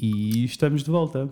E 0.00 0.44
estamos 0.44 0.82
de 0.82 0.90
volta. 0.90 1.28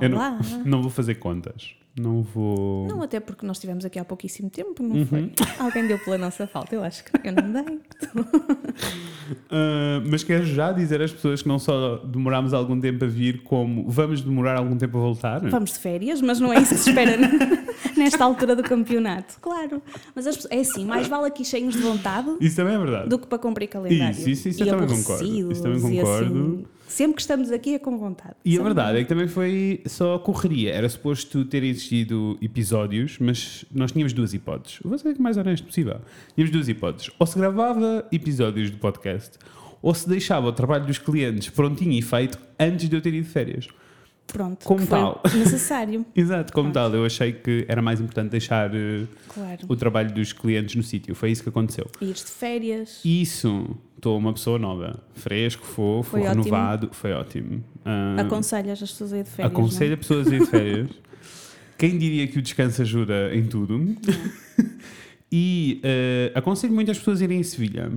Eu 0.00 0.08
não, 0.08 0.16
Olá. 0.18 0.38
não 0.64 0.80
vou 0.82 0.90
fazer 0.90 1.16
contas. 1.16 1.74
Não 1.98 2.22
vou. 2.22 2.86
Não, 2.86 3.02
até 3.02 3.18
porque 3.18 3.44
nós 3.44 3.56
estivemos 3.56 3.84
aqui 3.84 3.98
há 3.98 4.04
pouquíssimo 4.04 4.48
tempo, 4.48 4.80
não 4.80 4.94
Uhum. 4.96 5.06
foi? 5.06 5.32
Alguém 5.58 5.88
deu 5.88 5.98
pela 5.98 6.16
nossa 6.16 6.46
falta, 6.46 6.74
eu 6.74 6.84
acho 6.84 7.02
que 7.04 7.10
eu 7.24 7.32
não 7.32 7.52
dei. 7.52 7.80
Ah, 9.48 10.02
mas 10.10 10.24
quero 10.24 10.44
já 10.44 10.72
dizer 10.72 11.00
às 11.00 11.12
pessoas 11.12 11.40
que 11.42 11.46
não 11.48 11.58
só 11.58 11.98
demorámos 11.98 12.52
algum 12.52 12.80
tempo 12.80 13.04
a 13.04 13.08
vir, 13.08 13.42
como 13.44 13.88
vamos 13.88 14.22
demorar 14.22 14.58
algum 14.58 14.76
tempo 14.76 14.98
a 14.98 15.00
voltar. 15.00 15.40
Vamos 15.48 15.72
de 15.72 15.78
férias, 15.78 16.20
mas 16.20 16.40
não 16.40 16.52
é 16.52 16.60
isso 16.60 16.74
que 16.74 16.80
se 16.80 16.90
espera 16.90 17.16
nesta 17.96 18.24
altura 18.24 18.56
do 18.56 18.62
campeonato. 18.64 19.36
Claro. 19.40 19.80
Mas 20.16 20.26
as 20.26 20.46
é 20.50 20.58
assim, 20.60 20.84
mais 20.84 21.06
vale 21.06 21.26
aqui 21.28 21.44
cheios 21.44 21.74
de 21.74 21.80
vontade 21.80 22.28
Isso 22.40 22.56
também 22.56 22.74
é 22.74 22.78
verdade. 22.78 23.08
do 23.08 23.18
que 23.20 23.26
para 23.28 23.38
cumprir 23.38 23.68
calendário. 23.68 24.10
Isso, 24.18 24.28
isso, 24.30 24.48
isso 24.48 24.62
eu 24.64 24.66
também 24.66 24.88
concordo. 24.88 25.52
Isso 25.52 25.62
também 25.62 25.78
e 25.78 26.00
concordo. 26.00 26.68
Sempre 26.90 27.14
que 27.16 27.20
estamos 27.22 27.50
aqui 27.50 27.74
é 27.74 27.78
com 27.78 27.96
vontade. 27.98 28.34
E 28.44 28.54
a 28.54 28.56
Só- 28.58 28.62
verdade 28.64 28.98
é 28.98 29.02
que 29.02 29.08
também 29.08 29.28
foi 29.28 29.80
só 29.86 30.18
correria. 30.18 30.72
Era 30.72 30.88
suposto 30.88 31.44
ter 31.44 31.62
existido 31.62 32.36
episódios, 32.42 33.16
mas 33.20 33.64
nós 33.72 33.92
tínhamos 33.92 34.12
duas 34.12 34.34
hipóteses. 34.34 34.78
Vou 34.84 34.98
ser 34.98 35.16
o 35.16 35.22
mais 35.22 35.36
honesto 35.36 35.64
possível. 35.66 36.00
Tínhamos 36.34 36.52
duas 36.52 36.68
hipóteses. 36.68 37.10
Ou 37.18 37.26
se 37.26 37.38
gravava 37.38 38.06
episódios 38.12 38.70
do 38.70 38.78
podcast, 38.78 39.38
ou 39.82 39.94
se 39.94 40.08
deixava 40.08 40.46
o 40.48 40.52
trabalho 40.52 40.84
dos 40.86 40.98
clientes 40.98 41.48
prontinho 41.48 41.92
e 41.92 42.02
feito 42.02 42.38
antes 42.58 42.88
de 42.88 42.96
eu 42.96 43.00
ter 43.00 43.14
ido 43.14 43.24
de 43.26 43.30
férias. 43.32 43.68
Pronto, 44.26 44.64
Como 44.64 44.86
tal. 44.86 45.20
necessário. 45.34 46.06
Exato, 46.14 46.52
como 46.52 46.70
tal, 46.70 46.94
eu 46.94 47.04
achei 47.04 47.32
que 47.32 47.64
era 47.66 47.82
mais 47.82 48.00
importante 48.00 48.30
deixar 48.30 48.72
eh, 48.72 49.04
Claro. 49.34 49.58
o 49.68 49.74
trabalho 49.74 50.12
dos 50.14 50.32
clientes 50.32 50.76
no 50.76 50.84
sítio. 50.84 51.16
Foi 51.16 51.32
isso 51.32 51.42
que 51.42 51.48
aconteceu. 51.48 51.86
Ires 52.00 52.24
de 52.24 52.30
férias. 52.30 53.00
Isso, 53.04 53.76
estou 54.00 54.16
uma 54.18 54.32
pessoa 54.32 54.58
nova, 54.58 54.98
fresco, 55.14 55.64
fofo, 55.64 56.10
Foi 56.12 56.20
ótimo. 56.22 56.42
renovado, 56.42 56.88
foi 56.92 57.12
ótimo. 57.12 57.62
Ah, 57.84 58.16
Aconselhas 58.22 58.82
as 58.82 58.90
pessoas 58.90 59.12
a 59.12 59.18
ir 59.18 59.24
de 59.24 59.30
férias. 59.30 59.52
Aconselho 59.52 59.94
a 59.94 59.96
pessoas 59.98 60.26
a 60.28 60.34
ir 60.34 60.40
de 60.40 60.46
férias. 60.46 60.88
Quem 61.78 61.96
diria 61.98 62.26
que 62.26 62.38
o 62.38 62.42
descanso 62.42 62.80
ajuda 62.82 63.34
em 63.34 63.44
tudo? 63.44 63.96
e 65.30 65.80
eh, 65.82 66.32
aconselho 66.34 66.72
muito 66.74 66.90
as 66.90 66.98
pessoas 66.98 67.20
a 67.20 67.24
irem 67.24 67.40
em 67.40 67.42
Sevilha. 67.42 67.90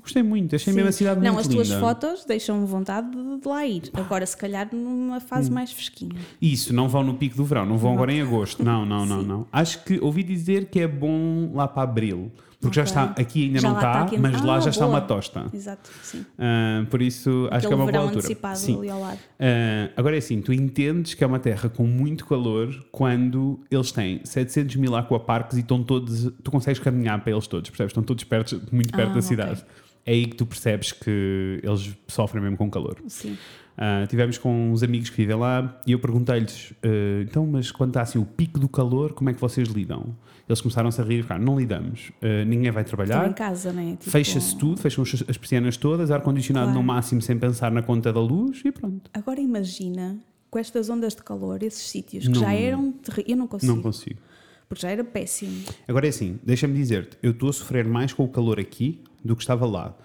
Gostei 0.00 0.22
muito, 0.22 0.54
achei 0.54 0.72
Sim. 0.72 0.76
mesmo 0.76 0.90
a 0.90 0.92
cidade 0.92 1.20
Não, 1.22 1.32
muito 1.34 1.40
as 1.40 1.48
tuas 1.48 1.68
linda. 1.68 1.80
fotos 1.80 2.24
deixam-me 2.26 2.66
vontade 2.66 3.10
de, 3.10 3.48
lá 3.48 3.66
ir. 3.66 3.84
Agora, 3.94 4.26
se 4.26 4.36
calhar, 4.36 4.68
numa 4.70 5.16
Hum. 5.16 5.20
fase 5.20 5.50
mais 5.50 5.72
fresquinha. 5.72 6.14
Isso, 6.40 6.74
não 6.74 6.88
vão 6.88 7.02
no 7.02 7.14
pico 7.14 7.34
do 7.36 7.44
verão, 7.44 7.64
não 7.64 7.78
vão 7.78 7.94
agora 7.94 8.12
em 8.12 8.20
agosto. 8.20 8.62
Não, 8.62 8.84
não, 8.84 9.06
não, 9.06 9.22
não. 9.22 9.46
Acho 9.50 9.82
que 9.84 9.98
ouvi 10.02 10.22
dizer 10.22 10.66
que 10.66 10.80
é 10.80 10.86
bom 10.86 11.50
lá 11.54 11.66
para 11.66 11.82
abril. 11.84 12.30
Porque 12.66 12.76
já 12.76 12.84
está, 12.84 13.04
aqui 13.16 13.44
ainda 13.46 13.58
Já 13.60 13.68
não 13.68 13.74
lá 13.74 13.80
está, 13.80 14.04
está 14.06 14.18
mas 14.20 14.42
lá 14.42 14.56
Ah, 14.56 14.60
já 14.60 14.70
está 14.70 14.84
boa. 14.86 14.94
uma 14.98 15.00
tosta. 15.06 15.46
Exato, 15.52 15.90
sim. 16.02 16.24
Ah, 16.38 16.84
por 16.90 17.00
isso, 17.02 17.48
acho 17.50 17.66
que 17.66 17.72
é 17.72 17.76
uma 17.76 17.90
boa 17.90 18.04
altura. 18.04 18.54
Sim. 18.54 18.78
ali 18.78 18.90
ao 18.90 19.00
lado. 19.00 19.18
Ah, 19.40 19.90
agora 19.96 20.14
é 20.16 20.18
assim, 20.18 20.40
tu 20.40 20.52
entendes 20.52 21.14
que 21.14 21.24
é 21.24 21.26
uma 21.26 21.38
terra 21.38 21.68
com 21.68 21.84
muito 21.86 22.26
calor 22.26 22.74
quando 22.92 23.60
eles 23.70 23.92
têm 23.92 24.20
700 24.24 24.76
mil 24.76 24.94
aquaparks 24.96 25.56
e 25.56 25.60
estão 25.60 25.82
todos, 25.82 26.30
tu 26.42 26.50
consegues 26.50 26.78
caminhar 26.80 27.20
para 27.20 27.32
eles 27.32 27.46
todos, 27.46 27.70
percebes? 27.70 27.90
Estão 27.90 28.02
todos 28.02 28.24
perto, 28.24 28.60
muito 28.72 28.92
perto 28.92 29.10
Ah, 29.12 29.14
da 29.14 29.22
cidade. 29.22 29.64
É 30.06 30.12
aí 30.12 30.26
que 30.26 30.36
tu 30.36 30.46
percebes 30.46 30.92
que 30.92 31.60
eles 31.62 31.94
sofrem 32.06 32.42
mesmo 32.42 32.56
com 32.56 32.70
calor. 32.70 32.96
Sim. 33.08 33.36
Ah, 33.76 34.06
tivemos 34.08 34.38
com 34.38 34.70
uns 34.72 34.82
amigos 34.82 35.10
que 35.10 35.16
vivem 35.16 35.36
lá 35.36 35.78
e 35.86 35.92
eu 35.92 35.98
perguntei-lhes, 35.98 36.72
ah, 36.82 37.22
então, 37.22 37.46
mas 37.46 37.70
quando 37.72 37.90
está 37.90 38.02
assim 38.02 38.18
o 38.18 38.24
pico 38.24 38.58
do 38.58 38.68
calor, 38.68 39.12
como 39.12 39.28
é 39.30 39.34
que 39.34 39.40
vocês 39.40 39.68
lidam? 39.68 40.16
Eles 40.48 40.60
começaram-se 40.60 41.00
a 41.00 41.04
rir 41.04 41.18
e 41.18 41.22
ficaram, 41.22 41.44
não 41.44 41.58
lidamos, 41.58 42.12
Ah, 42.22 42.44
ninguém 42.46 42.70
vai 42.70 42.84
Estão 42.84 43.02
em 43.02 43.06
trabalhar, 43.06 43.34
casa, 43.34 43.72
né? 43.72 43.96
Tipo, 43.98 44.10
fecha-se 44.10 44.56
tudo, 44.56 44.80
fecham 44.80 45.02
as 45.02 45.12
as 45.28 45.36
persianas 45.36 45.76
todas, 45.76 46.10
ar-condicionado 46.10 46.66
Claro. 46.66 46.78
no 46.80 46.86
máximo 46.86 47.20
sem 47.20 47.36
pensar 47.38 47.70
na 47.72 47.82
conta 47.82 48.12
da 48.12 48.20
luz 48.20 48.62
e 48.64 48.70
pronto. 48.70 49.10
Agora 49.12 49.40
imagina, 49.40 50.16
com 50.48 50.58
estas 50.58 50.88
ondas 50.88 51.14
de 51.16 51.22
calor, 51.24 51.62
esses 51.64 51.82
sítios 51.88 52.24
que 52.24 52.30
Não- 52.30 52.40
já 52.40 52.54
eram 52.54 52.92
terríveis. 52.92 53.28
Eu 53.28 53.36
não 53.36 53.46
consigo, 53.48 53.74
Não 53.74 53.82
consigo. 53.82 54.20
Porque 54.68 54.82
já 54.82 54.90
era 54.90 55.04
péssimo. 55.04 55.64
Agora 55.86 56.06
é 56.06 56.10
assim, 56.10 56.38
deixa-me 56.42 56.74
dizer-te, 56.74 57.16
eu 57.22 57.30
estou 57.30 57.48
a 57.48 57.52
sofrer 57.52 57.84
mais 57.86 58.12
com 58.12 58.24
o 58.24 58.28
calor 58.28 58.58
aqui 58.58 59.02
do 59.24 59.36
que 59.36 59.42
estava 59.42 59.66
lá. 59.66 59.96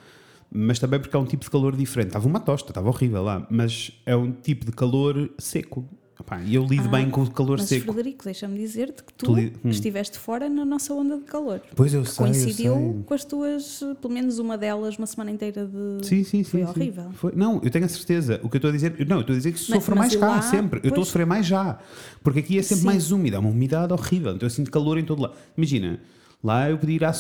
Mas 0.54 0.80
também 0.80 1.00
porque 1.00 1.16
é 1.16 1.20
um 1.20 1.26
tipo 1.26 1.46
de 1.46 1.50
calor 1.50 1.76
diferente. 1.76 2.08
Estava 2.08 2.28
uma 2.28 2.40
tosta, 2.40 2.72
estava 2.72 2.90
horrível 2.90 3.24
lá, 3.24 3.48
mas 3.50 3.92
é 4.06 4.16
um 4.16 4.32
tipo 4.32 4.66
de 4.66 4.72
calor 4.74 5.30
seco. 5.40 5.88
Epá, 6.22 6.40
eu 6.44 6.64
lido 6.66 6.86
Ah, 6.88 6.92
bem 6.92 7.10
com 7.10 7.24
o 7.24 7.32
calor 7.32 7.58
Mas, 7.58 7.68
seco. 7.68 7.92
Frederico, 7.92 8.24
deixa-me 8.24 8.58
dizer-te 8.58 9.04
que 9.04 9.12
Tu 9.14 9.26
tu, 9.26 9.36
li- 9.36 9.54
hum. 9.66 9.70
estiveste 9.70 10.20
fora 10.20 10.48
na 10.48 10.64
nossa 10.64 10.94
onda 10.94 11.18
de 11.18 11.24
calor. 11.24 11.62
Pois 11.76 11.94
eu 11.94 12.06
sei, 12.06 12.14
eu 12.28 12.32
coincidiu 12.32 12.74
sei. 12.76 13.04
com 13.06 13.14
as 13.14 13.26
tuas, 13.26 13.84
pelo 14.00 14.14
menos 14.14 14.38
uma 14.38 14.58
delas, 14.58 14.98
uma 14.98 15.08
semana 15.08 15.32
inteira 15.32 15.66
de. 15.66 16.06
Sim, 16.08 16.24
sim, 16.24 16.44
sim. 16.44 16.44
Foi 16.44 16.62
sim. 16.64 16.68
horrível. 16.70 17.12
Foi- 17.14 17.34
Não, 17.36 17.60
eu 17.64 17.72
tenho 17.72 17.86
a 17.86 17.90
certeza. 17.90 18.40
O 18.44 18.50
que 18.50 18.56
eu 18.56 18.60
estou 18.60 18.70
a 18.70 18.74
dizer, 18.74 18.96
não, 19.08 19.18
eu 19.18 19.22
estou 19.22 19.34
a 19.34 19.38
dizer 19.38 19.52
que 19.52 19.58
Mas- 19.60 19.68
sofro 19.68 19.96
mas 19.96 20.10
mais 20.14 20.16
cá, 20.16 20.28
lá- 20.28 20.42
sempre. 20.44 20.80
Eu 20.80 20.90
estou 20.90 20.92
a 20.92 20.96
pois. 20.98 21.08
sofrer 21.08 21.26
mais 21.26 21.46
já. 21.46 21.80
Porque 22.24 22.40
aqui 22.40 22.60
é 22.60 22.62
sempre 22.62 22.82
Sim. 22.82 22.86
mais 22.86 23.12
úmida, 23.12 23.38
é 23.38 23.40
uma 23.40 23.50
umidade 23.50 23.92
horrível. 23.92 24.34
Então 24.36 24.46
eu 24.46 24.50
sinto 24.52 24.70
calor 24.70 24.98
em 25.00 25.04
todo 25.04 25.24
lado. 25.24 25.34
Imagina, 25.58 26.00
lá 26.44 26.70
eu 26.70 26.78
podia 26.78 26.96
ir 26.98 27.04
à 27.04 27.12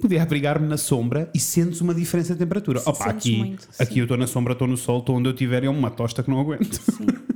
podia 0.00 0.22
abrigar-me 0.22 0.68
na 0.68 0.76
sombra 0.76 1.28
e 1.34 1.40
sentes 1.40 1.80
uma 1.80 1.92
diferença 1.94 2.32
de 2.32 2.38
temperatura. 2.38 2.78
Sim, 2.78 2.90
Opa, 2.90 3.04
aqui, 3.06 3.36
muito, 3.38 3.68
aqui 3.78 3.94
sim. 3.94 3.98
eu 4.00 4.04
estou 4.04 4.16
na 4.16 4.26
sombra, 4.28 4.52
estou 4.52 4.68
no 4.68 4.76
sol, 4.76 5.00
estou 5.00 5.16
onde 5.16 5.28
eu 5.28 5.32
estiver 5.32 5.64
é 5.64 5.68
uma 5.68 5.90
tosta 5.90 6.22
que 6.22 6.30
não 6.30 6.38
aguento. 6.40 6.74
Sim. 6.74 7.06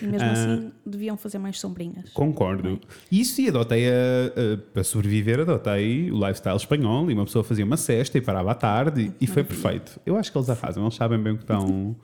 E 0.00 0.06
mesmo 0.06 0.28
Ah. 0.28 0.32
assim 0.32 0.72
deviam 0.84 1.16
fazer 1.16 1.38
mais 1.38 1.58
sombrinhas. 1.60 2.10
Concordo. 2.12 2.80
Isso 3.10 3.40
e 3.40 3.48
adotei 3.48 3.88
a, 3.88 3.92
a- 3.92 4.56
para 4.72 4.84
sobreviver, 4.84 5.40
adotei 5.40 6.10
o 6.10 6.16
lifestyle 6.16 6.56
espanhol 6.56 7.10
e 7.10 7.14
uma 7.14 7.24
pessoa 7.24 7.42
fazia 7.44 7.64
uma 7.64 7.76
cesta 7.76 8.18
e 8.18 8.20
parava 8.20 8.50
à 8.52 8.54
tarde 8.54 9.12
e, 9.20 9.24
e 9.24 9.26
foi 9.26 9.44
perfeito. 9.44 10.00
Eu 10.04 10.16
acho 10.16 10.30
que 10.30 10.38
eles 10.38 10.50
arrasam, 10.50 10.82
eles 10.84 10.94
sabem 10.94 11.18
bem 11.22 11.32
o 11.32 11.36
que 11.36 11.42
estão, 11.44 11.96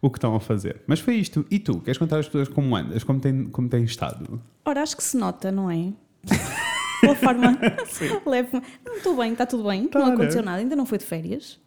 o 0.00 0.10
que 0.10 0.18
estão 0.18 0.34
a 0.34 0.40
fazer. 0.40 0.80
Mas 0.86 1.00
foi 1.00 1.14
isto. 1.16 1.44
E 1.50 1.58
tu, 1.58 1.80
queres 1.80 1.98
contar 1.98 2.18
às 2.18 2.26
pessoas 2.26 2.48
como 2.48 2.74
andas, 2.76 3.04
como 3.04 3.20
tem, 3.20 3.44
como 3.44 3.68
tem 3.68 3.84
estado? 3.84 4.40
Ora, 4.64 4.82
acho 4.82 4.96
que 4.96 5.02
se 5.04 5.16
nota, 5.16 5.50
não 5.52 5.70
é? 5.70 5.92
Pela 7.02 7.14
forma 7.16 7.58
leve 8.24 8.62
Não, 8.86 8.96
estou 8.96 9.16
bem, 9.16 9.32
está 9.32 9.44
tudo 9.44 9.64
bem, 9.64 9.86
Tá, 9.88 9.98
não 9.98 10.06
né? 10.06 10.14
aconteceu 10.14 10.42
nada, 10.42 10.58
ainda 10.58 10.74
não 10.76 10.86
foi 10.86 10.96
de 10.98 11.04
férias, 11.04 11.58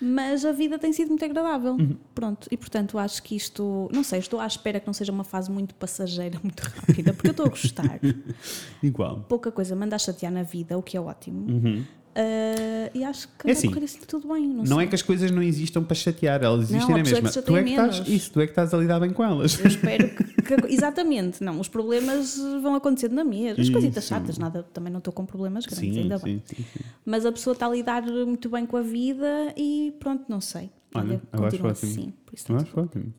mas 0.00 0.44
a 0.44 0.50
vida 0.52 0.78
tem 0.78 0.92
sido 0.92 1.08
muito 1.08 1.24
agradável. 1.24 1.74
Uhum. 1.74 1.96
Pronto, 2.14 2.48
e 2.50 2.56
portanto 2.56 2.98
acho 2.98 3.22
que 3.22 3.36
isto, 3.36 3.88
não 3.92 4.02
sei, 4.02 4.18
estou 4.18 4.40
à 4.40 4.46
espera 4.46 4.80
que 4.80 4.86
não 4.86 4.94
seja 4.94 5.12
uma 5.12 5.24
fase 5.24 5.50
muito 5.50 5.74
passageira, 5.74 6.38
muito 6.42 6.60
rápida, 6.62 7.12
porque 7.12 7.28
eu 7.28 7.32
estou 7.32 7.46
a 7.46 7.48
gostar. 7.50 8.00
Igual. 8.82 9.24
Pouca 9.28 9.52
coisa 9.52 9.76
manda 9.76 9.94
a 9.94 9.98
chatear 9.98 10.32
na 10.32 10.42
vida, 10.42 10.76
o 10.78 10.82
que 10.82 10.96
é 10.96 11.00
ótimo. 11.00 11.84
Ah, 12.20 12.90
e 12.92 13.04
acho 13.04 13.28
que. 13.38 13.48
É 13.48 13.52
assim, 13.52 13.68
correr 13.68 13.84
assim 13.84 14.00
tudo 14.06 14.26
bem. 14.26 14.44
Não, 14.48 14.64
Não 14.64 14.80
é 14.80 14.86
que 14.88 14.94
as 14.96 15.02
coisas 15.02 15.30
não 15.30 15.40
existam 15.40 15.84
para 15.84 15.94
chatear, 15.94 16.42
elas 16.42 16.68
existem 16.70 16.94
há 16.94 16.98
na 16.98 17.04
pessoas 17.04 17.22
mesma. 17.22 17.42
Tu 17.42 17.56
é 17.56 17.62
que 17.62 17.70
estás, 17.70 18.08
isso, 18.08 18.32
tu 18.32 18.40
é 18.40 18.46
que 18.46 18.50
estás 18.52 18.74
a 18.74 18.78
lidar 18.78 18.98
bem 18.98 19.10
com 19.10 19.22
elas. 19.22 19.58
Eu 19.60 19.68
espero 19.68 20.08
que, 20.08 20.24
que- 20.24 20.72
Exatamente, 20.74 21.44
não, 21.44 21.60
os 21.60 21.68
problemas 21.68 22.36
vão 22.60 22.74
acontecendo 22.74 23.14
na 23.14 23.22
mesma. 23.22 23.62
As 23.62 23.70
coisitas 23.70 24.02
Isso. 24.04 24.12
chatas, 24.12 24.36
nada, 24.36 24.64
também 24.74 24.90
não 24.92 24.98
estou 24.98 25.12
com 25.12 25.24
problemas 25.24 25.64
grandes, 25.64 25.94
Sim, 25.94 26.00
ainda 26.02 26.18
bem. 26.18 26.42
sim, 26.44 26.56
sim, 26.56 26.64
sim. 26.72 26.84
Mas 27.06 27.24
a 27.24 27.30
pessoa 27.30 27.52
está 27.54 27.66
a 27.66 27.70
lidar 27.70 28.02
muito 28.02 28.48
bem 28.48 28.66
com 28.66 28.76
a 28.76 28.82
vida 28.82 29.52
e 29.56 29.94
pronto, 30.00 30.24
não 30.28 30.40
sei. 30.40 30.70
Olha, 30.94 31.04
Olha, 31.04 31.12
eu 31.12 31.20
acho 31.20 31.40
continua 31.50 31.70
ótimo. 31.70 31.92
assim. 31.92 32.12
Eu 32.48 32.56
acho 32.56 32.80
ótimo. 32.80 33.14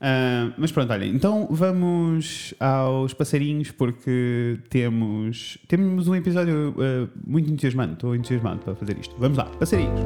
Ah, 0.00 0.50
mas 0.56 0.72
pronto, 0.72 0.90
olha, 0.92 1.04
então 1.04 1.46
vamos 1.50 2.54
aos 2.58 3.12
passarinhos 3.12 3.70
porque 3.70 4.58
temos, 4.70 5.58
temos 5.68 6.08
um 6.08 6.14
episódio 6.14 6.74
ah, 6.78 7.08
muito 7.24 7.50
entusiasmante. 7.50 7.92
Estou 7.94 8.14
entusiasmado 8.14 8.60
para 8.60 8.74
fazer 8.74 8.98
isto. 8.98 9.14
Vamos 9.18 9.36
lá, 9.36 9.44
passarinhos. 9.44 10.00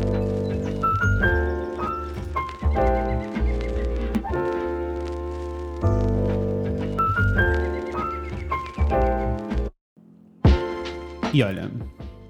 E 11.32 11.43
olha, 11.43 11.69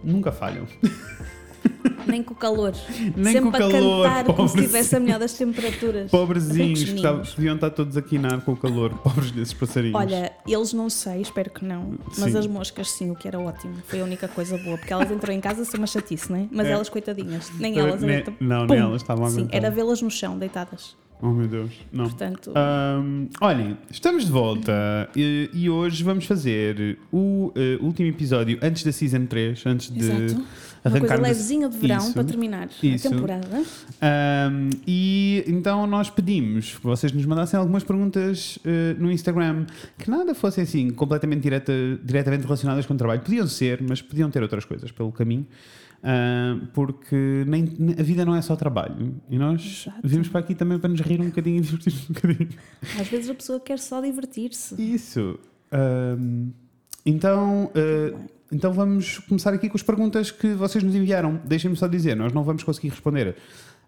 nunca 0.02 0.32
falham. 0.32 0.66
Nem 2.06 2.22
com 2.22 2.34
o 2.34 2.36
calor. 2.36 2.72
Nem 3.16 3.32
Sempre 3.34 3.50
com 3.50 3.50
o 3.50 3.56
a 3.56 3.58
calor, 3.70 4.06
cantar 4.08 4.24
como 4.34 4.48
se 4.48 4.58
estivesse 4.60 4.96
a 4.96 5.00
melhor 5.00 5.18
das 5.18 5.32
temperaturas. 5.34 6.10
Pobrezinhos, 6.12 6.84
que 6.84 6.94
estavam- 6.94 7.22
podiam 7.24 7.54
estar 7.54 7.70
todos 7.70 7.96
a 7.96 8.02
quinar 8.02 8.40
com 8.42 8.52
o 8.52 8.56
calor. 8.56 8.90
Pobres 9.02 9.30
desses 9.30 9.54
passarinhos. 9.54 9.94
Olha, 9.98 10.32
eles 10.46 10.72
não 10.72 10.88
sei, 10.90 11.20
espero 11.20 11.50
que 11.50 11.64
não, 11.64 11.94
mas 12.18 12.32
Sim. 12.32 12.38
as 12.38 12.46
moscas 12.46 12.90
sim, 12.90 13.10
o 13.10 13.14
que 13.14 13.26
era 13.28 13.38
ótimo. 13.38 13.74
Foi 13.86 14.00
a 14.00 14.04
única 14.04 14.28
coisa 14.28 14.56
boa, 14.58 14.76
porque 14.78 14.92
elas 14.92 15.10
entrou 15.10 15.34
em 15.34 15.40
casa 15.40 15.64
sem 15.64 15.78
uma 15.78 15.86
chatice, 15.86 16.30
não 16.30 16.38
é? 16.40 16.46
Mas 16.50 16.66
É. 16.66 16.70
elas, 16.72 16.88
coitadinhas, 16.88 17.50
nem 17.58 17.78
elas 17.78 18.00
Ne- 18.00 18.12
aguentam. 18.12 18.34
não, 18.40 18.66
nem 18.66 18.78
elas 18.78 19.02
estavam 19.02 19.26
a 19.26 19.30
Sim, 19.30 19.48
era 19.50 19.70
vê-las 19.70 20.00
no 20.02 20.10
chão, 20.10 20.38
deitadas. 20.38 20.96
Oh 21.22 21.28
meu 21.30 21.46
Deus, 21.48 21.70
não. 21.90 22.04
Portanto, 22.04 22.52
Ahm, 22.54 23.28
olhem, 23.40 23.78
estamos 23.90 24.26
de 24.26 24.32
volta 24.32 25.08
e, 25.16 25.48
e 25.54 25.70
hoje 25.70 26.02
vamos 26.04 26.26
fazer 26.26 26.98
o 27.10 27.50
eh, 27.54 27.78
último 27.80 28.08
episódio 28.08 28.58
antes 28.60 28.82
da 28.84 28.92
Season 28.92 29.24
3, 29.24 29.64
antes 29.64 29.90
de 29.90 30.00
exato. 30.00 30.44
Uma 30.84 30.98
coisa 30.98 31.16
levezinha 31.16 31.68
de 31.68 31.78
verão 31.78 31.98
Isso. 31.98 32.12
para 32.12 32.24
terminar 32.24 32.68
Isso. 32.82 33.08
a 33.08 33.10
temporada. 33.10 33.62
Ahm, 34.02 34.70
e 34.86 35.42
então 35.46 35.86
nós 35.86 36.10
pedimos 36.10 36.76
que 36.76 36.84
vocês 36.84 37.10
nos 37.12 37.24
mandassem 37.24 37.58
algumas 37.58 37.82
perguntas 37.82 38.58
eh, 38.64 38.94
no 38.98 39.10
Instagram 39.10 39.66
que 39.98 40.10
nada 40.10 40.34
fossem 40.34 40.64
assim 40.64 40.90
completamente 40.90 41.40
direta, 41.40 41.72
diretamente 42.02 42.44
relacionadas 42.44 42.84
com 42.84 42.94
o 42.94 42.96
trabalho. 42.96 43.22
Podiam 43.22 43.46
ser, 43.46 43.82
mas 43.82 44.02
podiam 44.02 44.30
ter 44.30 44.42
outras 44.42 44.64
coisas 44.64 44.92
pelo 44.92 45.10
caminho. 45.10 45.46
Ah, 46.06 46.58
porque 46.74 47.44
nem, 47.46 47.64
a 47.98 48.02
vida 48.02 48.26
não 48.26 48.36
é 48.36 48.42
só 48.42 48.54
trabalho. 48.54 49.14
E 49.30 49.38
nós 49.38 49.86
Exato. 49.86 50.06
vimos 50.06 50.28
para 50.28 50.40
aqui 50.40 50.54
também 50.54 50.78
para 50.78 50.90
nos 50.90 51.00
rir 51.00 51.18
um 51.18 51.26
bocadinho 51.26 51.56
e 51.58 51.60
divertir-nos 51.62 52.10
um 52.10 52.12
bocadinho. 52.12 52.50
Às 53.00 53.08
vezes 53.08 53.30
a 53.30 53.34
pessoa 53.34 53.58
quer 53.58 53.78
só 53.78 54.02
divertir-se. 54.02 54.74
Isso. 54.80 55.38
Então, 57.06 57.70
ah, 57.74 58.18
então 58.52 58.72
vamos 58.72 59.18
começar 59.20 59.52
aqui 59.52 59.68
com 59.68 59.76
as 59.76 59.82
perguntas 59.82 60.30
que 60.30 60.54
vocês 60.54 60.82
nos 60.82 60.94
enviaram. 60.94 61.40
Deixem-me 61.44 61.76
só 61.76 61.86
dizer, 61.86 62.14
nós 62.14 62.32
não 62.32 62.44
vamos 62.44 62.62
conseguir 62.62 62.88
responder 62.88 63.36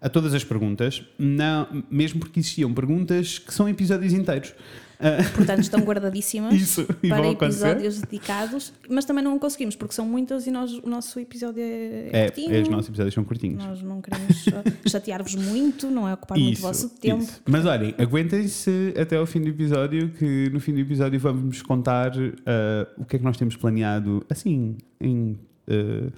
a 0.01 0.09
todas 0.09 0.35
as 0.35 0.45
perguntas, 0.45 1.03
não, 1.19 1.85
mesmo 1.91 2.21
porque 2.21 2.41
existiam 2.41 2.73
perguntas 2.73 3.39
que 3.39 3.53
são 3.53 3.69
episódios 3.69 4.13
inteiros. 4.13 4.53
Ah, 4.99 5.19
Portanto, 5.35 5.61
estão 5.61 5.81
guardadíssimas 5.81 6.55
isso, 6.55 6.87
para 7.09 7.29
episódios 7.31 8.01
dedicados, 8.01 8.73
mas 8.89 9.05
também 9.05 9.23
não 9.23 9.39
conseguimos, 9.39 9.77
porque 9.77 9.95
são 9.95 10.07
muitas 10.07 10.47
e 10.47 10.51
nós, 10.51 10.73
o 10.73 10.89
nosso 10.89 11.21
episódio 11.21 11.63
é, 11.63 12.09
É, 12.13 12.25
curtinho. 12.27 12.55
é, 12.55 12.63
os 12.63 12.69
nossos 12.69 12.89
episódios 12.89 13.15
são 13.15 13.25
curtinhos. 13.25 13.63
Nós 13.65 13.83
não 13.83 14.01
queremos 14.01 14.47
uh, 14.47 14.53
chatear-vos 14.89 15.35
muito, 15.35 15.91
não 15.91 16.09
é 16.09 16.15
ocupar 16.15 16.39
muito 16.39 16.59
o 16.59 16.63
vosso 16.63 16.89
tempo. 16.89 17.23
isso. 17.23 17.43
Mas 17.47 17.67
olhem, 17.67 17.95
aguentem-se 17.99 18.95
até 18.99 19.17
ao 19.17 19.27
fim 19.27 19.41
do 19.41 19.49
episódio, 19.49 20.09
que 20.11 20.49
no 20.51 20.61
fim 20.61 20.73
do 20.73 20.81
episódio 20.81 21.19
vamos 21.21 21.63
contar 21.63 22.13
ah, 22.47 22.89
o 22.97 23.05
que 23.05 23.17
é 23.17 23.19
que 23.19 23.25
nós 23.25 23.37
temos 23.37 23.57
planeado, 23.57 24.25
assim, 24.31 24.77
em 25.01 25.39
ah, 25.69 26.11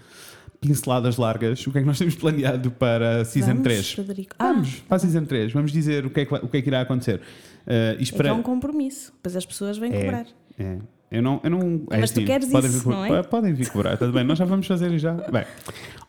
pinceladas 0.60 1.16
largas, 1.16 1.66
o 1.66 1.70
que 1.72 1.78
é 1.78 1.81
que 1.82 1.87
nós 1.87 1.99
temos 1.99 2.14
planeado 2.16 2.70
para 2.70 3.20
a 3.20 3.25
Season 3.25 3.49
Vamos, 3.49 3.62
3. 3.62 3.93
Frederico. 3.93 4.37
Ah, 4.38 4.52
Vamos, 4.52 4.75
para 4.81 4.96
a 4.96 4.99
Season 5.00 5.25
3, 5.25 5.52
vamos 5.52 5.70
dizer 5.72 6.05
o 6.06 6.10
que 6.10 6.20
é 6.20 6.25
que, 6.26 6.34
o 6.34 6.49
que, 6.49 6.56
é 6.56 6.62
que 6.62 6.69
irá 6.69 6.81
acontecer. 6.81 7.20
Ah, 7.66 7.70
e 7.70 7.93
é 7.93 7.96
que 7.96 8.02
espera- 8.05 8.31
é 8.31 8.32
um 8.32 8.43
compromisso, 8.43 9.12
depois 9.12 9.37
as 9.37 9.46
pessoas 9.46 9.78
vêm 9.78 9.93
É. 9.94 10.00
cobrar. 10.05 10.26
É. 10.58 10.78
Eu 11.10 11.22
não, 11.22 11.40
eu 11.43 11.49
não, 11.49 11.82
é 11.90 12.00
Mas 12.00 12.10
tu 12.10 12.22
queres 12.22 12.50
podem 12.50 12.69
isso, 12.69 12.81
vir, 12.87 12.94
não 12.94 13.06
é? 13.06 13.22
Podem 13.22 13.55
vir 13.55 13.70
cobrar, 13.70 13.96
tudo 13.96 14.12
bem, 14.12 14.25
nós 14.25 14.37
já 14.38 14.44
vamos 14.44 14.66
fazer 14.66 14.99
já. 14.99 15.14
Bem, 15.14 15.44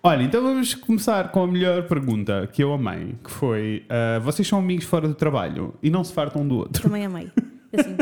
olha, 0.03 0.23
então 0.23 0.41
vamos 0.43 0.73
começar 0.75 1.31
com 1.31 1.41
a 1.43 1.47
melhor 1.47 1.83
pergunta 1.87 2.49
que 2.51 2.61
eu 2.61 2.73
amei, 2.73 3.15
que 3.23 3.31
foi: 3.31 3.85
ah, 3.87 4.19
vocês 4.19 4.45
são 4.45 4.59
amigos 4.59 4.83
fora 4.83 5.07
do 5.07 5.13
trabalho 5.15 5.73
e 5.81 5.89
não 5.89 6.03
se 6.03 6.11
fartam 6.11 6.41
um 6.41 6.47
do 6.49 6.57
outro? 6.57 6.83
Também 6.83 7.05
amei. 7.05 7.29
Assim, 7.71 7.95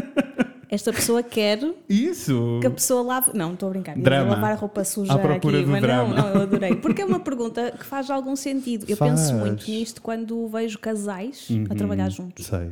esta 0.70 0.92
pessoa 0.92 1.24
quer 1.24 1.60
Isso! 1.88 2.58
que 2.62 2.68
a 2.68 2.72
pessoa 2.72 3.02
lave. 3.02 3.32
Não, 3.34 3.54
estou 3.54 3.68
a 3.68 3.72
brincar. 3.72 3.98
Drama. 3.98 4.32
lavar 4.32 4.52
a 4.52 4.56
roupa 4.56 4.84
suja 4.84 5.14
À 5.14 5.18
procura 5.18 5.58
aqui, 5.58 5.66
do 5.66 5.72
mas 5.72 5.82
drama. 5.82 6.14
não, 6.16 6.24
não, 6.24 6.30
eu 6.36 6.42
adorei. 6.42 6.76
Porque 6.76 7.02
é 7.02 7.06
uma 7.06 7.20
pergunta 7.20 7.72
que 7.72 7.86
faz 7.86 8.10
algum 8.10 8.36
sentido. 8.36 8.86
Eu 8.88 8.98
Faz. 8.98 9.12
penso 9.12 9.34
muito 9.36 9.70
nisto 9.70 10.02
quando 10.02 10.48
vejo 10.50 10.78
casais 10.80 11.48
a 11.70 11.76
trabalhar 11.76 12.10
juntos. 12.10 12.46
Sei. 12.46 12.72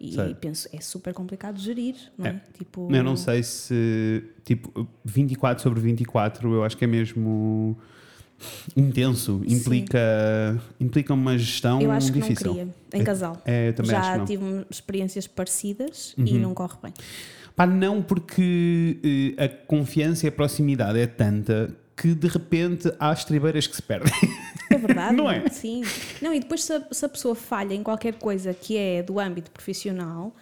E 0.00 0.14
sei. 0.14 0.34
penso, 0.34 0.66
é 0.72 0.80
super 0.80 1.12
complicado 1.12 1.58
gerir, 1.60 1.94
não 2.16 2.24
é? 2.26 2.40
Tipo, 2.56 2.88
Eu 2.90 3.02
não 3.04 3.16
sei 3.16 3.42
se, 3.42 4.24
tipo, 4.44 4.88
24 5.04 5.62
sobre 5.62 5.78
24, 5.80 6.54
eu 6.54 6.64
acho 6.64 6.74
que 6.76 6.84
é 6.84 6.88
mesmo 6.88 7.76
intenso. 8.76 9.42
Implica, 9.46 9.98
implica 10.78 11.14
uma 11.14 11.36
gestão 11.36 11.80
Eu 11.80 11.90
acho 11.90 12.12
que 12.12 12.20
difícil. 12.20 12.46
não 12.46 12.54
queria, 12.54 12.74
em 12.94 13.04
casal. 13.04 13.40
É, 13.44 13.68
eu 13.68 13.74
também 13.74 13.90
Já 13.90 14.24
tive 14.24 14.66
experiências 14.70 15.26
parecidas 15.26 16.14
e 16.18 16.34
não 16.38 16.54
corre 16.54 16.76
bem. 16.82 16.92
Pá, 17.54 17.66
não 17.66 18.00
porque 18.02 19.34
eh, 19.38 19.44
a 19.44 19.48
confiança 19.48 20.24
e 20.26 20.28
a 20.28 20.32
proximidade 20.32 20.98
é 20.98 21.06
tanta 21.06 21.76
que 21.96 22.14
de 22.14 22.26
repente 22.28 22.90
há 22.98 23.12
estribeiras 23.12 23.66
que 23.66 23.76
se 23.76 23.82
perdem. 23.82 24.10
É 24.70 24.78
verdade. 24.78 25.14
Não 25.16 25.30
é? 25.30 25.46
Sim. 25.50 25.82
Não, 26.22 26.32
e 26.32 26.40
depois 26.40 26.64
se 26.64 26.72
a, 26.72 26.82
se 26.90 27.04
a 27.04 27.08
pessoa 27.10 27.34
falha 27.34 27.74
em 27.74 27.82
qualquer 27.82 28.14
coisa 28.14 28.54
que 28.54 28.74
é 28.78 29.02
do 29.02 29.20
âmbito 29.20 29.50
profissional, 29.50 30.34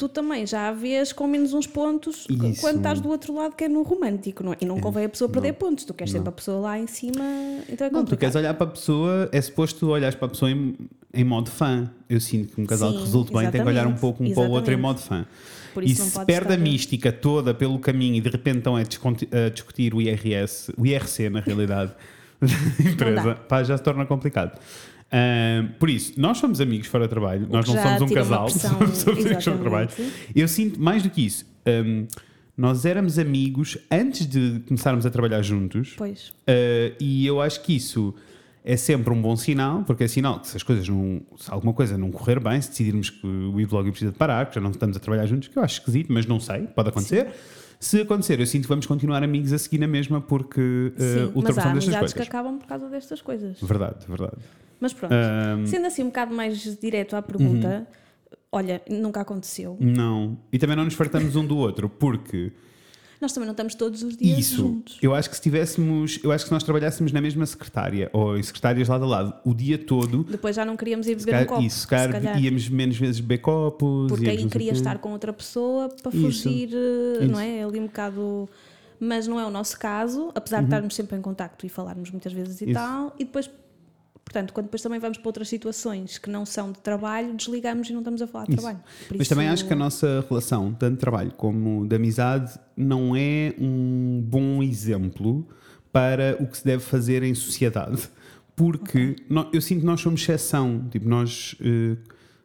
tu 0.00 0.08
também 0.08 0.46
já 0.46 0.68
a 0.68 0.72
vês 0.72 1.12
com 1.12 1.26
menos 1.26 1.52
uns 1.52 1.66
pontos. 1.66 2.26
Isso. 2.30 2.62
quando 2.62 2.78
estás 2.78 3.02
do 3.02 3.10
outro 3.10 3.34
lado 3.34 3.54
que 3.54 3.64
é 3.64 3.68
no 3.68 3.82
romântico, 3.82 4.42
não 4.42 4.54
é? 4.54 4.56
E 4.62 4.64
não 4.64 4.80
convém 4.80 5.04
a 5.04 5.08
pessoa 5.10 5.28
perder 5.28 5.52
pontos, 5.52 5.84
tu 5.84 5.92
queres 5.92 6.10
sempre 6.10 6.30
a 6.30 6.32
pessoa 6.32 6.58
lá 6.58 6.78
em 6.78 6.86
cima, 6.86 7.22
então 7.68 7.86
é 7.86 7.90
Não, 7.90 8.02
tu 8.06 8.16
queres 8.16 8.34
olhar 8.34 8.54
para 8.54 8.66
a 8.66 8.70
pessoa, 8.70 9.28
é 9.30 9.38
suposto 9.42 9.80
tu 9.80 9.90
olhares 9.90 10.14
para 10.14 10.24
a 10.24 10.30
pessoa 10.30 10.50
em, 10.50 10.74
em 11.12 11.22
modo 11.22 11.50
fã. 11.50 11.90
Eu 12.08 12.18
sinto 12.18 12.54
que 12.54 12.60
um 12.62 12.64
casal 12.64 12.92
que 12.92 12.98
Sim, 12.98 13.04
resulte 13.04 13.32
bem 13.32 13.50
tem 13.50 13.60
que 13.60 13.68
olhar 13.68 13.86
um 13.86 13.90
exatamente, 13.90 14.00
pouco 14.00 14.24
um 14.24 14.32
para 14.32 14.42
o 14.42 14.50
outro 14.50 14.72
em 14.72 14.78
exatamente. 14.78 14.80
modo 14.80 14.98
fã. 15.00 15.26
Por 15.74 15.84
E 15.84 15.88
não 15.88 15.94
se 16.06 16.24
perde 16.24 16.48
a 16.48 16.54
estar- 16.54 16.56
mística 16.58 17.12
toda 17.12 17.52
pelo 17.52 17.78
caminho 17.78 18.14
e 18.16 18.20
de 18.22 18.30
repente 18.30 18.58
estão 18.58 18.76
a, 18.76 18.82
discutir 19.52 19.94
o 19.94 20.00
IRS, 20.00 20.72
o 20.78 20.86
IRC 20.86 21.28
na 21.28 21.40
realidade, 21.40 21.92
da 22.40 22.90
empresa, 22.90 23.34
pá, 23.34 23.62
já 23.62 23.76
se 23.76 23.82
torna 23.82 24.06
complicado. 24.06 24.58
Ahm, 25.12 25.72
por 25.78 25.90
isso, 25.90 26.12
nós 26.16 26.38
somos 26.38 26.60
amigos 26.60 26.86
fora 26.86 27.06
do 27.06 27.10
trabalho, 27.10 27.46
nós 27.50 27.66
não 27.66 27.74
somos 27.74 28.02
um 28.02 28.14
casal, 28.14 28.46
pressão, 28.50 28.94
somos 28.94 29.26
amigos 29.26 29.44
fora 29.44 29.56
do 29.56 29.62
trabalho. 29.62 29.88
Eu 30.34 30.46
sinto 30.48 30.80
mais 30.80 31.02
do 31.02 31.10
que 31.10 31.26
isso. 31.26 31.44
ahm, 31.66 32.06
nós 32.56 32.84
éramos 32.84 33.18
amigos 33.18 33.78
antes 33.90 34.26
de 34.26 34.60
começarmos 34.68 35.06
a 35.06 35.10
trabalhar 35.10 35.40
juntos. 35.40 35.94
Pois, 35.96 36.30
Uh, 36.40 36.92
e 37.00 37.26
eu 37.26 37.40
acho 37.40 37.62
que 37.62 37.76
isso 37.76 38.14
é 38.64 38.76
sempre 38.76 39.14
um 39.14 39.22
bom 39.22 39.34
sinal, 39.36 39.82
porque 39.84 40.04
é 40.04 40.08
sinal 40.08 40.40
que 40.40 40.48
se 40.48 40.56
as 40.56 40.62
coisas 40.62 40.86
não. 40.86 41.22
Se 41.38 41.50
alguma 41.50 41.72
coisa 41.72 41.96
não 41.96 42.10
correr 42.10 42.38
bem, 42.40 42.60
se 42.60 42.68
decidirmos 42.68 43.08
que 43.08 43.26
o 43.26 43.58
e-blog 43.60 43.88
precisa 43.90 44.12
de 44.12 44.18
parar, 44.18 44.46
que 44.46 44.56
já 44.56 44.60
não 44.60 44.70
estamos 44.70 44.96
a 44.96 45.00
trabalhar 45.00 45.26
juntos, 45.26 45.48
que 45.48 45.56
eu 45.56 45.62
acho 45.62 45.78
esquisito, 45.78 46.12
mas 46.12 46.26
não 46.26 46.38
sei, 46.38 46.66
pode 46.66 46.88
acontecer. 46.90 47.28
Se 47.78 48.02
acontecer, 48.02 48.38
eu 48.40 48.46
sinto 48.46 48.64
que 48.64 48.68
vamos 48.68 48.84
continuar 48.84 49.22
amigos 49.22 49.54
a 49.54 49.58
seguir 49.58 49.78
na 49.78 49.86
mesma, 49.86 50.20
porque 50.20 50.60
uh, 50.60 51.00
sim. 51.00 51.14
Mas 51.14 51.22
há 51.22 51.26
ultrapassamos 51.36 51.84
amizades 51.84 52.12
que 52.12 52.22
acabam 52.22 52.58
por 52.58 52.66
causa 52.66 52.88
destas 52.90 53.22
coisas. 53.22 53.58
Verdade, 53.62 54.04
verdade. 54.06 54.36
Mas 54.80 54.92
pronto, 54.92 55.12
Ahm, 55.12 55.66
sendo 55.66 55.86
assim 55.86 56.02
um 56.02 56.06
bocado 56.06 56.34
mais 56.34 56.58
direto 56.80 57.14
à 57.14 57.20
pergunta, 57.22 57.86
Uhum. 57.86 58.36
olha, 58.52 58.82
nunca 58.88 59.20
aconteceu. 59.20 59.76
não. 59.78 60.38
E 60.52 60.58
também 60.58 60.74
não 60.76 60.84
nos 60.84 60.94
fartamos 60.94 61.36
um 61.36 61.46
do 61.46 61.56
outro, 61.58 61.88
porque 61.88 62.50
Nós 63.20 63.32
também 63.34 63.46
não 63.46 63.52
estamos 63.52 63.74
todos 63.74 64.02
os 64.02 64.16
dias 64.16 64.38
isso, 64.38 64.56
juntos. 64.56 64.98
eu 65.02 65.14
acho 65.14 65.28
que 65.28 65.36
se 65.36 65.42
tivéssemos, 65.42 66.18
eu 66.24 66.32
acho 66.32 66.44
que 66.44 66.48
se 66.48 66.54
nós 66.54 66.62
trabalhássemos 66.62 67.12
na 67.12 67.20
mesma 67.20 67.44
secretária 67.44 68.08
ou 68.14 68.38
em 68.38 68.42
secretárias 68.42 68.88
lado 68.88 69.04
a 69.04 69.06
lado 69.06 69.34
o 69.44 69.52
dia 69.52 69.76
todo, 69.76 70.24
Depois 70.24 70.56
já 70.56 70.64
não 70.64 70.74
queríamos 70.74 71.06
ir 71.06 71.20
se 71.20 71.26
beber 71.26 71.42
um 71.42 71.46
copo. 71.46 71.60
isso, 71.62 71.80
se 71.80 71.86
calhar, 71.86 72.42
íamos 72.42 72.70
menos 72.70 72.96
vezes 72.96 73.20
beber 73.20 73.42
copos. 73.42 74.08
Porque 74.10 74.26
aí 74.30 74.48
queria 74.48 74.72
estar 74.72 74.96
com 74.98 75.12
outra 75.12 75.34
pessoa 75.34 75.90
para 76.02 76.10
Isso. 76.10 76.22
fugir, 76.22 76.70
eh, 76.72 77.24
Isso. 77.24 77.30
não 77.32 77.38
é? 77.38 77.62
Ali 77.62 77.78
um 77.78 77.86
bocado. 77.86 78.48
Mas 78.98 79.26
não 79.26 79.38
é 79.38 79.44
o 79.46 79.50
nosso 79.50 79.78
caso, 79.78 80.30
apesar 80.34 80.60
de 80.60 80.64
estarmos 80.64 80.94
sempre 80.94 81.16
em 81.18 81.20
contacto 81.22 81.64
e 81.66 81.68
falarmos 81.68 82.10
muitas 82.10 82.32
vezes 82.32 82.58
e 82.62 82.64
Uhum. 82.64 82.70
Isso. 82.70 82.80
tal. 82.80 83.14
E 83.18 83.24
depois, 83.24 83.50
portanto, 84.32 84.52
quando 84.52 84.66
depois 84.66 84.80
também 84.80 85.00
vamos 85.00 85.18
para 85.18 85.28
outras 85.28 85.48
situações 85.48 86.16
que 86.16 86.30
não 86.30 86.46
são 86.46 86.70
de 86.70 86.78
trabalho, 86.78 87.34
desligamos 87.34 87.90
e 87.90 87.92
não 87.92 87.98
estamos 88.00 88.22
a 88.22 88.26
falar 88.28 88.44
de 88.44 88.52
Isso. 88.52 88.60
trabalho. 88.62 88.84
Por 89.08 89.16
Mas 89.16 89.20
isso- 89.22 89.30
também 89.34 89.48
acho 89.48 89.66
que 89.66 89.72
a 89.72 89.76
nossa 89.76 90.24
relação, 90.28 90.72
tanto 90.72 90.94
de 90.94 91.00
trabalho 91.00 91.32
como 91.32 91.86
de 91.88 91.96
amizade, 91.96 92.56
não 92.76 93.16
é 93.16 93.52
um 93.58 94.22
bom 94.24 94.62
exemplo 94.62 95.48
para 95.92 96.36
o 96.38 96.46
que 96.46 96.58
se 96.58 96.64
deve 96.64 96.82
fazer 96.84 97.24
em 97.24 97.34
sociedade. 97.34 98.08
Porque 98.54 99.16
nó- 99.28 99.48
eu 99.52 99.60
sinto 99.60 99.80
que 99.80 99.86
nós 99.86 100.00
somos 100.00 100.20
exceção. 100.22 100.86
Tipo, 100.90 101.08
nós 101.08 101.56
eh, 101.60 101.96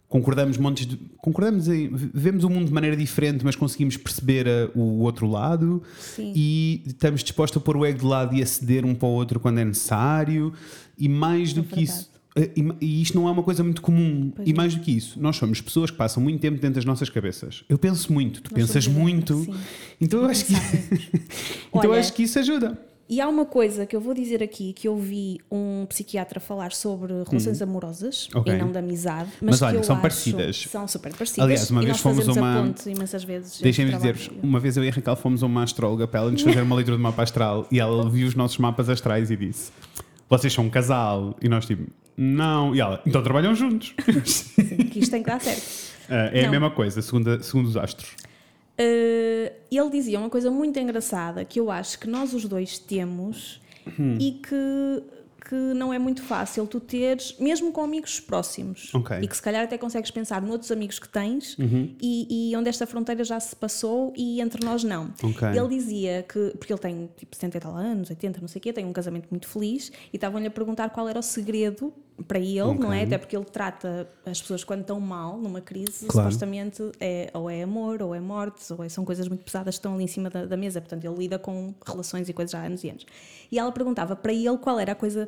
concordamos 0.09 0.57
montes 0.57 0.85
de. 0.85 0.97
Concordamos 1.17 1.67
em. 1.67 1.89
Vemos 1.93 2.43
o 2.43 2.50
mundo 2.50 2.67
de 2.67 2.74
maneira 2.74 2.95
diferente, 2.95 3.43
mas 3.43 3.55
conseguimos 3.55 3.97
perceber 3.97 4.47
eh, 4.47 4.69
o 4.75 5.00
outro 5.01 5.27
lado 5.27 5.81
Sim. 6.00 6.31
e 6.35 6.81
estamos 6.85 7.21
dispostos 7.24 7.62
a 7.62 7.63
pôr 7.65 7.77
o 7.77 7.85
ego 7.85 8.00
de 8.00 8.05
lado 8.05 8.35
e 8.35 8.41
a 8.41 8.45
ceder 8.45 8.85
um 8.85 8.93
para 8.95 9.07
o 9.07 9.12
outro 9.12 9.39
quando 9.39 9.59
é 9.59 9.65
necessário. 9.65 10.53
E 10.97 11.09
mais 11.09 11.51
do 11.53 11.62
É 11.62 11.63
que 11.63 11.81
isso. 11.83 12.09
eh, 12.35 12.51
E, 12.55 12.63
e 12.85 13.01
isto 13.01 13.17
não 13.19 13.27
é 13.27 13.31
uma 13.31 13.43
coisa 13.43 13.63
muito 13.63 13.81
comum. 13.81 14.31
Pois 14.35 14.47
e 14.47 14.51
não. 14.53 14.57
mais 14.57 14.75
do 14.75 14.81
que 14.81 14.91
isso, 14.91 15.19
nós 15.19 15.35
somos 15.35 15.59
pessoas 15.62 15.89
que 15.91 15.97
passam 15.97 16.21
muito 16.24 16.39
tempo 16.39 16.55
dentro 16.59 16.75
das 16.75 16.85
nossas 16.85 17.09
cabeças. 17.09 17.63
Eu 17.67 17.77
penso 17.77 18.12
muito, 18.13 18.41
tu 18.41 18.51
Nós 18.51 18.62
pensas 18.62 18.88
muito. 18.88 19.33
sim. 19.43 19.53
Então 20.00 20.21
eu 20.21 20.25
acho 20.29 20.45
que, 20.45 20.53
então 21.74 21.91
Olha, 21.91 22.00
acho 22.00 22.13
que 22.13 22.24
isso 22.24 22.38
ajuda. 22.39 22.77
E 23.07 23.21
há 23.21 23.27
uma 23.27 23.45
coisa 23.45 23.85
que 23.85 23.95
eu 23.95 24.01
vou 24.01 24.15
dizer 24.15 24.41
aqui 24.41 24.74
que 24.74 24.88
eu 24.88 24.97
vi 24.97 25.39
um 25.51 25.85
psiquiatra 25.88 26.39
falar 26.39 26.71
sobre 26.71 27.13
relações 27.29 27.62
amorosas 27.62 28.27
Hum. 28.35 28.39
Ok. 28.39 28.51
e 28.53 28.57
não 28.57 28.71
de 28.71 28.79
amizade, 28.79 29.29
mas, 29.39 29.51
Mas 29.51 29.59
que 29.59 29.65
olha, 29.65 29.83
são 29.83 30.00
parecidas. 30.00 30.65
São 30.69 30.88
super 30.88 31.13
parecidas. 31.13 31.43
Aliás, 31.43 31.69
uma 31.69 31.83
vez 31.83 32.00
fomos 32.00 32.27
uma- 32.27 32.63
a 32.63 32.89
imensas 32.89 33.24
vezes. 33.24 33.62
Deixem-me 33.62 33.91
dizer-vos, 33.93 34.31
uma 34.41 34.59
vez 34.59 34.75
eu 34.75 34.83
e 34.83 34.89
a 34.89 34.91
Raquel 34.91 35.15
fomos 35.15 35.43
a 35.43 35.45
uma 35.45 35.62
astróloga 35.63 36.07
para 36.07 36.21
ela 36.21 36.31
nos 36.31 36.41
fazer 36.41 36.62
uma 36.62 36.75
leitura 36.75 36.97
de 36.97 37.03
mapa 37.03 37.21
astral 37.21 37.67
e 37.71 37.79
ela 37.79 38.09
viu 38.09 38.27
os 38.27 38.33
nossos 38.33 38.57
mapas 38.57 38.89
astrais 38.89 39.29
e 39.29 39.35
disse: 39.38 39.71
Vocês 40.27 40.51
são 40.51 40.63
um 40.65 40.69
casal. 40.71 41.35
E 41.39 41.47
nós, 41.47 41.67
tipo, 41.67 41.88
não. 42.17 42.74
E 42.75 42.81
ela, 42.81 43.00
então 43.05 43.21
trabalham 43.21 43.53
juntos. 43.53 43.93
que 44.91 45.00
isto 45.00 45.12
tem 45.12 45.21
que 45.21 45.29
dar 45.29 45.39
certo. 45.39 45.62
É 46.09 46.41
a 46.41 46.43
Não. 46.45 46.51
mesma 46.51 46.69
coisa, 46.71 47.01
segundo, 47.01 47.31
a- 47.31 47.41
segundo 47.41 47.65
os 47.67 47.75
astros. 47.75 48.12
Uh, 48.77 49.51
ele 49.72 49.89
dizia 49.89 50.20
uma 50.20 50.29
coisa 50.29 50.51
muito 50.51 50.77
engraçada 50.79 51.46
que 51.46 51.60
eu 51.60 51.72
acho 51.72 51.98
que 52.00 52.08
nós 52.08 52.34
os 52.34 52.46
dois 52.46 52.77
temos 52.77 53.62
Hum. 54.00 54.17
e 54.20 54.32
que, 54.32 55.03
que 55.47 55.53
não 55.55 55.93
é 55.93 55.99
muito 55.99 56.23
fácil 56.23 56.65
tu 56.65 56.79
teres, 56.79 57.35
mesmo 57.39 57.71
com 57.71 57.81
amigos 57.83 58.19
próximos, 58.19 58.93
Ok. 58.95 59.15
Uhum. 59.17 59.23
e 59.23 59.27
que 59.27 59.35
se 59.35 59.41
calhar 59.41 59.63
até 59.63 59.77
consegues 59.77 60.09
pensar 60.09 60.41
noutros 60.41 60.71
amigos 60.71 60.97
que 60.97 61.07
tens 61.07 61.55
e, 62.01 62.49
e 62.51 62.55
onde 62.55 62.67
esta 62.67 62.87
fronteira 62.87 63.23
já 63.23 63.39
se 63.39 63.55
passou 63.55 64.11
e 64.17 64.41
entre 64.41 64.65
nós 64.65 64.83
não. 64.83 65.13
Ok. 65.23 65.47
Ele 65.49 65.67
dizia 65.67 66.23
que, 66.27 66.53
porque 66.57 66.73
ele 66.73 66.79
tem 66.79 67.09
tipo 67.15 67.35
70 67.35 67.57
e 67.57 67.59
tal 67.61 67.75
anos, 67.75 68.09
80, 68.09 68.41
não 68.41 68.47
sei 68.47 68.59
o 68.59 68.61
quê, 68.63 68.73
tem 68.73 68.85
um 68.85 68.93
casamento 68.93 69.27
muito 69.29 69.47
feliz 69.47 69.91
e 70.11 70.17
estavam-lhe 70.17 70.47
a 70.47 70.51
perguntar 70.51 70.89
qual 70.89 71.07
era 71.07 71.19
o 71.19 71.23
segredo 71.23 71.93
para 72.29 72.39
ele, 72.39 72.75
não 72.79 72.93
é? 72.93 73.03
Até 73.03 73.17
porque 73.17 73.35
ele 73.35 73.43
trata 73.43 74.09
as 74.25 74.41
pessoas 74.41 74.63
quando 74.63 74.79
estão 74.81 75.01
mal, 75.01 75.37
numa 75.37 75.59
crise, 75.59 76.05
Claro. 76.07 76.31
supostamente 76.31 76.81
é, 76.97 77.29
ou 77.33 77.49
é 77.49 77.61
amor, 77.63 78.01
ou 78.01 78.15
é 78.15 78.21
morte, 78.21 78.71
ou 78.71 78.81
é- 78.85 78.87
são 78.87 79.03
coisas 79.03 79.27
muito 79.27 79.43
pesadas 79.43 79.75
que 79.75 79.79
estão 79.79 79.93
ali 79.95 80.05
em 80.05 80.07
cima 80.07 80.29
da, 80.29 80.45
da 80.45 80.55
mesa. 80.55 80.79
Portanto, 80.79 81.03
ele 81.03 81.13
lida 81.17 81.37
com 81.37 81.73
relações 81.85 82.29
e 82.29 82.33
coisas 82.33 82.55
há 82.55 82.59
anos 82.63 82.85
e 82.85 82.89
anos. 82.89 83.05
E 83.51 83.59
ela 83.59 83.69
perguntava 83.69 84.15
para 84.15 84.31
ele 84.31 84.57
qual 84.59 84.79
era 84.79 84.93
a 84.93 84.95
coisa, 84.95 85.27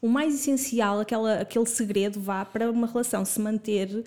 o 0.00 0.08
mais 0.08 0.34
essencial, 0.34 1.00
aquela, 1.00 1.40
aquele 1.40 1.66
segredo 1.66 2.20
vá 2.20 2.44
para 2.44 2.70
uma 2.70 2.86
relação 2.86 3.24
se 3.24 3.40
manter 3.40 4.04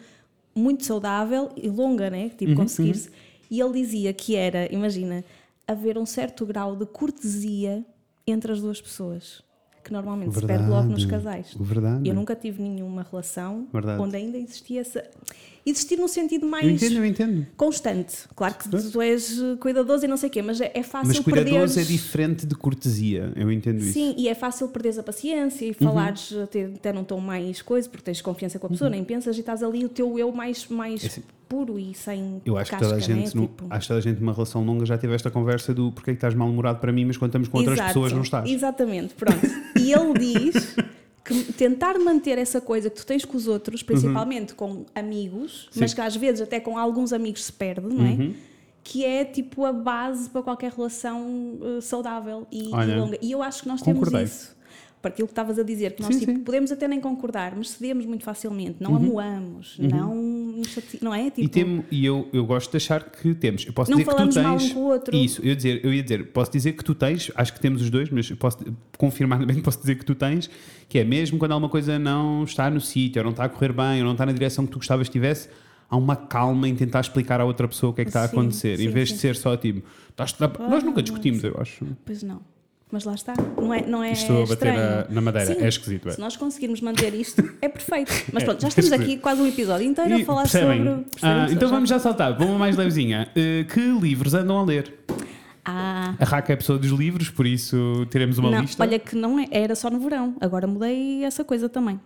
muito 0.55 0.85
saudável 0.85 1.51
e 1.55 1.69
longa, 1.69 2.09
né? 2.09 2.29
Tipo, 2.29 2.55
conseguir-se. 2.55 3.09
E 3.49 3.59
ele 3.59 3.73
dizia 3.73 4.13
que 4.13 4.35
era, 4.35 4.73
imagina, 4.73 5.23
haver 5.67 5.97
um 5.97 6.05
certo 6.05 6.45
grau 6.45 6.75
de 6.75 6.85
cortesia 6.85 7.85
entre 8.25 8.51
as 8.51 8.61
duas 8.61 8.81
pessoas, 8.81 9.43
que 9.83 9.91
normalmente 9.91 10.33
se 10.33 10.45
perde 10.45 10.69
logo 10.69 10.89
nos 10.89 11.03
Verdade. 11.03 11.23
casais. 11.23 11.55
Verdade. 11.59 12.07
Eu 12.07 12.13
nunca 12.15 12.35
tive 12.35 12.61
nenhuma 12.61 13.05
relação 13.09 13.67
Verdade. 13.71 14.01
onde 14.01 14.15
ainda 14.15 14.37
existia 14.37 14.81
essa. 14.81 15.03
Existir 15.63 15.95
num 15.95 16.07
sentido 16.07 16.47
mais 16.47 16.65
Eu 16.65 16.71
entendo, 16.71 16.95
eu 16.95 17.05
entendo. 17.05 17.47
constante. 17.55 18.27
Claro 18.35 18.55
que 18.55 18.67
tu 18.67 18.99
és 18.99 19.39
cuidadoso 19.59 20.05
e 20.05 20.07
não 20.07 20.17
sei 20.17 20.27
o 20.27 20.31
quê, 20.31 20.41
mas 20.41 20.59
é, 20.59 20.71
é 20.73 20.81
fácil 20.81 21.09
Mas 21.09 21.19
cuidadoso 21.19 21.51
perderes... 21.51 21.77
é 21.77 21.83
diferente 21.83 22.47
de 22.47 22.55
cortesia. 22.55 23.31
Eu 23.35 23.51
entendo 23.51 23.77
isso. 23.79 23.93
Sim, 23.93 24.15
e 24.17 24.27
é 24.27 24.33
fácil 24.33 24.67
perderes 24.69 24.97
a 24.97 25.03
paciência 25.03 25.63
e 25.65 25.73
falares 25.73 26.33
até, 26.33 26.65
até 26.65 26.91
num 26.91 27.03
tom 27.03 27.19
mais 27.19 27.61
coisa, 27.61 27.87
porque 27.87 28.03
tens 28.03 28.21
confiança 28.21 28.57
com 28.57 28.65
a 28.65 28.69
pessoa, 28.71 28.89
nem 28.89 29.03
pensas 29.03 29.37
e 29.37 29.41
estás 29.41 29.61
ali 29.61 29.85
o 29.85 29.89
teu 29.89 30.17
eu 30.17 30.31
mais, 30.31 30.67
mais 30.67 31.03
Uhum. 31.03 31.07
É 31.07 31.07
assim, 31.11 31.23
puro 31.51 31.77
e 31.77 31.93
sem 31.93 32.41
Eu 32.45 32.57
acho 32.57 32.69
que 32.71 32.77
casca, 32.77 32.85
toda 32.87 32.95
a 32.97 32.99
gente, 32.99 33.35
né? 33.35 33.41
no- 33.41 33.47
Tipo- 33.47 33.65
acho 33.69 33.81
que 33.81 33.87
toda 33.89 33.99
a 33.99 34.01
gente 34.01 34.19
numa 34.19 34.33
relação 34.33 34.63
longa 34.63 34.85
já 34.85 34.97
teve 34.97 35.13
esta 35.13 35.29
conversa 35.29 35.73
do 35.73 35.91
porque 35.91 36.11
é 36.11 36.13
que 36.13 36.17
estás 36.17 36.33
mal-humorado 36.33 36.79
para 36.79 36.91
mim, 36.91 37.05
mas 37.05 37.17
quando 37.17 37.29
estamos 37.29 37.47
com 37.49 37.57
outras 37.57 37.75
Exato, 37.77 37.89
pessoas 37.89 38.11
não 38.13 38.21
estás. 38.21 38.49
Exatamente, 38.49 39.13
pronto. 39.15 39.39
E 39.79 39.91
ele 39.91 40.13
diz 40.17 40.75
que 41.25 41.53
tentar 41.53 41.99
manter 41.99 42.37
essa 42.37 42.59
coisa 42.61 42.89
que 42.89 42.95
tu 42.95 43.05
tens 43.05 43.23
com 43.25 43.35
os 43.37 43.47
outros, 43.47 43.83
principalmente 43.83 44.53
com 44.55 44.85
amigos, 44.95 45.67
Sim. 45.71 45.81
mas 45.81 45.93
que 45.93 46.01
às 46.01 46.15
vezes 46.15 46.41
até 46.41 46.59
com 46.59 46.77
alguns 46.77 47.11
amigos 47.13 47.43
se 47.43 47.53
perde, 47.53 47.87
não 47.93 48.05
é? 48.05 48.09
Uhum. 48.11 48.33
Que 48.83 49.05
é 49.05 49.23
tipo 49.23 49.63
a 49.65 49.71
base 49.71 50.29
para 50.29 50.41
qualquer 50.41 50.71
relação 50.71 51.59
eh, 51.77 51.81
saudável 51.81 52.47
e, 52.51 52.69
e 52.69 52.73
Olha, 52.73 52.97
longa. 52.97 53.17
E 53.21 53.31
eu 53.31 53.43
acho 53.43 53.61
que 53.61 53.67
nós 53.67 53.79
concordei. 53.81 54.21
temos 54.21 54.31
isso. 54.31 54.55
Para 55.01 55.09
aquilo 55.09 55.27
que 55.27 55.31
estavas 55.31 55.57
a 55.57 55.63
dizer, 55.63 55.95
que 55.95 56.01
nós 56.03 56.13
Sim, 56.13 56.19
tipo, 56.19 56.31
sim. 56.31 56.37
Uhum. 56.37 56.43
podemos 56.43 56.71
até 56.71 56.87
nem 56.87 56.99
concordar, 57.01 57.55
mas 57.55 57.71
cedemos 57.71 58.05
muito 58.05 58.23
facilmente, 58.23 58.75
não 58.79 58.95
amoamos, 58.95 59.75
não, 59.79 60.13
nos 60.13 60.67
chate- 60.67 60.99
não 61.01 61.11
é? 61.11 61.31
Tipo, 61.31 61.41
E, 61.41 61.47
temo, 61.47 61.83
e 61.89 62.05
eu, 62.05 62.29
eu 62.31 62.45
gosto 62.45 62.69
de 62.69 62.77
achar 62.77 63.03
que 63.09 63.33
temos. 63.33 63.65
Eu 63.65 63.73
posso 63.73 63.89
Não 63.89 63.97
dizer 63.97 64.09
que 64.09 64.15
tu 64.15 64.17
falamos 64.17 64.37
mal 64.37 64.53
um 64.53 64.57
tens. 64.59 64.73
com 64.73 64.79
o 64.81 64.83
outro. 64.83 65.15
Isso, 65.15 65.41
eu 65.41 65.47
ia, 65.47 65.55
dizer, 65.55 65.83
eu 65.83 65.91
ia 65.91 66.03
dizer, 66.03 66.27
posso 66.27 66.51
dizer 66.51 66.73
que 66.73 66.83
tu 66.83 66.93
tens, 66.93 67.31
acho 67.33 67.51
que 67.51 67.59
temos 67.59 67.81
os 67.81 67.89
dois, 67.89 68.11
mas 68.11 68.29
posso 68.33 68.59
confirmadamente 68.95 69.61
posso 69.63 69.79
dizer 69.79 69.95
que 69.95 70.05
tu 70.05 70.13
tens, 70.13 70.47
que 70.87 70.99
é 70.99 71.03
mesmo 71.03 71.39
quando 71.39 71.53
alguma 71.53 71.69
coisa 71.69 71.97
não 71.97 72.43
está 72.43 72.69
no 72.69 72.79
sítio, 72.79 73.21
ou 73.21 73.23
não 73.23 73.31
está 73.31 73.45
a 73.45 73.49
correr 73.49 73.73
bem, 73.73 73.99
ou 74.01 74.05
não 74.05 74.11
está 74.11 74.25
na 74.25 74.31
direção 74.33 74.65
que 74.67 74.71
tu 74.71 74.77
gostavas 74.77 75.07
que 75.09 75.17
estivesse, 75.17 75.49
há 75.89 75.97
uma 75.97 76.15
calma 76.15 76.67
em 76.69 76.75
tentar 76.75 76.99
explicar 77.01 77.41
à 77.41 77.45
outra 77.45 77.67
pessoa 77.67 77.89
o 77.89 77.93
que 77.95 78.01
é 78.01 78.05
que 78.05 78.09
está 78.09 78.23
a 78.23 78.27
Sim, 78.27 78.37
acontecer, 78.37 78.73
em 78.79 78.83
sim, 78.83 78.89
vez 78.89 79.09
sim. 79.09 79.15
de 79.15 79.21
ser 79.21 79.35
só 79.35 79.57
tipo, 79.57 79.81
estás 80.11 80.35
nós 80.69 80.83
nunca 80.83 81.01
discutimos, 81.01 81.43
eu 81.43 81.55
acho. 81.59 81.85
Pois 82.05 82.21
não. 82.21 82.39
Mas 82.91 83.05
lá 83.05 83.13
está. 83.15 83.33
Não 83.57 83.73
é, 83.73 83.81
não 83.85 84.03
é 84.03 84.11
Estou 84.11 84.43
a 84.43 84.45
bater 84.45 84.73
na- 85.09 85.21
madeira. 85.21 85.55
Sim. 85.55 85.61
É 85.63 85.67
esquisito, 85.67 86.09
é. 86.09 86.11
Se 86.11 86.19
nós 86.19 86.35
conseguirmos 86.35 86.81
manter 86.81 87.13
isto, 87.13 87.41
é 87.61 87.69
perfeito. 87.69 88.11
Mas 88.33 88.43
É, 88.43 88.45
pronto, 88.45 88.61
já 88.61 88.67
estamos 88.67 88.91
aqui 88.91 89.17
quase 89.17 89.41
um 89.41 89.47
episódio 89.47 89.87
inteiro 89.87 90.17
E 90.17 90.21
a 90.21 90.25
falar 90.25 90.41
percebem? 90.41 90.83
sobre. 90.85 91.05
Ah, 91.21 91.47
então 91.49 91.69
vamos 91.69 91.89
já 91.89 91.99
saltar, 91.99 92.37
vamos 92.37 92.57
mais 92.59 92.75
levezinha. 92.75 93.29
Uh, 93.31 93.65
que 93.65 93.79
livros 93.79 94.33
andam 94.33 94.57
a 94.59 94.63
ler? 94.65 94.93
Ah, 95.63 96.15
A 96.19 96.25
Raca 96.25 96.51
é 96.51 96.55
a 96.55 96.57
pessoa 96.57 96.79
dos 96.79 96.89
livros, 96.91 97.29
por 97.29 97.45
isso 97.45 98.05
teremos 98.09 98.37
uma 98.37 98.49
não, 98.49 98.61
lista. 98.61 98.81
olha 98.81 98.97
que 98.97 99.15
não 99.15 99.39
é, 99.39 99.47
era 99.51 99.75
só 99.75 99.89
no 99.89 99.99
verão. 99.99 100.35
Agora 100.41 100.65
mudei 100.67 101.23
essa 101.23 101.43
coisa 101.43 101.69
também. 101.69 101.99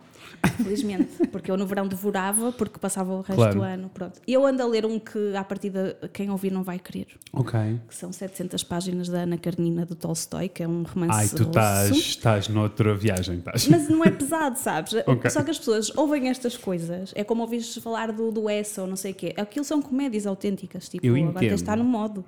Felizmente. 0.56 1.08
Porque 1.32 1.50
eu 1.50 1.56
no 1.56 1.66
verão 1.66 1.86
devorava, 1.88 2.52
porque 2.52 2.78
passava 2.78 3.12
o 3.12 3.20
resto 3.20 3.34
Claro. 3.36 3.54
do 3.54 3.62
ano. 3.62 3.90
Pronto. 3.92 4.20
Eu 4.26 4.44
ando 4.46 4.62
a 4.62 4.66
ler 4.66 4.84
um 4.84 4.98
que, 4.98 5.34
à 5.34 5.42
partida, 5.42 5.96
quem 6.12 6.30
ouvir 6.30 6.50
não 6.52 6.62
vai 6.62 6.78
querer. 6.78 7.06
Ok. 7.32 7.58
Que 7.88 7.94
são 7.94 8.12
700 8.12 8.62
páginas 8.64 9.08
da 9.08 9.20
Ana 9.20 9.38
Karenina 9.38 9.86
do 9.86 9.94
Tolstói, 9.94 10.48
que 10.48 10.62
é 10.62 10.68
um 10.68 10.82
romance 10.82 11.12
Ai, 11.14 11.28
tu 11.28 11.42
estás, 11.44 11.90
estás 11.96 12.48
noutra 12.48 12.94
viagem, 12.94 13.38
estás. 13.38 13.66
Mas 13.68 13.88
não 13.88 14.04
é 14.04 14.10
pesado, 14.10 14.58
sabes? 14.58 14.94
Ok. 15.06 15.30
Só 15.30 15.42
que 15.42 15.50
as 15.50 15.58
pessoas 15.58 15.90
ouvem 15.96 16.28
estas 16.28 16.56
coisas. 16.56 17.12
É 17.14 17.22
como 17.24 17.42
ouvires 17.42 17.76
falar 17.76 18.12
do, 18.12 18.30
do 18.30 18.48
S 18.50 18.78
ou 18.80 18.86
não 18.86 18.96
sei 18.96 19.12
o 19.12 19.14
quê. 19.14 19.34
Aquilo 19.36 19.64
são 19.64 19.80
comédias 19.80 20.26
autênticas. 20.26 20.88
Tipo, 20.88 21.06
Eu 21.06 21.14
agora 21.28 21.46
estar 21.46 21.76
no 21.76 21.84
modo. 21.84 22.24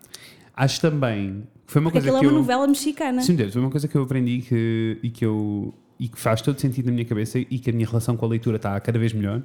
Acho 0.58 0.80
também 0.80 1.44
foi 1.66 1.80
uma 1.80 1.90
Porque 1.90 2.00
coisa 2.04 2.16
aquilo 2.16 2.20
que 2.20 2.26
é 2.26 2.28
uma 2.28 2.34
eu. 2.36 2.40
novela 2.40 2.66
mexicana. 2.66 3.22
Sim, 3.22 3.34
Deus, 3.36 3.52
foi 3.52 3.62
uma 3.62 3.70
coisa 3.70 3.86
que 3.86 3.94
eu 3.96 4.02
aprendi 4.02 4.40
que, 4.40 4.98
e 5.02 5.10
que 5.10 5.24
eu 5.24 5.72
e 6.00 6.08
que 6.08 6.18
faz 6.18 6.40
todo 6.40 6.60
sentido 6.60 6.86
na 6.86 6.92
minha 6.92 7.04
cabeça 7.04 7.38
e 7.38 7.44
que 7.58 7.70
a 7.70 7.72
minha 7.72 7.86
relação 7.86 8.16
com 8.16 8.24
a 8.24 8.28
leitura 8.28 8.56
está 8.56 8.78
cada 8.80 8.98
vez 8.98 9.12
melhor. 9.12 9.42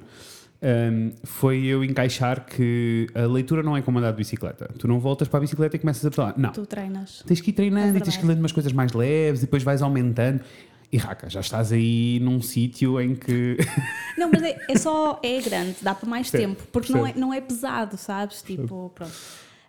um, 0.62 1.10
foi 1.24 1.64
eu 1.64 1.82
encaixar 1.84 2.46
que 2.46 3.06
a 3.14 3.26
leitura 3.26 3.62
não 3.62 3.76
é 3.76 3.82
como 3.82 3.98
andar 3.98 4.12
de 4.12 4.16
bicicleta. 4.16 4.70
Tu 4.78 4.86
não 4.88 4.98
voltas 5.00 5.28
para 5.28 5.38
a 5.38 5.40
bicicleta 5.40 5.76
e 5.76 5.78
começas 5.78 6.04
a 6.06 6.10
pedalar. 6.10 6.34
Não. 6.38 6.52
Tu 6.52 6.64
treinas. 6.64 7.22
Tens 7.26 7.40
que 7.40 7.50
ir 7.50 7.54
treinando 7.54 7.96
É 7.96 7.98
e 7.98 8.00
tens 8.02 8.16
que 8.16 8.24
lendo 8.24 8.38
umas 8.38 8.52
coisas 8.52 8.72
mais 8.72 8.92
leves 8.92 9.40
e 9.42 9.46
depois 9.46 9.62
vais 9.62 9.82
aumentando. 9.82 10.40
E 10.92 10.96
raca, 10.96 11.28
já 11.28 11.40
estás 11.40 11.72
aí 11.72 12.20
num 12.22 12.40
sítio 12.40 13.00
em 13.00 13.14
que. 13.16 13.56
Não, 14.16 14.30
mas 14.30 14.42
é, 14.44 14.56
é 14.68 14.78
só. 14.78 15.18
É 15.24 15.40
grande, 15.40 15.74
dá 15.82 15.92
para 15.92 16.08
mais 16.08 16.30
Percebo, 16.30 16.54
tempo. 16.54 16.68
Porque 16.70 16.92
não 16.92 17.04
é, 17.06 17.12
não 17.16 17.34
é 17.34 17.40
pesado, 17.40 17.96
sabes? 17.96 18.42
Tipo, 18.42 18.92
pronto. 18.94 19.12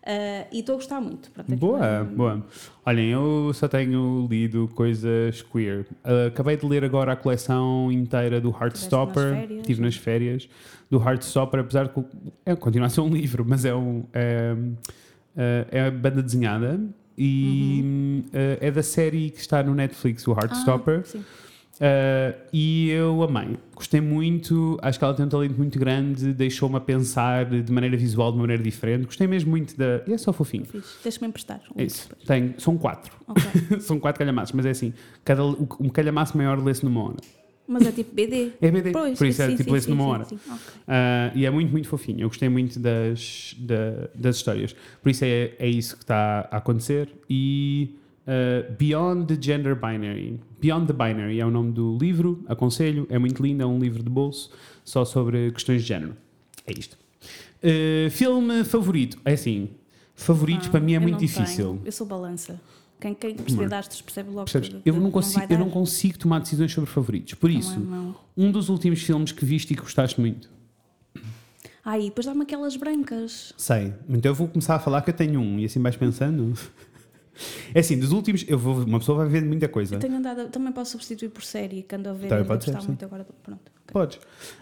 Ah, 0.05 0.45
e 0.51 0.59
estou 0.59 0.73
a 0.73 0.75
gostar 0.77 1.01
muito. 1.01 1.31
Pronto, 1.31 1.51
aquilo 1.51 1.71
Boa, 1.71 1.85
é- 1.85 2.03
boa. 2.03 2.45
Olhem, 2.85 3.09
eu 3.09 3.51
só 3.55 3.67
tenho 3.67 4.27
lido 4.29 4.69
coisas 4.75 5.41
queer. 5.41 5.87
Uh, 6.03 6.27
acabei 6.27 6.55
de 6.55 6.65
ler 6.65 6.83
agora 6.83 7.13
a 7.13 7.15
coleção 7.15 7.91
inteira 7.91 8.39
do 8.39 8.51
Heartstopper. 8.51 9.49
Estive 9.59 9.81
nas 9.81 9.95
férias. 9.95 10.47
Do 10.91 11.01
Heartstopper, 11.01 11.61
apesar 11.61 11.87
de 11.87 11.93
que 11.93 12.03
é, 12.45 12.55
continua 12.55 12.85
a 12.85 12.89
ser 12.89 13.01
um 13.01 13.09
livro, 13.13 13.43
mas 13.47 13.65
é, 13.65 13.73
um, 13.73 14.03
é, 14.13 14.55
é, 15.35 15.67
é 15.71 15.91
banda 15.91 16.21
desenhada. 16.21 16.79
E 17.17 18.23
uh, 18.27 18.57
é 18.61 18.69
da 18.69 18.83
série 18.83 19.31
que 19.31 19.39
está 19.39 19.63
no 19.63 19.73
Netflix, 19.73 20.27
o 20.27 20.33
Heartstopper. 20.33 20.95
Uhum. 20.95 21.01
Ah, 21.01 21.09
sim. 21.09 21.25
Uh, 21.75 22.33
e 22.53 22.89
eu 22.89 23.21
amei, 23.21 23.57
gostei 23.75 23.99
muito. 23.99 24.77
Acho 24.81 24.97
que 24.97 25.03
ela 25.03 25.13
tem 25.13 25.25
um 25.25 25.29
talento 25.29 25.57
muito 25.57 25.77
grande, 25.77 26.33
deixou-me 26.33 26.77
a 26.77 26.79
pensar 26.79 27.45
de 27.45 27.69
maneira 27.71 27.97
visual, 27.97 28.31
de 28.31 28.37
maneira 28.37 28.63
diferente. 28.63 29.05
Gostei 29.05 29.27
mesmo 29.27 29.49
muito 29.51 29.77
da. 29.77 30.01
E 30.07 30.13
é 30.13 30.17
só 30.17 30.31
fofinho. 30.31 30.65
Deixa-me 31.03 31.27
emprestar. 31.27 31.59
um 31.75 31.81
É 31.81 31.83
isso. 31.85 32.07
Tem, 32.25 32.55
são 32.57 32.77
quatro. 32.77 33.13
Ok. 33.27 33.43
são 33.81 33.99
quatro 33.99 34.19
calhamaços, 34.19 34.53
mas 34.55 34.65
é 34.65 34.69
assim: 34.69 34.93
cada, 35.25 35.43
um 35.45 35.89
calhamaço 35.89 36.37
maior 36.37 36.63
lê-se 36.63 36.83
numa 36.85 37.03
hora. 37.03 37.17
Mas 37.67 37.85
é 37.85 37.91
tipo 37.91 38.13
BD. 38.15 38.51
É 38.61 38.71
BD, 38.71 38.91
Pois, 38.91 39.17
por 39.17 39.27
isso 39.27 39.41
é 39.41 39.47
sim, 39.49 39.55
tipo 39.57 39.69
sim, 39.69 39.73
lê-se 39.73 39.85
sim, 39.87 39.91
numa 39.91 40.03
sim, 40.03 40.09
hora. 40.11 40.23
sim. 40.25 40.39
Ok. 40.47 40.59
Ah, 40.87 41.31
e 41.35 41.45
é 41.45 41.49
muito, 41.49 41.71
muito 41.71 41.87
fofinho. 41.89 42.21
Eu 42.21 42.27
gostei 42.29 42.47
muito 42.47 42.79
das, 42.79 43.53
da- 43.59 44.07
das 44.15 44.37
histórias. 44.37 44.73
Por 45.01 45.09
isso 45.09 45.25
é, 45.25 45.51
é 45.59 45.67
isso 45.67 45.97
que 45.97 46.03
está 46.03 46.47
a 46.51 46.57
acontecer. 46.57 47.09
E 47.29 47.95
ah, 48.27 48.71
Beyond 48.77 49.27
the 49.35 49.41
Gender 49.41 49.75
Binary. 49.75 50.39
Beyond 50.59 50.87
the 50.87 50.93
Binary 50.93 51.39
é 51.39 51.45
o 51.45 51.51
nome 51.51 51.71
do 51.71 51.97
livro. 51.99 52.43
Aconselho. 52.47 53.05
É 53.09 53.17
muito 53.19 53.41
lindo. 53.43 53.63
É 53.63 53.65
um 53.65 53.79
livro 53.79 54.01
de 54.03 54.09
bolso 54.09 54.51
só 54.83 55.05
sobre 55.05 55.51
questões 55.51 55.81
de 55.81 55.87
género. 55.87 56.15
É 56.65 56.71
isto. 56.77 56.97
Ah, 57.63 58.09
filme 58.09 58.63
favorito. 58.63 59.17
É 59.25 59.33
assim. 59.33 59.69
Favoritos 60.15 60.67
Ah, 60.67 60.71
para 60.71 60.79
mim 60.79 60.93
é 60.93 60.99
muito 60.99 61.13
não 61.13 61.19
difícil. 61.19 61.65
tenho. 61.73 61.81
Eu 61.85 61.91
sou 61.91 62.07
balança. 62.07 62.59
Quem, 63.01 63.13
quem 63.13 63.35
perceber 63.35 63.67
de 63.67 63.75
astros 63.75 64.01
percebe 64.01 64.29
logo 64.29 64.45
Percebes? 64.49 64.69
que, 64.81 64.89
Eu 64.89 64.95
não, 64.95 65.11
consigo, 65.11 65.45
vai 65.45 65.55
eu 65.57 65.59
não 65.59 65.69
consigo 65.69 66.17
tomar 66.17 66.39
decisões 66.39 66.71
sobre 66.71 66.89
favoritos. 66.89 67.33
Por 67.33 67.49
Não 67.49 67.57
é, 67.57 67.59
isso, 67.59 67.77
não. 67.79 68.15
um 68.37 68.49
dos 68.49 68.69
últimos 68.69 69.01
filmes 69.01 69.33
que 69.33 69.43
viste 69.43 69.71
e 69.73 69.75
que 69.75 69.81
gostaste 69.81 70.19
muito. 70.19 70.49
Ai, 71.83 72.03
depois 72.05 72.25
dá-me 72.25 72.41
aquelas 72.43 72.75
brancas. 72.77 73.53
Sei. 73.57 73.93
Então 74.09 74.31
eu 74.31 74.35
vou 74.35 74.47
começar 74.47 74.75
a 74.75 74.79
falar 74.79 75.01
que 75.01 75.09
eu 75.09 75.13
tenho 75.13 75.39
um 75.41 75.59
e 75.59 75.65
assim 75.65 75.79
vais 75.81 75.95
pensando. 75.97 76.53
É 77.73 77.79
assim, 77.79 77.97
dos 77.99 78.11
últimos, 78.11 78.45
eu 78.47 78.57
vou, 78.57 78.75
uma 78.83 78.99
pessoa 78.99 79.19
vai 79.19 79.27
vendo 79.27 79.47
muita 79.47 79.67
coisa. 79.67 79.95
Eu 79.95 79.99
tenho 79.99 80.15
andado, 80.15 80.49
também 80.49 80.71
posso 80.71 80.91
substituir 80.91 81.29
por 81.29 81.43
série, 81.43 81.83
que 81.83 81.95
ando 81.95 82.09
a 82.09 82.13
ver 82.13 82.27
Também 82.27 82.43
e 82.43 82.47
pode 82.47 82.63
ser, 82.63 82.79
sim. 82.79 82.87
muito 82.87 83.05
agora. 83.05 83.25
Pronto. 83.43 83.59
ok. 83.59 83.93
Podes. 83.93 84.19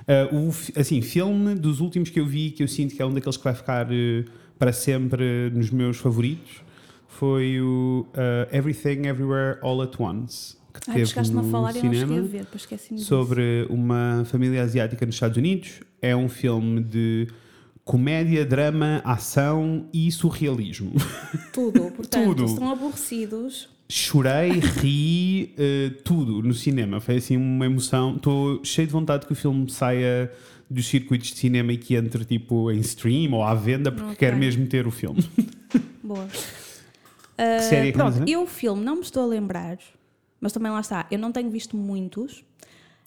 Ah, 0.08 0.30
o, 0.34 0.50
assim, 0.80 1.02
filme 1.02 1.56
dos 1.56 1.80
últimos 1.80 2.10
que 2.10 2.20
eu 2.20 2.26
vi, 2.26 2.52
que 2.52 2.64
eu 2.64 2.68
sinto 2.68 2.96
que 2.96 3.02
é 3.02 3.06
um 3.06 3.14
daqueles 3.14 3.38
que 3.38 3.44
vai 3.44 3.54
ficar 3.54 3.88
eh, 3.92 4.26
para 4.58 4.74
sempre 4.74 5.52
nos 5.54 5.70
meus 5.70 5.98
favoritos, 5.98 6.62
foi 7.08 7.62
o 7.62 8.08
ah, 8.14 8.48
Everything 8.52 9.08
Everywhere 9.08 9.60
All 9.62 9.82
at 9.82 10.00
Once. 10.00 10.58
Que 10.74 10.90
Ai, 10.90 10.96
teve 10.96 11.06
chegaste-me 11.06 11.40
a 11.40 11.44
no 11.44 11.52
falar 11.52 11.76
e 11.76 11.78
eu 11.78 11.84
não 11.84 11.92
a 11.92 11.94
cinema. 11.94 12.22
ver, 12.24 12.48
esqueci-me 12.56 13.00
sobre 13.00 13.68
uma 13.70 14.24
família 14.26 14.64
asiática 14.64 15.06
nos 15.06 15.14
Estados 15.16 15.38
Unidos. 15.38 15.82
É 16.02 16.16
um 16.16 16.28
filme 16.28 16.82
de 16.82 17.28
comédia, 17.84 18.46
drama, 18.46 19.02
ação 19.04 19.88
e 19.94 20.12
surrealismo. 20.12 20.94
Tudo, 21.52 21.92
portanto, 21.96 22.26
Tudo. 22.26 22.46
estão 22.46 22.72
aborrecidos, 22.72 23.70
chorei, 23.90 24.52
ri, 24.60 25.54
eh, 25.58 25.92
tudo 26.04 26.42
no 26.42 26.54
cinema. 26.54 27.00
Foi 27.00 27.18
assim 27.18 27.36
uma 27.38 27.66
emoção. 27.66 28.16
Estou 28.16 28.64
cheio 28.64 28.88
de 28.88 28.94
vontade 28.94 29.26
que 29.26 29.34
o 29.34 29.36
filme 29.36 29.70
saia 29.70 30.32
dos 30.70 30.88
circuitos 30.88 31.30
de 31.30 31.36
cinema 31.38 31.74
e 31.74 31.78
que 31.78 31.96
entre 31.96 32.26
tipo 32.26 32.72
em 32.72 32.80
stream 32.80 33.34
ou 33.34 33.44
à 33.44 33.54
venda, 33.54 33.92
porque 33.92 34.06
Ok. 34.12 34.18
quero 34.18 34.38
mesmo 34.38 34.66
ter 34.66 34.88
o 34.88 34.92
filme. 34.92 35.24
Boa. 36.02 36.28
Que 37.36 37.62
série 37.64 37.90
é 37.90 37.92
que 37.92 37.98
pronto, 37.98 38.24
eu 38.28 38.44
o 38.44 38.48
filme 38.48 38.84
não 38.84 38.96
me 38.96 39.02
estou 39.02 39.24
a 39.24 39.26
lembrar, 39.26 39.78
mas 40.40 40.54
também 40.54 40.72
lá 40.72 40.80
está. 40.80 41.06
Eu 41.12 41.20
não 41.20 41.32
tenho 41.32 41.50
visto 41.50 41.76
muitos. 41.76 42.44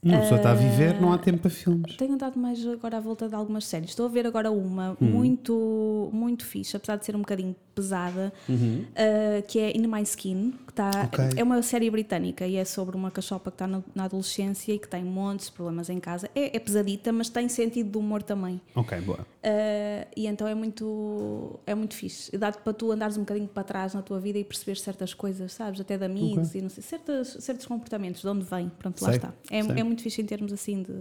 Uma 0.02 0.18
pessoa 0.20 0.36
está 0.38 0.50
a 0.52 0.54
viver, 0.54 1.00
não 1.00 1.12
há 1.12 1.18
tempo 1.18 1.40
para 1.40 1.50
filmes. 1.50 1.96
Tenho 1.96 2.14
andado 2.14 2.38
mais 2.38 2.64
agora 2.66 2.98
à 2.98 3.00
volta 3.00 3.28
de 3.28 3.34
algumas 3.34 3.64
séries. 3.66 3.90
Estou 3.90 4.06
a 4.06 4.08
ver 4.08 4.26
agora 4.26 4.50
uma 4.50 4.92
Hum. 5.00 5.06
muito, 5.10 6.10
muito 6.12 6.44
fixe, 6.44 6.76
apesar 6.76 6.96
de 6.96 7.04
ser 7.06 7.16
um 7.16 7.20
bocadinho 7.20 7.56
pesada, 7.76 8.32
uh, 8.48 9.42
que 9.46 9.58
é 9.58 9.76
In 9.76 9.86
My 9.86 10.02
Skin, 10.02 10.52
que 10.66 10.72
está, 10.72 10.86
Uhum. 10.86 11.04
Ok. 11.04 11.24
é 11.36 11.42
uma 11.42 11.60
série 11.62 11.90
britânica 11.90 12.46
e 12.46 12.56
é 12.56 12.64
sobre 12.64 12.96
uma 12.96 13.10
cachopa 13.10 13.50
que 13.50 13.56
está 13.56 13.66
na, 13.66 13.82
na 13.94 14.04
adolescência 14.04 14.72
e 14.72 14.78
que 14.78 14.88
tem 14.88 15.04
montes 15.04 15.46
de 15.46 15.52
problemas 15.52 15.90
em 15.90 16.00
casa. 16.00 16.30
É, 16.34 16.56
é 16.56 16.58
pesadita, 16.58 17.12
mas 17.12 17.28
tem 17.28 17.48
sentido 17.50 17.90
de 17.90 17.98
humor 17.98 18.22
também. 18.22 18.58
Ok, 18.74 18.98
boa. 19.02 19.18
Uh, 19.20 20.08
e 20.16 20.26
então 20.26 20.48
é 20.48 20.54
muito, 20.54 21.60
é 21.66 21.74
muito 21.74 21.94
fixe. 21.94 22.36
Dá-te 22.38 22.58
para 22.58 22.72
tu 22.72 22.90
andares 22.90 23.18
um 23.18 23.20
bocadinho 23.20 23.46
para 23.46 23.62
trás 23.62 23.92
na 23.92 24.00
tua 24.00 24.18
vida 24.18 24.38
e 24.38 24.44
perceber 24.44 24.76
certas 24.76 25.12
coisas, 25.12 25.52
sabes? 25.52 25.78
Até 25.78 25.98
de 25.98 26.04
amigos 26.06 26.54
e 26.54 26.62
não 26.62 26.70
sei, 26.70 26.82
certas, 26.82 27.36
certos 27.40 27.66
comportamentos, 27.66 28.22
de 28.22 28.28
onde 28.28 28.44
vem. 28.44 28.70
Pronto, 28.78 29.00
lá 29.02 29.08
Sei, 29.10 29.16
está. 29.16 29.34
É, 29.50 29.62
sei. 29.62 29.78
é 29.78 29.84
muito 29.84 30.02
fixe 30.02 30.22
em 30.22 30.26
termos 30.26 30.50
assim 30.52 30.82
de. 30.82 30.92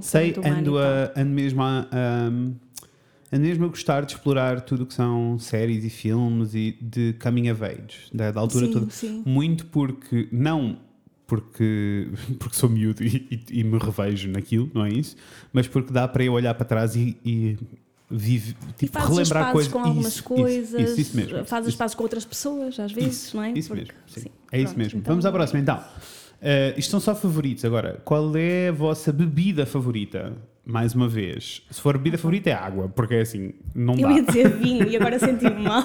Sei, 0.00 0.34
ando, 0.44 0.78
a, 0.78 1.12
ando, 1.14 1.30
mesmo 1.30 1.62
a, 1.62 1.86
um, 2.30 2.54
mesmo 3.38 3.64
a 3.64 3.68
gostar 3.68 4.04
de 4.04 4.12
explorar 4.12 4.60
tudo 4.62 4.82
o 4.82 4.86
que 4.86 4.94
são 4.94 5.38
séries 5.38 5.84
e 5.84 5.90
filmes 5.90 6.54
e 6.54 6.76
de 6.80 7.14
coming 7.22 7.50
of 7.50 7.64
age, 7.64 7.98
da, 8.12 8.30
da 8.30 8.40
altura 8.40 8.66
sim, 8.66 8.72
toda. 8.72 8.90
Sim. 8.90 9.22
Muito 9.26 9.66
porque, 9.66 10.28
não 10.32 10.78
porque, 11.26 12.08
porque 12.38 12.56
sou 12.56 12.68
miúdo 12.68 13.02
e, 13.02 13.26
e- 13.50 13.60
e 13.60 13.64
me 13.64 13.78
revejo 13.78 14.28
naquilo, 14.30 14.70
não 14.74 14.84
é 14.84 14.90
isso? 14.92 15.16
Mas 15.52 15.66
porque 15.66 15.92
dá 15.92 16.06
para 16.06 16.24
eu 16.24 16.32
olhar 16.34 16.52
para 16.54 16.64
trás 16.66 16.94
e, 16.94 17.16
e 17.24 17.56
vive, 18.10 18.54
E 18.68 18.72
tipo, 18.74 18.92
fazes 18.92 19.08
as 19.10 19.16
relembrar 19.30 19.52
coisas. 19.52 19.72
com 19.72 19.78
algumas 19.78 20.12
Isso, 20.14 20.24
coisas, 20.24 20.68
Isso, 20.80 20.90
isso, 20.90 21.00
isso 21.00 21.16
mesmo. 21.16 21.44
fazes 21.46 21.66
as 21.68 21.68
Isso. 21.68 21.78
pazes 21.78 21.94
com 21.94 22.02
outras 22.02 22.24
pessoas, 22.26 22.78
às 22.78 22.92
vezes, 22.92 23.24
Isso, 23.28 23.36
não 23.36 23.44
é? 23.44 23.52
Isso 23.52 23.68
Porque- 23.68 23.82
mesmo, 23.84 23.96
sim. 24.08 24.20
sim. 24.20 24.28
É 24.52 24.58
isso 24.58 24.66
Pronto, 24.66 24.78
mesmo. 24.78 24.98
então- 25.00 25.10
Vamos 25.12 25.24
à 25.24 25.32
próxima 25.32 25.58
então. 25.60 25.78
Uh, 25.78 26.76
isto 26.76 26.90
são 26.90 27.00
só 27.00 27.14
favoritos 27.14 27.64
agora. 27.64 28.00
Qual 28.04 28.36
é 28.36 28.68
a 28.68 28.72
vossa 28.72 29.12
bebida 29.12 29.64
favorita? 29.64 30.36
Mais 30.64 30.94
uma 30.94 31.08
vez. 31.08 31.62
Se 31.70 31.80
for 31.80 31.96
bebida 31.98 32.16
favorita 32.16 32.50
é 32.50 32.52
água, 32.52 32.88
porque 32.88 33.14
é 33.14 33.20
assim, 33.22 33.52
não 33.74 33.94
Eu 33.94 34.08
dá. 34.08 34.14
ia 34.14 34.22
dizer 34.22 34.48
vinho 34.50 34.88
e 34.88 34.96
agora 34.96 35.18
senti-me 35.18 35.60
mal. 35.66 35.82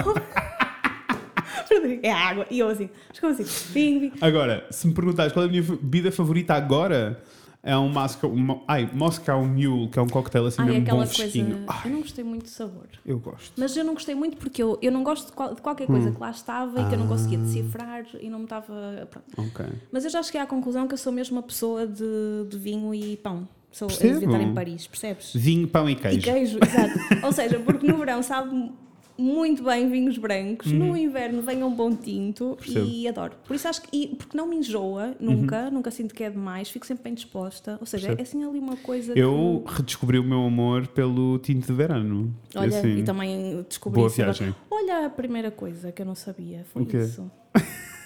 é 2.03 2.11
água. 2.11 2.45
E 2.49 2.59
eu 2.59 2.69
assim, 2.69 2.89
mas 3.09 3.19
como 3.19 3.33
assim? 3.33 3.43
Vinho, 3.73 3.99
vinho. 3.99 4.13
Agora, 4.21 4.65
se 4.69 4.87
me 4.87 4.93
perguntares 4.93 5.33
qual 5.33 5.43
é 5.45 5.47
a 5.47 5.51
minha 5.51 5.63
bebida 5.63 6.11
favorita 6.11 6.53
agora, 6.53 7.21
é 7.63 7.75
um 7.75 7.89
Moscow, 7.89 8.31
um, 8.31 8.61
ai, 8.67 8.89
Moscow 8.93 9.43
Mule, 9.43 9.89
que 9.89 9.97
é 9.97 10.01
um 10.01 10.07
cocktail 10.07 10.45
assim 10.45 10.61
Ai, 10.61 10.67
mesmo 10.67 10.81
aquela 10.83 10.97
bom 10.99 11.05
coisa. 11.05 11.13
fresquinho. 11.21 11.65
Eu 11.83 11.91
não 11.91 12.01
gostei 12.01 12.23
muito 12.23 12.43
do 12.43 12.49
sabor. 12.49 12.87
eu 13.05 13.19
gosto. 13.19 13.53
Mas 13.57 13.75
eu 13.75 13.83
não 13.83 13.93
gostei 13.93 14.15
muito 14.15 14.37
porque 14.37 14.61
eu, 14.61 14.77
eu 14.81 14.91
não 14.91 15.03
gosto 15.03 15.25
de, 15.27 15.31
qual- 15.33 15.53
de 15.55 15.61
qualquer 15.61 15.87
coisa 15.87 16.11
que 16.11 16.19
lá 16.19 16.29
estava 16.31 16.81
e 16.81 16.85
que 16.85 16.93
eu 16.95 16.99
não 16.99 17.07
conseguia 17.07 17.39
decifrar 17.39 18.05
e 18.21 18.29
não 18.29 18.39
me 18.39 18.45
estava. 18.45 19.07
pronto. 19.09 19.25
Ok. 19.37 19.65
Mas 19.91 20.05
eu 20.05 20.11
já 20.11 20.21
cheguei 20.23 20.39
à 20.39 20.45
conclusão 20.45 20.87
que 20.87 20.93
eu 20.93 20.97
sou 20.99 21.11
mesmo 21.11 21.35
uma 21.37 21.43
pessoa 21.43 21.85
de, 21.87 22.03
de 22.47 22.57
vinho 22.57 22.93
e 22.93 23.17
pão. 23.17 23.47
Sou, 23.77 23.87
eu 23.87 23.89
Percebo. 23.95 24.19
devia 24.19 24.27
estar 24.35 24.41
em 24.41 24.53
Paris, 24.55 24.87
percebes? 24.87 25.31
Vinho, 25.35 25.67
pão 25.67 25.87
e 25.87 25.93
E 25.93 25.95
queijo. 25.95 26.21
queijo, 26.21 26.57
exato. 26.65 26.99
Ou 27.25 27.31
seja, 27.31 27.59
porque 27.59 27.85
no 27.85 27.97
verão 27.97 28.23
sabe 28.23 28.71
muito 29.19 29.63
bem 29.63 29.89
vinhos 29.89 30.15
brancos, 30.17 30.71
no 30.71 30.95
inverno 30.95 31.41
vem 31.41 31.63
um 31.63 31.73
bom 31.73 31.91
tinto 31.95 32.45
Uhum. 32.49 32.55
Percebo. 32.55 32.85
Uhum. 32.85 32.91
e 32.91 33.07
adoro. 33.07 33.33
Por 33.45 33.55
isso 33.55 33.67
acho 33.67 33.81
que, 33.81 33.89
e 33.95 34.07
porque 34.15 34.37
não 34.37 34.47
me 34.47 34.55
enjoa 34.57 35.15
nunca, 35.19 35.69
nunca 35.71 35.89
sinto 35.91 36.13
que 36.13 36.23
é 36.23 36.29
demais, 36.29 36.69
fico 36.69 36.85
sempre 36.85 37.03
bem 37.05 37.13
disposta. 37.15 37.77
Ou 37.79 37.85
seja, 37.87 38.07
Percebo. 38.15 38.21
é 38.21 38.23
assim 38.23 38.47
ali 38.49 38.59
uma 38.59 38.75
coisa 38.77 39.13
Eu 39.17 39.63
redescobri 39.67 40.19
o 40.19 40.23
meu 40.23 40.43
amor 40.45 40.87
pelo 40.87 41.37
tinto 41.39 41.65
de 41.67 41.73
verano. 41.73 42.33
que. 42.49 42.57
Olha, 42.59 42.77
assim, 42.79 42.97
e 42.99 43.03
também 43.03 43.65
descobri 43.67 43.95
boa 43.99 44.07
isso 44.07 44.21
agora. 44.21 44.37
viagem. 44.37 44.55
Olha 44.69 45.05
a 45.05 45.09
primeira 45.09 45.49
coisa 45.51 45.91
que 45.91 46.01
eu 46.01 46.05
não 46.05 46.15
sabia, 46.15 46.63
foi 46.71 46.83
isso. 46.83 47.29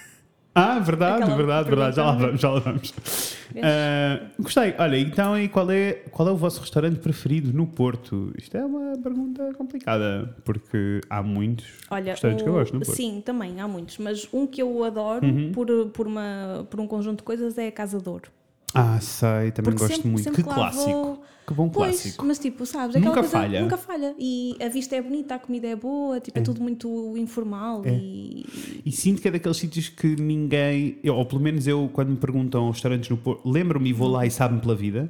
Ah, 0.53 0.79
verdade, 0.79 1.23
Aquela 1.23 1.37
verdade, 1.37 1.69
verdade. 1.69 1.95
Já 1.95 2.03
lá 2.03 2.11
vamos, 2.11 2.41
já 2.41 2.49
lá 2.51 2.59
vamos. 2.59 2.93
Ah, 3.63 4.19
gostei. 4.39 4.75
Olha, 4.77 4.97
então 4.97 5.37
e 5.39 5.47
qual 5.47 5.69
é, 5.71 5.93
qual 6.11 6.27
é 6.27 6.31
o 6.31 6.35
vosso 6.35 6.59
restaurante 6.61 6.99
preferido 6.99 7.53
no 7.53 7.65
Porto? 7.65 8.33
Isto 8.37 8.57
é 8.57 8.65
uma 8.65 8.97
pergunta 8.97 9.53
complicada, 9.53 10.35
porque 10.43 10.99
há 11.09 11.23
muitos 11.23 11.65
Olha, 11.89 12.11
restaurantes 12.11 12.43
que 12.43 12.49
eu 12.49 12.53
o- 12.53 12.57
gosto 12.57 12.73
no 12.73 12.79
Porto. 12.79 12.89
Uhum. 12.89 12.95
Sim, 12.95 13.21
também 13.25 13.61
há 13.61 13.67
muitos, 13.67 13.97
mas 13.97 14.27
um 14.33 14.45
que 14.45 14.61
eu 14.61 14.83
adoro 14.83 15.25
por, 15.53 15.67
por, 15.93 16.07
uma, 16.07 16.67
por 16.69 16.79
um 16.81 16.87
conjunto 16.87 17.19
de 17.19 17.23
coisas 17.23 17.57
é 17.57 17.67
a 17.67 17.71
Casa 17.71 17.99
de 17.99 18.09
Ouro. 18.09 18.29
Ah, 18.73 18.99
sei, 19.01 19.51
também 19.51 19.73
Porque 19.73 19.79
gosto 19.79 19.95
sempre- 19.95 20.09
muito. 20.11 20.23
sempre 20.23 20.43
Que 20.43 20.49
lá 20.49 20.55
clássico. 20.55 20.91
vou- 20.91 21.23
Que 21.51 21.57
bom 21.57 21.69
Pois, 21.69 22.01
clássico. 22.01 22.25
mas 22.25 22.39
tipo, 22.39 22.65
sabes, 22.65 22.95
aquela 22.95 23.05
Nunca 23.15 23.19
coisa 23.21 23.37
falha. 23.37 23.61
nunca 23.61 23.77
falha. 23.77 24.15
E 24.17 24.55
a 24.63 24.69
vista 24.69 24.95
é 24.95 25.01
bonita, 25.01 25.35
a 25.35 25.39
comida 25.39 25.67
é 25.67 25.75
boa, 25.75 26.19
tipo, 26.19 26.39
é, 26.39 26.41
tudo 26.41 26.61
muito 26.61 27.15
informal 27.17 27.81
É. 27.85 27.91
e 27.93 28.45
E 28.85 28.91
sinto 28.91 29.21
que 29.21 29.27
é 29.27 29.31
daqueles 29.31 29.57
sítios 29.57 29.89
que 29.89 30.15
ninguém, 30.15 30.97
eu, 31.03 31.15
ou 31.15 31.25
pelo 31.25 31.41
menos 31.41 31.67
eu, 31.67 31.89
quando 31.91 32.09
me 32.09 32.17
perguntam 32.17 32.69
restaurantes 32.71 33.09
no 33.09 33.17
Porto, 33.17 33.47
lembro-me 33.49 33.89
e 33.89 33.93
vou 33.93 34.07
lá 34.07 34.25
e 34.25 34.31
sabe-me 34.31 34.61
pela 34.61 34.75
vida, 34.75 35.07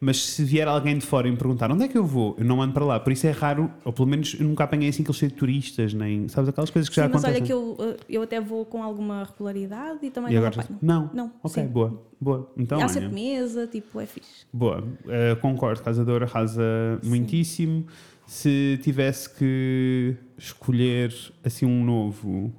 mas 0.00 0.24
se 0.24 0.42
vier 0.44 0.66
alguém 0.66 0.96
de 0.96 1.04
fora 1.04 1.28
e 1.28 1.30
me 1.30 1.36
perguntar 1.36 1.70
onde 1.70 1.84
é 1.84 1.88
que 1.88 1.98
eu 1.98 2.04
vou, 2.06 2.34
eu 2.38 2.44
não 2.44 2.62
ando 2.62 2.72
para 2.72 2.84
lá. 2.84 2.98
Por 2.98 3.12
isso 3.12 3.26
é 3.26 3.30
raro, 3.30 3.70
ou 3.84 3.92
pelo 3.92 4.08
menos 4.08 4.34
eu 4.40 4.46
nunca 4.46 4.64
apanhei 4.64 4.88
assim 4.88 5.02
aquele 5.02 5.18
cheio 5.18 5.30
de 5.30 5.36
turistas, 5.36 5.92
nem, 5.92 6.26
sabes, 6.28 6.48
aquelas 6.48 6.70
coisas 6.70 6.88
que 6.88 6.96
já 6.96 7.06
Sim, 7.06 7.10
mas 7.12 7.22
acontecem. 7.24 7.42
olha 7.42 7.46
que 7.46 7.82
eu, 7.82 7.86
uh, 7.90 7.96
eu 8.08 8.22
até 8.22 8.40
vou 8.40 8.64
com 8.64 8.82
alguma 8.82 9.24
regularidade 9.24 9.98
e 10.06 10.10
também 10.10 10.32
E 10.32 10.36
não 10.40 10.46
agora 10.46 10.66
não. 10.80 11.10
Não, 11.12 11.32
Ok, 11.42 11.62
sim. 11.62 11.68
boa, 11.68 12.02
boa. 12.20 12.50
Então, 12.56 12.78
Há 12.78 12.84
olha, 12.84 12.88
sempre 12.88 13.10
mesa, 13.10 13.66
tipo, 13.66 14.00
é 14.00 14.06
fixe. 14.06 14.46
boa. 14.52 14.82
Eh, 15.06 15.34
concordo, 15.36 15.82
Casador 15.82 16.22
arrasa 16.22 16.62
muitíssimo. 17.04 17.86
Se 18.26 18.78
tivesse 18.82 19.28
que 19.34 20.14
escolher 20.38 21.12
assim 21.44 21.66
um 21.66 21.84
novo, 21.84 22.52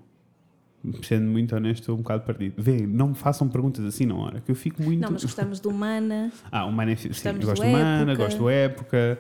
sendo 1.04 1.26
muito 1.28 1.56
honesto, 1.56 1.82
estou 1.82 1.96
um 1.96 2.00
bocado 2.02 2.24
perdido. 2.24 2.56
Vê, 2.58 2.86
não 2.86 3.10
me 3.10 3.15
façam 3.15 3.48
perguntas 3.48 3.86
assim 3.86 4.06
na 4.06 4.15
hora, 4.15 4.41
que 4.41 4.52
eu 4.52 4.56
fico 4.56 4.82
muito. 4.82 5.00
Não, 5.02 5.12
mas 5.12 5.24
gostamos 5.24 5.60
do 5.60 5.72
Mana. 5.72 6.32
Ah, 6.52 6.65
o 6.65 6.72
Mana 6.72 6.91
é 6.91 6.96
sim, 6.96 7.10
gosto 7.10 7.32
do 7.32 7.56
do 7.56 7.72
Mana, 7.72 8.12
Época. 8.12 8.15
gosto 8.15 8.38
do 8.38 8.50
Época. 8.50 9.20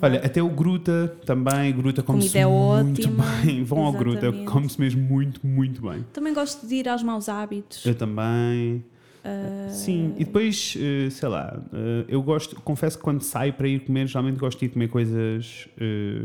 Olha, 0.00 0.20
até 0.24 0.42
o 0.42 0.48
Gruta 0.48 1.14
também, 1.24 1.72
Gruta 1.72 2.02
come-se 2.02 2.38
é 2.38 2.46
muito 2.46 3.02
ótima, 3.02 3.24
bem. 3.44 3.62
Vão 3.62 3.84
ao 3.84 3.92
Gruta, 3.92 4.26
exatamente. 4.26 4.50
come-se 4.50 4.80
mesmo 4.80 5.02
muito, 5.02 5.46
muito 5.46 5.82
bem. 5.82 6.04
Também 6.12 6.32
gosto 6.32 6.66
de 6.66 6.74
ir 6.76 6.88
aos 6.88 7.02
maus 7.02 7.28
hábitos. 7.28 7.84
Eu 7.84 7.94
também. 7.94 8.84
Uh, 9.24 9.70
Sim, 9.70 10.14
e 10.18 10.24
depois, 10.24 10.76
eh, 10.76 11.08
sei 11.10 11.28
lá, 11.28 11.56
eh, 11.72 12.04
eu 12.08 12.20
gosto, 12.22 12.56
confesso 12.62 12.98
que 12.98 13.04
quando 13.04 13.22
saio 13.22 13.52
para 13.52 13.68
ir 13.68 13.80
comer, 13.84 14.08
geralmente 14.08 14.36
gosto 14.36 14.58
de 14.58 14.64
ir 14.64 14.68
comer 14.70 14.88
coisas 14.88 15.68
eh, 15.78 16.24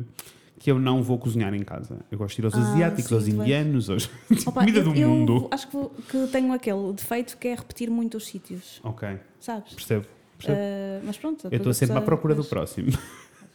que 0.60 0.72
eu 0.72 0.80
não 0.80 1.04
vou 1.04 1.18
cozinhar 1.18 1.54
em 1.54 1.64
casa. 1.64 2.00
Eu 2.12 2.18
gosto 2.18 2.36
de 2.36 2.42
ir 2.42 2.46
aos 2.46 2.56
Ah, 2.56 2.60
asiáticos, 2.72 3.10
sim, 3.10 3.16
aos 3.16 3.28
indianos, 3.28 3.90
aos 3.90 4.10
Opa, 4.46 4.62
comida 4.62 4.80
eu, 4.80 4.84
do 4.84 4.96
eu 4.96 5.10
mundo. 5.10 5.48
acho 5.52 5.68
que, 5.68 5.78
que 6.10 6.28
tenho 6.32 6.52
aquele 6.54 6.94
defeito 6.94 7.38
que 7.38 7.48
é 7.50 7.56
repetir 7.56 7.90
muito 7.90 8.18
os 8.18 8.26
sítios, 8.26 8.80
Ok, 8.84 9.08
sabes? 9.40 9.74
percebo. 9.74 10.06
percebo. 10.38 10.58
Uh, 10.60 11.02
mas 11.06 11.18
pronto. 11.18 11.48
eu 11.52 11.58
estou 11.58 11.74
sempre 11.74 11.98
à 11.98 12.02
procura 12.02 12.34
do 12.36 12.44
próximo. 12.44 12.92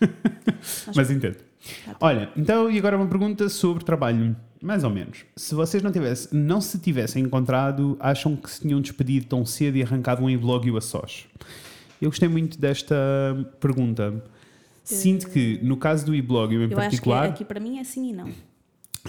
Mas 0.96 1.10
entendo. 1.10 1.36
Tá. 1.84 1.96
Olha, 2.00 2.28
então, 2.36 2.68
e 2.70 2.76
agora 2.78 2.96
uma 2.96 3.06
pergunta 3.06 3.48
sobre 3.48 3.84
trabalho. 3.84 4.34
Mais 4.60 4.84
ou 4.84 4.90
menos. 4.90 5.24
Se 5.36 5.54
vocês 5.54 5.82
não, 5.82 5.90
tivessem, 5.90 6.28
não 6.38 6.60
se 6.60 6.78
tivessem 6.78 7.22
encontrado, 7.24 7.96
acham 8.00 8.34
que 8.36 8.48
se 8.50 8.60
tinham 8.60 8.80
despedido 8.80 9.26
tão 9.26 9.44
cedo 9.44 9.76
e 9.76 9.82
arrancado 9.82 10.22
um 10.22 10.30
e-blog 10.30 10.66
e 10.66 10.70
o 10.70 10.76
a 10.76 10.80
sós? 10.80 11.26
Eu 12.00 12.10
gostei 12.10 12.28
muito 12.28 12.58
desta 12.58 12.94
pergunta. 13.60 14.22
Sinto 14.84 15.28
que, 15.30 15.58
no 15.62 15.76
caso 15.76 16.04
do 16.06 16.14
e-blog 16.14 16.54
em 16.54 16.58
Eu 16.58 16.62
acho 16.64 16.70
que 16.70 16.76
particular. 16.76 17.28
aqui 17.28 17.44
para 17.44 17.60
mim 17.60 17.78
é 17.78 17.84
sim 17.84 18.10
e 18.10 18.12
não. 18.12 18.30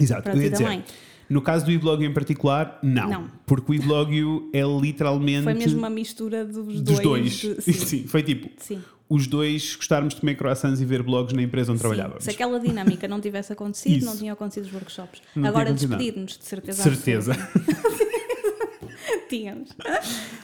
Exato, 0.00 0.22
Para 0.22 0.34
eu 0.36 0.42
ia 0.42 0.50
dizer. 0.50 0.64
também. 0.64 0.84
No 1.28 1.40
caso 1.40 1.64
do 1.64 1.70
e-blog 1.72 2.04
em 2.04 2.12
particular, 2.12 2.78
não. 2.82 3.08
Não. 3.08 3.30
Porque 3.46 3.72
o 3.72 3.74
e-blog 3.74 4.12
é 4.52 4.62
literalmente. 4.62 5.44
Foi 5.44 5.54
mesmo 5.54 5.78
uma 5.78 5.90
mistura 5.90 6.44
dos, 6.44 6.80
dos 6.80 6.98
dois. 7.00 7.00
dois. 7.02 7.32
de- 7.32 7.62
sim. 7.62 7.72
sim. 7.72 8.06
foi 8.06 8.22
tipo. 8.22 8.48
sim. 8.58 8.80
Os 9.08 9.26
dois 9.26 9.76
gostarmos 9.76 10.14
de 10.14 10.20
comer 10.20 10.34
croissants 10.34 10.80
e 10.80 10.84
ver 10.84 11.02
blogs 11.02 11.34
na 11.34 11.42
empresa 11.42 11.70
onde 11.70 11.78
Sim. 11.78 11.88
trabalhávamos. 11.88 12.24
Se 12.24 12.30
aquela 12.30 12.58
dinâmica 12.58 13.06
não 13.06 13.20
tivesse 13.20 13.52
acontecido, 13.52 14.04
não 14.06 14.16
tinham 14.16 14.32
acontecido 14.32 14.64
os 14.66 14.72
workshops. 14.72 15.20
Não 15.36 15.46
Agora 15.48 15.72
despedir-nos, 15.74 16.38
de 16.38 16.44
certeza. 16.44 16.82
Certeza. 16.82 17.32
Tínhamos. 19.28 19.70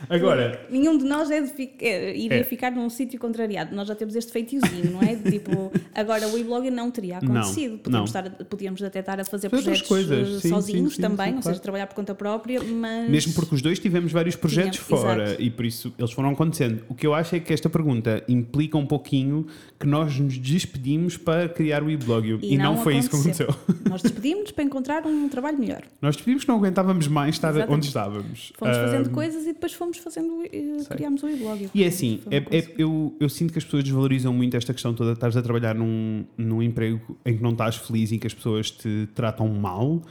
Agora, 0.08 0.66
Nenhum 0.70 0.96
de 0.98 1.04
nós 1.04 1.30
é 1.30 1.40
de 1.40 1.48
fi- 1.48 1.72
é, 1.80 2.16
iria 2.16 2.38
É. 2.40 2.44
ficar 2.44 2.70
num 2.72 2.88
sítio 2.90 3.18
contrariado. 3.18 3.74
Nós 3.74 3.86
já 3.88 3.94
temos 3.94 4.14
este 4.16 4.32
feitiozinho, 4.32 4.90
não 4.92 5.02
é? 5.02 5.14
De 5.14 5.30
tipo, 5.30 5.70
agora 5.94 6.26
o 6.28 6.38
e-blog 6.38 6.70
não 6.70 6.90
teria 6.90 7.18
acontecido. 7.18 7.72
Não, 7.72 7.78
podíamos, 7.78 8.12
não. 8.12 8.20
estar, 8.22 8.44
podíamos 8.46 8.82
até 8.82 9.00
estar 9.00 9.20
a 9.20 9.24
fazer 9.24 9.46
outras 9.48 9.64
projetos 9.82 9.88
coisas. 9.88 10.44
eh, 10.44 10.48
sozinhos 10.48 10.90
sim, 10.94 10.96
sim, 10.96 11.02
também, 11.02 11.26
sim, 11.30 11.36
ou 11.36 11.42
claro. 11.42 11.54
seja, 11.54 11.60
trabalhar 11.60 11.86
por 11.86 11.94
conta 11.94 12.14
própria, 12.14 12.62
mas. 12.62 13.08
mesmo 13.10 13.32
porque 13.34 13.54
os 13.54 13.62
dois 13.62 13.78
tivemos 13.78 14.10
vários 14.12 14.36
projetos 14.36 14.78
Tinha- 14.78 14.98
fora 14.98 15.24
exato. 15.24 15.42
e 15.42 15.50
por 15.50 15.64
isso 15.64 15.92
eles 15.98 16.12
foram 16.12 16.30
acontecendo. 16.30 16.82
O 16.88 16.94
que 16.94 17.06
eu 17.06 17.14
acho 17.14 17.34
é 17.36 17.40
que 17.40 17.52
esta 17.52 17.68
pergunta 17.68 18.22
implica 18.28 18.76
um 18.78 18.86
pouquinho 18.86 19.46
que 19.78 19.86
nós 19.86 20.18
nos 20.18 20.38
despedimos 20.38 21.16
para 21.16 21.48
criar 21.48 21.82
o 21.82 21.90
e-blog 21.90 22.38
e, 22.42 22.56
não, 22.56 22.78
foi 22.78 22.96
isso 22.96 23.10
que 23.10 23.16
aconteceu. 23.16 23.48
Nós 23.88 24.02
despedimos-nos 24.02 24.50
para 24.52 24.64
encontrar 24.64 25.06
um 25.06 25.28
trabalho 25.28 25.58
melhor. 25.58 25.82
Nós 26.00 26.16
despedimos 26.16 26.44
que 26.44 26.48
não 26.48 26.56
aguentávamos 26.56 27.06
mais 27.08 27.34
estar 27.36 27.50
Exatamente. 27.50 27.76
onde 27.76 27.86
estávamos. 27.86 28.52
Fomos 28.60 28.76
fazendo 28.76 29.06
Ahm, 29.08 29.12
coisas 29.14 29.42
e 29.44 29.52
depois 29.54 29.72
fomos 29.72 29.96
fazendo, 29.96 30.44
eh, 30.44 30.84
criámos 30.90 31.22
o 31.22 31.28
e-blog. 31.28 31.70
E 31.74 31.82
é 31.82 31.86
assim, 31.86 32.20
é- 32.30 32.36
é- 32.58 32.74
eu, 32.76 33.16
eu 33.18 33.28
sinto 33.30 33.52
que 33.54 33.58
as 33.58 33.64
pessoas 33.64 33.82
desvalorizam 33.82 34.34
muito 34.34 34.54
esta 34.56 34.72
questão 34.74 34.92
toda. 34.94 35.12
Estás 35.12 35.34
a 35.36 35.40
trabalhar 35.42 35.74
num, 35.74 36.24
num 36.36 36.62
emprego 36.62 37.00
em 37.24 37.38
que 37.38 37.42
não 37.42 37.52
estás 37.52 37.76
feliz 37.76 38.12
e 38.12 38.18
que 38.18 38.26
as 38.26 38.34
pessoas 38.34 38.70
te 38.70 39.08
tratam 39.14 39.48
mal. 39.48 40.02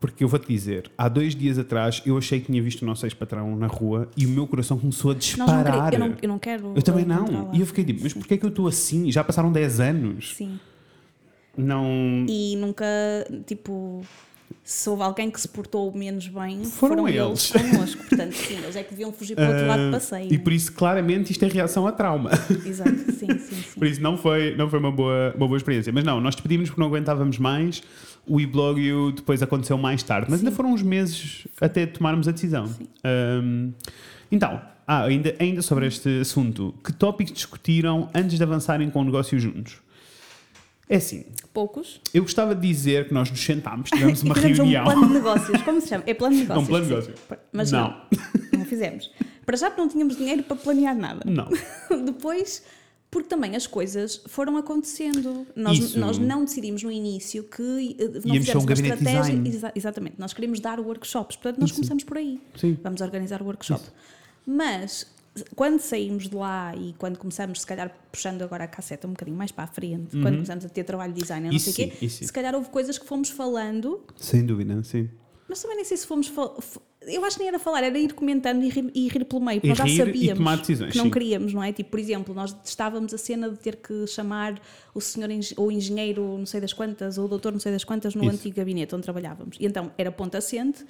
Porque 0.00 0.24
eu 0.24 0.28
vou-te 0.28 0.48
dizer, 0.48 0.90
há 0.98 1.08
dois 1.08 1.32
dias 1.36 1.58
atrás 1.58 2.02
eu 2.04 2.18
achei 2.18 2.40
que 2.40 2.46
tinha 2.46 2.60
visto 2.60 2.82
o 2.82 2.86
nosso 2.86 3.06
ex-patrão 3.06 3.54
na 3.54 3.68
rua 3.68 4.08
e 4.16 4.26
o 4.26 4.30
meu 4.30 4.48
coração 4.48 4.76
começou 4.78 5.10
a 5.12 5.14
Nós 5.14 5.36
não 5.36 5.46
disparar. 5.46 5.92
eu, 5.92 5.98
não, 6.00 6.16
eu 6.22 6.28
não 6.28 6.38
quero. 6.40 6.72
Eu 6.74 6.82
também 6.82 7.04
não. 7.04 7.50
E 7.54 7.60
eu 7.60 7.66
fiquei 7.66 7.84
tipo, 7.84 8.00
mas 8.02 8.12
porquê 8.12 8.34
é 8.34 8.36
que 8.38 8.44
eu 8.44 8.48
estou 8.48 8.66
assim? 8.66 9.12
Já 9.12 9.22
passaram 9.22 9.52
10 9.52 9.78
anos. 9.78 10.34
Sim. 10.34 10.58
Não. 11.56 12.24
E 12.28 12.56
nunca, 12.56 12.84
tipo, 13.46 14.00
se 14.64 14.88
houve 14.88 15.02
alguém 15.02 15.28
que 15.30 15.40
se 15.40 15.48
portou 15.48 15.92
menos 15.92 16.28
bem, 16.28 16.64
Foram 16.64 16.96
foram, 16.98 17.08
eles. 17.08 17.50
connosco. 17.50 18.04
Portanto, 18.08 18.32
sim, 18.32 18.54
eles 18.58 18.76
é 18.76 18.82
que 18.84 18.90
deviam 18.90 19.12
fugir 19.12 19.34
para 19.34 19.44
o 19.44 19.48
outro 19.52 19.66
lado 19.66 19.84
do 19.86 19.90
passeio. 19.90 20.28
Ah, 20.30 20.34
E 20.34 20.38
por 20.38 20.52
isso, 20.52 20.72
claramente, 20.72 21.32
isto 21.32 21.44
é 21.44 21.48
reação 21.48 21.86
a 21.86 21.92
trauma. 21.92 22.30
Exato, 22.64 22.96
sim, 23.12 23.26
sim, 23.38 23.38
sim. 23.38 23.78
Por 23.78 23.86
isso, 23.86 24.00
não 24.00 24.16
foi, 24.16 24.54
não 24.56 24.70
foi 24.70 24.78
uma, 24.78 24.92
boa, 24.92 25.34
uma 25.36 25.46
boa 25.48 25.56
experiência. 25.56 25.92
Mas 25.92 26.04
não, 26.04 26.20
nós 26.20 26.36
despedimos 26.36 26.68
porque 26.70 26.80
não 26.80 26.88
aguentávamos 26.88 27.38
mais. 27.38 27.82
O 28.24 28.40
e-blog 28.40 29.12
depois 29.16 29.42
aconteceu 29.42 29.76
mais 29.76 30.02
tarde. 30.04 30.28
Mas 30.30 30.38
ainda 30.40 30.52
foram 30.52 30.72
uns 30.72 30.82
meses 30.82 31.46
até 31.60 31.84
tomarmos 31.84 32.28
a 32.28 32.30
decisão. 32.30 32.70
Ahm, 33.02 33.72
então, 34.30 34.62
ah, 34.86 35.02
ainda, 35.04 35.34
ainda 35.40 35.60
sobre 35.60 35.86
este 35.88 36.20
assunto, 36.20 36.72
que 36.84 36.92
tópicos 36.92 37.32
discutiram 37.32 38.08
antes 38.14 38.36
de 38.36 38.42
avançarem 38.44 38.88
com 38.90 39.00
o 39.00 39.04
negócio 39.04 39.38
juntos? 39.40 39.78
É 40.92 40.96
assim, 40.96 41.24
Poucos. 41.54 42.00
eu 42.12 42.22
gostava 42.22 42.54
de 42.54 42.60
dizer 42.68 43.08
que 43.08 43.14
nós 43.14 43.30
nos 43.30 43.40
sentámos, 43.42 43.88
tivemos 43.88 44.22
uma 44.22 44.34
fizemos 44.34 44.58
reunião. 44.58 44.82
um 44.82 44.86
plano 44.90 45.06
de 45.08 45.12
negócios. 45.14 45.62
Como 45.62 45.80
se 45.80 45.88
chama? 45.88 46.04
É 46.06 46.12
plano 46.14 46.34
de 46.36 46.40
negócios. 46.42 46.64
um 46.64 46.68
plano 46.68 46.84
de 46.84 46.90
sim. 46.90 47.10
negócio. 47.12 47.38
Mas 47.52 47.72
Não. 47.72 47.88
não. 47.88 48.58
não, 48.58 48.64
fizemos. 48.66 49.10
Para 49.46 49.56
já 49.56 49.70
não 49.76 49.88
tínhamos 49.88 50.16
dinheiro 50.16 50.42
para 50.42 50.56
planear 50.56 50.94
nada. 50.94 51.22
Não. 51.24 51.48
Depois, 52.04 52.62
porque 53.10 53.28
também 53.28 53.56
as 53.56 53.66
coisas 53.66 54.22
foram 54.26 54.56
acontecendo. 54.58 55.46
Nós, 55.56 55.78
Isso. 55.78 55.98
nós 55.98 56.18
não 56.18 56.44
decidimos 56.44 56.82
no 56.82 56.90
início 56.92 57.42
que 57.44 57.96
eh, 57.98 58.04
não 58.24 58.34
Íamos 58.34 58.46
fizemos 58.46 58.64
um 58.64 58.66
uma 58.66 58.72
estratégia. 58.72 59.42
Exa- 59.48 59.72
exatamente. 59.74 60.16
Nós 60.18 60.32
queríamos 60.34 60.60
dar 60.60 60.78
workshops. 60.78 61.36
Portanto, 61.36 61.58
nós 61.58 61.72
começamos 61.72 62.04
por 62.04 62.18
aí. 62.18 62.38
Sim. 62.56 62.78
Vamos 62.82 63.00
organizar 63.00 63.40
o 63.40 63.46
workshop. 63.46 63.82
Mas 64.46 65.06
quando 65.54 65.80
saímos 65.80 66.28
de 66.28 66.34
lá 66.36 66.74
e 66.76 66.94
quando 66.98 67.18
começamos, 67.18 67.60
se 67.60 67.66
calhar 67.66 67.90
puxando 68.10 68.42
agora 68.42 68.64
a 68.64 68.66
casseta 68.68 69.06
um 69.06 69.10
bocadinho 69.10 69.36
mais 69.36 69.50
para 69.50 69.64
a 69.64 69.66
frente, 69.66 70.10
quando 70.20 70.34
começamos 70.34 70.64
a 70.64 70.68
ter 70.68 70.84
trabalho 70.84 71.12
de 71.12 71.22
design, 71.22 71.44
não 71.46 71.50
Uhum. 71.52 71.56
Isso 71.56 71.72
sei 71.72 71.86
o 71.86 71.90
quê, 71.90 72.06
isso 72.06 72.24
se 72.24 72.32
calhar 72.32 72.54
houve 72.54 72.68
coisas 72.68 72.98
que 72.98 73.06
fomos 73.06 73.30
falando 73.30 74.02
Sem 74.16 74.44
dúvida, 74.44 74.82
sim. 74.84 75.08
mas 75.48 75.60
também 75.62 75.76
nem 75.76 75.84
sei 75.84 75.96
se 75.96 76.06
fomos. 76.06 76.30
Eu 77.02 77.24
acho 77.24 77.36
que 77.36 77.40
nem 77.40 77.48
era 77.48 77.58
falar, 77.58 77.82
era 77.82 77.98
ir 77.98 78.12
comentando 78.12 78.62
e 78.62 78.68
rir, 78.68 78.90
e 78.94 79.08
rir 79.08 79.24
pelo 79.24 79.42
meio, 79.42 79.60
porque 79.60 79.68
nós 79.68 79.78
já 79.78 80.04
sabíamos 80.04 80.58
decisões, 80.60 80.92
que 80.92 80.98
não 80.98 81.06
sim. 81.06 81.10
queríamos, 81.10 81.52
não 81.52 81.62
é? 81.62 81.72
Tipo, 81.72 81.90
por 81.90 81.98
exemplo, 81.98 82.34
nós 82.34 82.54
estávamos 82.64 83.12
a 83.12 83.18
cena 83.18 83.50
de 83.50 83.58
ter 83.58 83.76
que 83.76 84.06
chamar 84.06 84.60
o 84.94 85.00
senhor 85.00 85.28
ou 85.56 85.72
engenheiro 85.72 86.22
não 86.38 86.46
sei 86.46 86.60
das 86.60 86.72
quantas, 86.72 87.18
ou 87.18 87.24
o 87.24 87.28
doutor 87.28 87.52
não 87.52 87.58
sei 87.60 87.72
das 87.72 87.84
quantas 87.84 88.14
no 88.14 88.22
Isso. 88.24 88.32
antigo 88.34 88.56
gabinete 88.56 88.94
onde 88.94 89.02
trabalhávamos. 89.02 89.56
E 89.58 89.66
então 89.66 89.90
era 89.98 90.12
ponto 90.12 90.36
assente 90.36 90.84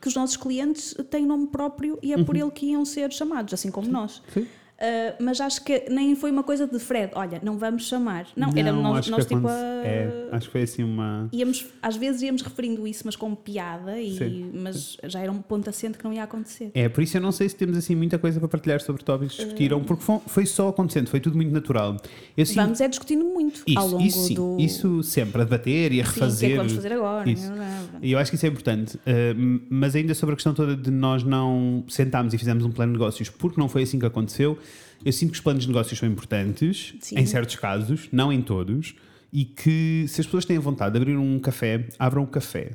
que 0.00 0.08
os 0.08 0.14
nossos 0.14 0.36
clientes 0.36 0.94
têm 1.10 1.24
nome 1.26 1.46
próprio 1.46 1.98
e 2.02 2.12
é 2.12 2.22
por 2.22 2.36
ele 2.36 2.50
que 2.50 2.66
iam 2.66 2.84
ser 2.84 3.12
chamados, 3.12 3.54
assim 3.54 3.70
como 3.70 3.88
nós. 3.88 4.18
Uhum. 4.18 4.42
Sim. 4.42 4.48
Uh, 4.84 5.22
mas 5.22 5.40
acho 5.40 5.64
que 5.64 5.88
nem 5.88 6.14
foi 6.14 6.30
uma 6.30 6.42
coisa 6.42 6.66
de 6.66 6.78
Fred, 6.78 7.12
olha, 7.14 7.40
não 7.42 7.56
vamos 7.56 7.86
chamar. 7.88 8.26
Não, 8.36 8.50
era 8.54 8.70
nós, 8.72 8.98
acho 8.98 9.10
nós 9.10 9.24
que 9.24 9.34
tipo 9.34 9.48
a 9.48 9.52
é, 9.52 10.28
acho 10.30 10.46
que 10.46 10.52
foi 10.52 10.62
assim 10.62 10.82
uma. 10.82 11.28
íamos, 11.32 11.66
às 11.80 11.96
vezes 11.96 12.20
íamos 12.20 12.42
referindo 12.42 12.86
isso, 12.86 13.02
mas 13.06 13.16
com 13.16 13.34
piada, 13.34 13.98
e, 13.98 14.18
Sim. 14.18 14.50
mas 14.54 14.96
já 15.04 15.20
era 15.20 15.32
um 15.32 15.40
ponto 15.40 15.70
assente 15.70 15.96
que 15.96 16.04
não 16.04 16.12
ia 16.12 16.22
acontecer. 16.22 16.70
É, 16.74 16.88
por 16.88 17.02
isso 17.02 17.16
eu 17.16 17.20
não 17.22 17.32
sei 17.32 17.48
se 17.48 17.56
temos 17.56 17.76
assim 17.78 17.94
muita 17.94 18.18
coisa 18.18 18.38
para 18.38 18.48
partilhar 18.48 18.80
sobre 18.80 19.02
tópicos 19.02 19.36
que 19.36 19.42
discutiram, 19.44 19.82
porque 19.82 20.04
foi, 20.26 20.44
só 20.44 20.68
acontecendo, 20.68 21.08
foi 21.08 21.20
tudo 21.20 21.36
muito 21.36 21.52
natural. 21.52 21.96
Eu 22.36 22.44
sinto- 22.44 22.56
Vamos 22.56 22.80
é 22.80 22.88
discutindo 22.88 23.24
muito 23.24 23.62
isso, 23.66 23.78
ao 23.78 23.88
longo 23.88 24.02
isso 24.04 24.20
sim, 24.26 24.34
do. 24.34 24.56
isso 24.60 25.02
sempre, 25.02 25.40
a 25.40 25.44
debater 25.44 25.92
e 25.92 26.00
a 26.00 26.04
Sim, 26.04 26.10
o 26.10 26.12
que 26.14 26.20
é 26.20 26.24
refazer. 26.24 26.50
que 26.50 26.56
vamos 26.56 26.72
fazer 26.72 26.92
agora? 26.92 27.30
Isso. 27.30 27.48
Não, 27.48 27.56
não, 27.56 27.64
não. 27.64 28.00
E 28.02 28.12
eu 28.12 28.18
acho 28.18 28.30
que 28.30 28.36
isso 28.36 28.44
é 28.46 28.48
importante. 28.48 28.96
Uh, 28.96 29.60
mas 29.70 29.94
ainda 29.94 30.14
sobre 30.14 30.34
a 30.34 30.36
questão 30.36 30.52
toda 30.52 30.76
de 30.76 30.90
nós 30.90 31.22
não 31.22 31.84
sentámos 31.88 32.34
e 32.34 32.38
fizemos 32.38 32.64
um 32.64 32.70
plano 32.70 32.92
de 32.92 32.98
negócios 32.98 33.28
porque 33.30 33.60
não 33.60 33.68
foi 33.68 33.82
assim 33.82 33.98
que 33.98 34.06
aconteceu, 34.06 34.58
eu 35.04 35.12
sinto 35.12 35.30
que 35.30 35.36
os 35.36 35.40
planos 35.40 35.62
de 35.64 35.68
negócios 35.68 35.98
são 35.98 36.08
importantes, 36.08 36.94
Sim. 37.00 37.18
em 37.18 37.26
certos 37.26 37.56
casos, 37.56 38.08
não 38.10 38.32
em 38.32 38.40
todos, 38.40 38.94
e 39.32 39.44
que 39.44 40.06
se 40.08 40.20
as 40.20 40.26
pessoas 40.26 40.44
têm 40.44 40.58
vontade 40.58 40.92
de 40.92 40.98
abrir 40.98 41.16
um 41.16 41.38
café, 41.38 41.86
abram 41.98 42.22
um 42.22 42.26
café. 42.26 42.72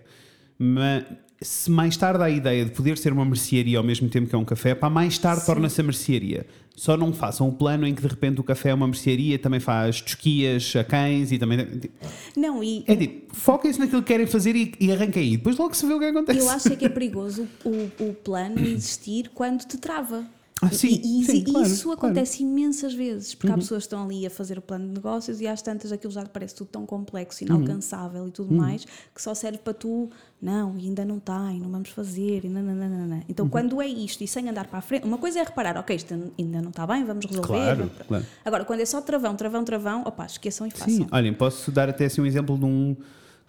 Mas 0.58 1.06
se 1.42 1.72
mais 1.72 1.96
tarde 1.96 2.22
há 2.22 2.26
a 2.26 2.30
ideia 2.30 2.66
de 2.66 2.72
poder 2.72 2.98
ser 2.98 3.14
uma 3.14 3.24
mercearia 3.24 3.78
ao 3.78 3.84
mesmo 3.84 4.10
tempo 4.10 4.28
que 4.28 4.36
é 4.36 4.38
um 4.38 4.44
café, 4.44 4.76
para 4.76 4.90
mais 4.90 5.18
tarde 5.18 5.46
torna-se 5.46 5.80
a 5.80 5.84
mercearia. 5.84 6.46
Só 6.76 6.98
não 6.98 7.14
façam 7.14 7.48
o 7.48 7.54
plano 7.54 7.88
em 7.88 7.94
que 7.94 8.02
de 8.02 8.08
repente 8.08 8.40
o 8.42 8.44
café 8.44 8.70
é 8.70 8.74
uma 8.74 8.88
mercearia, 8.88 9.40
também 9.40 9.60
faz 9.60 10.02
tosquias 10.02 10.74
a 10.76 10.84
cães 10.84 11.32
e 11.32 11.38
também. 11.38 11.66
Não, 12.36 12.64
e 12.64 12.84
É 12.88 12.96
tipo, 12.96 13.36
foquem-se 13.36 13.80
naquilo 13.80 14.02
que 14.02 14.08
querem 14.10 14.28
fazer 14.28 14.56
e, 14.56 14.74
e 14.80 14.92
arranquem 14.92 15.24
aí. 15.24 15.38
Depois 15.38 15.58
logo 15.58 15.74
se 15.74 15.86
vê 15.86 15.94
o 15.94 16.00
que 16.00 16.06
acontece. 16.06 16.40
eu 16.40 16.50
acho 16.50 16.74
é 16.74 16.76
que 16.76 16.86
é 16.86 16.90
perigoso 16.90 17.48
o, 17.64 17.90
o 18.00 18.14
plano 18.14 18.60
existir 18.60 19.30
quando 19.34 19.66
te 19.66 19.78
trava. 19.78 20.26
Ah, 20.62 20.70
sim, 20.72 21.00
e, 21.04 21.22
e- 21.22 21.26
sim, 21.26 21.38
e 21.38 21.44
claro, 21.44 21.68
isso 21.68 21.84
claro. 21.86 22.00
acontece 22.00 22.44
imensas 22.44 22.94
vezes, 22.94 23.34
porque 23.34 23.48
há 23.50 23.56
Uhum. 23.56 23.60
pessoas 23.62 23.84
que 23.84 23.88
estão 23.88 24.04
ali 24.04 24.26
a 24.26 24.30
fazer 24.30 24.58
o 24.58 24.62
plano 24.62 24.88
de 24.88 24.94
negócios 24.94 25.40
e 25.40 25.48
às 25.48 25.62
tantas 25.62 25.92
aquilo 25.92 26.12
já 26.12 26.24
te 26.24 26.30
parece 26.30 26.54
tudo 26.56 26.68
tão 26.68 26.86
complexo, 26.86 27.44
Uhum. 27.44 27.50
inalcançável 27.56 28.28
e 28.28 28.32
tudo 28.32 28.54
mais, 28.54 28.84
que 28.84 29.22
só 29.22 29.34
serve 29.34 29.60
para 29.60 29.74
tu, 29.74 30.10
não, 30.42 30.74
ainda 30.74 31.06
não 31.06 31.18
está, 31.18 31.52
e 31.54 31.60
não 31.60 31.70
vamos 31.70 31.90
fazer, 31.90 32.44
e 32.44 32.50
nananana. 32.50 33.24
Então 33.30 33.46
Uhum. 33.46 33.50
quando 33.50 33.82
é 33.82 33.88
isto 33.88 34.22
e 34.22 34.28
sem 34.28 34.50
andar 34.50 34.68
para 34.68 34.80
a 34.80 34.82
frente, 34.82 35.06
uma 35.06 35.18
coisa 35.18 35.40
é 35.40 35.44
reparar, 35.44 35.78
ok, 35.78 35.96
isto 35.96 36.14
ainda 36.38 36.62
não 36.62 36.70
está 36.72 36.86
bem, 36.86 37.06
vamos 37.06 37.26
resolver. 37.26 37.48
Claro, 37.76 37.92
claro. 38.08 38.26
Agora, 38.44 38.66
quando 38.66 38.82
é 38.82 38.86
só 38.86 39.00
travão, 39.00 39.36
travão, 39.36 39.64
travão, 39.64 40.02
opá, 40.06 40.26
esqueçam 40.26 40.68
e 40.68 40.72
façam. 40.72 40.90
Sim, 40.90 41.08
olhem, 41.12 41.34
posso 41.34 41.72
dar 41.72 41.88
até 41.88 42.06
assim 42.06 42.20
um 42.20 42.26
exemplo 42.26 42.58
de 42.58 42.66
um 42.66 42.98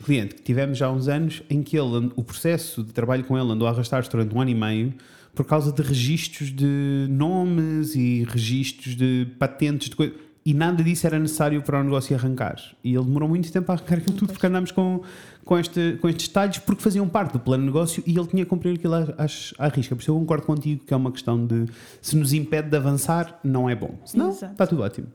cliente 0.04 0.36
que 0.36 0.42
tivemos 0.42 0.78
já 0.78 0.86
há 0.86 0.90
uns 0.92 1.08
anos 1.08 1.42
em 1.50 1.62
que 1.62 1.76
ele, 1.76 2.10
o 2.16 2.22
processo 2.22 2.82
de 2.84 2.92
trabalho 2.92 3.24
com 3.24 3.36
ele 3.36 3.50
andou 3.50 3.66
a 3.66 3.70
arrastar-se 3.72 4.08
durante 4.08 4.34
um 4.34 4.40
ano 4.40 4.50
e 4.50 4.54
meio 4.54 4.94
por 5.34 5.44
causa 5.44 5.72
de 5.72 5.82
registros 5.82 6.50
de 6.54 7.06
nomes 7.08 7.94
e 7.94 8.24
registros 8.28 8.94
de 8.96 9.26
patentes 9.38 9.88
de 9.90 9.96
coisa. 9.96 10.12
E 10.44 10.54
nada 10.54 10.82
disso 10.82 11.06
era 11.06 11.18
necessário 11.18 11.60
para 11.62 11.78
o 11.80 11.84
negócio 11.84 12.16
arrancar. 12.16 12.56
E 12.82 12.94
ele 12.94 13.04
demorou 13.04 13.28
muito 13.28 13.52
tempo 13.52 13.70
a 13.70 13.74
arrancar 13.74 13.98
aquilo 13.98 14.16
tudo 14.16 14.32
porque 14.32 14.46
andámos 14.46 14.72
com, 14.72 15.02
com, 15.44 15.58
este, 15.58 15.98
com 16.00 16.08
estes 16.08 16.28
detalhes 16.28 16.56
porque 16.58 16.82
faziam 16.82 17.06
parte 17.06 17.34
do 17.34 17.38
plano 17.40 17.62
de 17.62 17.66
negócio 17.66 18.02
e 18.06 18.16
ele 18.18 18.26
tinha 18.26 18.42
que 18.44 18.48
cumprir 18.48 18.74
aquilo 18.74 18.94
à, 18.94 19.14
às- 19.18 19.52
à 19.58 19.68
risca. 19.68 19.94
Por 19.94 20.00
isso 20.00 20.10
eu 20.10 20.14
concordo 20.14 20.46
contigo 20.46 20.82
que 20.86 20.94
é 20.94 20.96
uma 20.96 21.12
questão 21.12 21.46
de 21.46 21.66
se 22.00 22.16
nos 22.16 22.32
impede 22.32 22.70
de 22.70 22.76
avançar, 22.76 23.38
não 23.44 23.68
é 23.68 23.74
bom. 23.76 23.94
Senão, 24.06 24.30
Exato. 24.30 24.52
está 24.52 24.66
tudo 24.66 24.82
ótimo. 24.82 25.08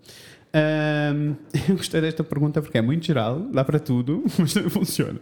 Ahm, 0.54 1.34
eu 1.70 1.76
gostei 1.76 2.00
desta 2.02 2.24
pergunta 2.24 2.62
porque 2.62 2.78
é 2.78 2.82
muito 2.82 3.06
geral, 3.06 3.40
dá 3.52 3.64
para 3.64 3.80
tudo, 3.80 4.24
mas 4.38 4.54
não 4.54 4.70
funciona. 4.70 5.20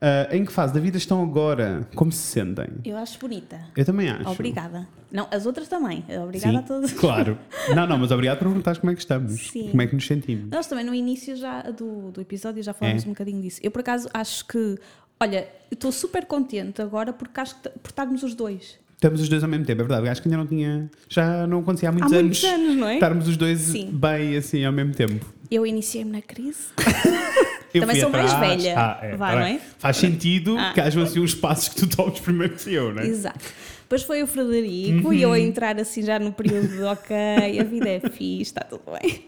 Ah, 0.00 0.28
em 0.30 0.44
que 0.44 0.52
fase 0.52 0.72
da 0.72 0.78
vida 0.80 0.96
estão 0.96 1.22
agora? 1.22 1.86
Como 1.94 2.12
se 2.12 2.18
sentem? 2.18 2.66
Eu 2.84 2.96
acho 2.96 3.18
bonita. 3.18 3.58
Eu 3.76 3.84
também 3.84 4.08
acho. 4.08 4.28
Obrigada. 4.30 4.86
Não, 5.10 5.26
as 5.30 5.44
outras 5.46 5.66
também. 5.68 6.04
Obrigada 6.22 6.52
Sim, 6.52 6.58
a 6.58 6.62
todos. 6.62 6.92
claro. 6.92 7.38
Não, 7.74 7.86
não, 7.86 7.98
mas 7.98 8.10
obrigado 8.10 8.38
por 8.38 8.44
perguntares 8.46 8.78
como 8.78 8.90
é 8.92 8.94
que 8.94 9.00
estamos. 9.00 9.48
Sim. 9.48 9.68
Como 9.70 9.82
é 9.82 9.86
que 9.86 9.94
nos 9.94 10.06
sentimos. 10.06 10.50
Nós 10.50 10.66
também 10.66 10.84
no 10.84 10.94
início 10.94 11.34
já 11.36 11.62
do, 11.62 12.10
do 12.12 12.20
episódio 12.20 12.62
já 12.62 12.72
falámos 12.72 13.04
É. 13.04 13.06
um 13.06 13.10
bocadinho 13.10 13.40
disso. 13.42 13.60
Eu 13.62 13.70
por 13.70 13.80
acaso 13.80 14.08
acho 14.14 14.46
que, 14.46 14.76
olha, 15.18 15.48
estou 15.70 15.90
super 15.92 16.24
contente 16.26 16.80
agora 16.80 17.12
porque 17.12 17.40
acho 17.40 17.54
que 17.60 17.68
por 17.68 17.88
estarmos 17.90 18.22
os 18.22 18.34
dois. 18.34 18.78
Estamos 18.94 19.20
os 19.20 19.28
dois 19.28 19.42
ao 19.42 19.48
mesmo 19.48 19.64
tempo, 19.64 19.80
é 19.80 19.84
verdade. 19.84 20.08
Acho 20.08 20.22
que 20.22 20.28
ainda 20.28 20.38
não 20.38 20.46
tinha. 20.46 20.90
Já 21.08 21.46
não 21.46 21.60
acontecia 21.60 21.88
há 21.88 21.92
muitos 21.92 22.12
Há 22.12 22.16
anos. 22.16 22.42
muitos 22.42 22.60
anos, 22.60 22.76
não 22.76 22.88
é? 22.88 22.94
Estarmos 22.94 23.28
os 23.28 23.36
dois 23.36 23.60
Sim. 23.60 23.90
bem 23.92 24.36
assim 24.36 24.64
ao 24.64 24.72
mesmo 24.72 24.94
tempo. 24.94 25.24
Eu 25.50 25.66
iniciei-me 25.66 26.10
na 26.12 26.20
crise. 26.22 26.66
Eu 27.74 27.82
Também 27.82 28.00
sou 28.00 28.10
mais 28.10 28.32
atrás. 28.32 28.62
velha. 28.62 28.74
Ah, 28.78 28.98
é, 29.02 29.16
tá 29.16 29.32
não 29.36 29.44
bem. 29.44 29.56
é? 29.56 29.60
Faz 29.78 29.96
sentido 29.98 30.56
Ah. 30.58 30.72
que 30.72 30.80
hajam 30.80 31.02
assim 31.02 31.20
uns 31.20 31.34
passos 31.34 31.68
que 31.68 31.76
tu 31.76 31.86
tomes 31.96 32.18
primeiro 32.20 32.54
que 32.56 32.72
eu, 32.72 32.94
não 32.94 33.02
é? 33.02 33.06
Exato. 33.06 33.38
Depois 33.82 34.02
foi 34.02 34.22
o 34.22 34.26
Frederico 34.26 35.12
e 35.14 35.22
eu 35.22 35.28
Uhum. 35.30 35.34
a 35.34 35.40
entrar 35.40 35.78
assim 35.80 36.02
já 36.02 36.18
no 36.18 36.30
período 36.32 36.68
de 36.68 36.82
ok, 36.82 37.16
a 37.58 37.64
vida 37.64 37.88
é 37.88 38.00
fixe, 38.00 38.42
está 38.42 38.60
tudo 38.62 38.82
bem. 39.00 39.24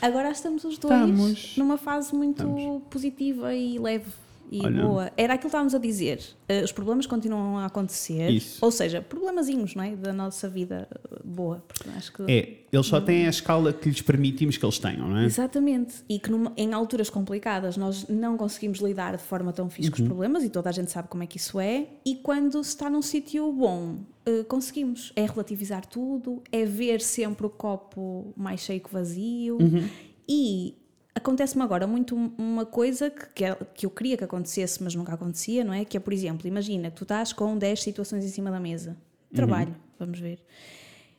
Agora 0.00 0.30
estamos 0.30 0.64
os 0.64 0.78
dois 0.78 0.94
Estamos. 0.94 1.52
numa 1.58 1.76
fase 1.76 2.14
muito 2.14 2.80
positiva 2.90 3.54
e 3.54 3.78
leve. 3.78 4.06
E 4.50 4.64
Olha. 4.64 4.82
boa. 4.82 5.12
Era 5.16 5.34
aquilo 5.34 5.42
que 5.42 5.46
estávamos 5.48 5.74
a 5.74 5.78
dizer. 5.78 6.20
eh, 6.48 6.62
os 6.64 6.72
problemas 6.72 7.06
continuam 7.06 7.58
a 7.58 7.66
acontecer. 7.66 8.30
Isso. 8.30 8.64
Ou 8.64 8.70
seja, 8.70 9.02
problemazinhos, 9.02 9.74
não 9.74 9.82
é? 9.84 9.94
Da 9.94 10.12
nossa 10.12 10.48
vida 10.48 10.88
eh, 10.90 11.20
boa. 11.24 11.62
Porque 11.68 11.88
acho 11.90 12.12
que. 12.12 12.22
É, 12.22 12.58
eles 12.72 12.86
só 12.86 13.00
têm 13.00 13.26
a 13.26 13.30
escala 13.30 13.72
que 13.72 13.88
lhes 13.88 14.00
permitimos 14.00 14.56
que 14.56 14.64
eles 14.64 14.78
tenham, 14.78 15.08
não 15.08 15.18
é? 15.18 15.24
Exatamente. 15.26 15.96
E 16.08 16.18
que 16.18 16.30
numa- 16.30 16.52
em 16.56 16.72
alturas 16.72 17.10
complicadas 17.10 17.76
nós 17.76 18.06
não 18.08 18.36
conseguimos 18.36 18.78
lidar 18.78 19.16
de 19.16 19.22
forma 19.22 19.52
tão 19.52 19.68
fixe 19.68 19.88
Uhum. 19.90 19.96
com 19.96 20.02
os 20.02 20.08
problemas 20.08 20.44
e 20.44 20.48
toda 20.48 20.68
a 20.70 20.72
gente 20.72 20.90
sabe 20.90 21.08
como 21.08 21.22
é 21.22 21.26
que 21.26 21.36
isso 21.36 21.60
é. 21.60 21.86
E 22.04 22.16
quando 22.16 22.62
se 22.64 22.70
está 22.70 22.88
num 22.88 23.02
sítio 23.02 23.52
bom, 23.52 23.96
eh, 24.24 24.44
conseguimos. 24.44 25.12
É 25.14 25.26
relativizar 25.26 25.84
tudo, 25.86 26.42
é 26.50 26.64
ver 26.64 27.00
sempre 27.00 27.46
o 27.46 27.50
copo 27.50 28.32
mais 28.36 28.60
cheio 28.60 28.80
que 28.80 28.90
vazio. 28.92 29.58
Uhum. 29.60 29.86
E 30.28 30.74
acontece-me 31.18 31.62
agora 31.62 31.86
muito 31.86 32.16
um- 32.16 32.32
uma 32.38 32.64
coisa 32.66 33.10
que, 33.10 33.26
que, 33.34 33.44
é- 33.44 33.56
que 33.74 33.84
eu 33.86 33.90
queria 33.90 34.16
que 34.16 34.24
acontecesse, 34.24 34.82
mas 34.82 34.94
nunca 34.94 35.12
acontecia, 35.14 35.64
não 35.64 35.72
é? 35.72 35.84
Que 35.84 35.96
é, 35.96 36.00
por 36.00 36.12
exemplo, 36.12 36.46
imagina 36.48 36.90
tu 36.90 37.02
estás 37.04 37.32
com 37.32 37.56
10 37.56 37.82
situações 37.82 38.24
em 38.24 38.28
cima 38.28 38.50
da 38.50 38.58
mesa. 38.60 38.96
Trabalho, 39.34 39.74
vamos 39.98 40.18
ver. 40.18 40.38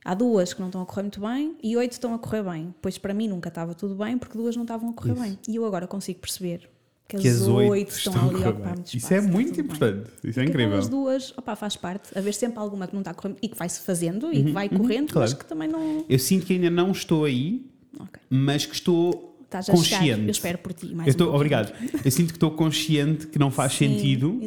Há 0.03 0.13
duas 0.15 0.53
que 0.53 0.59
não 0.61 0.69
estão 0.69 0.81
a 0.81 0.85
correr 0.85 1.03
muito 1.03 1.19
bem 1.21 1.55
e 1.61 1.75
oito 1.77 1.91
estão 1.91 2.13
a 2.13 2.19
correr 2.19 2.41
bem. 2.41 2.73
Pois 2.81 2.97
para 2.97 3.13
mim 3.13 3.27
nunca 3.27 3.49
estava 3.49 3.73
tudo 3.75 3.95
bem 3.95 4.17
porque 4.17 4.37
duas 4.37 4.55
não 4.55 4.63
estavam 4.63 4.89
a 4.89 4.93
correr 4.93 5.11
Isso. 5.13 5.21
bem. 5.21 5.39
E 5.47 5.55
eu 5.57 5.65
agora 5.65 5.85
consigo 5.87 6.19
perceber 6.19 6.69
que, 7.07 7.17
Que 7.17 7.27
as 7.27 7.41
as 7.41 7.47
oito 7.47 7.91
estão, 7.91 8.13
estão 8.13 8.29
ali 8.29 8.43
a 8.43 8.49
ocupar 8.49 8.73
muito 8.75 8.87
Isso 8.87 8.97
espaço. 8.97 9.13
é 9.13 9.17
está 9.19 9.31
muito 9.31 9.47
tudo 9.49 9.55
bem. 9.57 9.65
importante. 9.65 10.09
Isso 10.23 10.27
é 10.27 10.31
Porque 10.31 10.41
incrível. 10.43 10.67
aquelas 10.67 10.87
duas, 10.89 11.33
opá, 11.37 11.55
faz 11.55 11.75
parte. 11.75 12.17
Haver 12.17 12.33
sempre 12.33 12.59
alguma 12.59 12.87
que 12.87 12.93
não 12.93 13.01
está 13.01 13.11
a 13.11 13.13
correr 13.13 13.35
e 13.41 13.49
que 13.49 13.57
vai-se 13.57 13.81
fazendo 13.81 14.31
e 14.33 14.43
que 14.45 14.51
vai 14.51 14.69
correndo, 14.69 15.11
claro. 15.11 15.29
mas 15.29 15.33
que 15.33 15.45
também 15.45 15.67
não. 15.67 16.05
Eu 16.07 16.17
sinto 16.19 16.45
que 16.45 16.53
ainda 16.53 16.69
não 16.69 16.91
estou 16.91 17.25
aí, 17.25 17.65
Ok. 17.99 18.21
mas 18.29 18.65
que 18.65 18.73
estou 18.75 19.28
Estás 19.49 19.67
a 19.69 19.75
chegar. 19.75 19.99
consciente. 19.99 20.23
Eu 20.25 20.29
espero 20.31 20.57
por 20.59 20.73
ti. 20.73 20.93
Mais 20.93 21.07
Eu 21.07 21.11
estou, 21.11 21.33
obrigado. 21.33 21.73
Eu 22.05 22.11
sinto 22.11 22.27
que 22.27 22.35
estou 22.37 22.51
consciente 22.51 23.25
que 23.27 23.39
não 23.39 23.49
faz 23.49 23.73
Sim, 23.73 23.89
sentido 23.97 24.39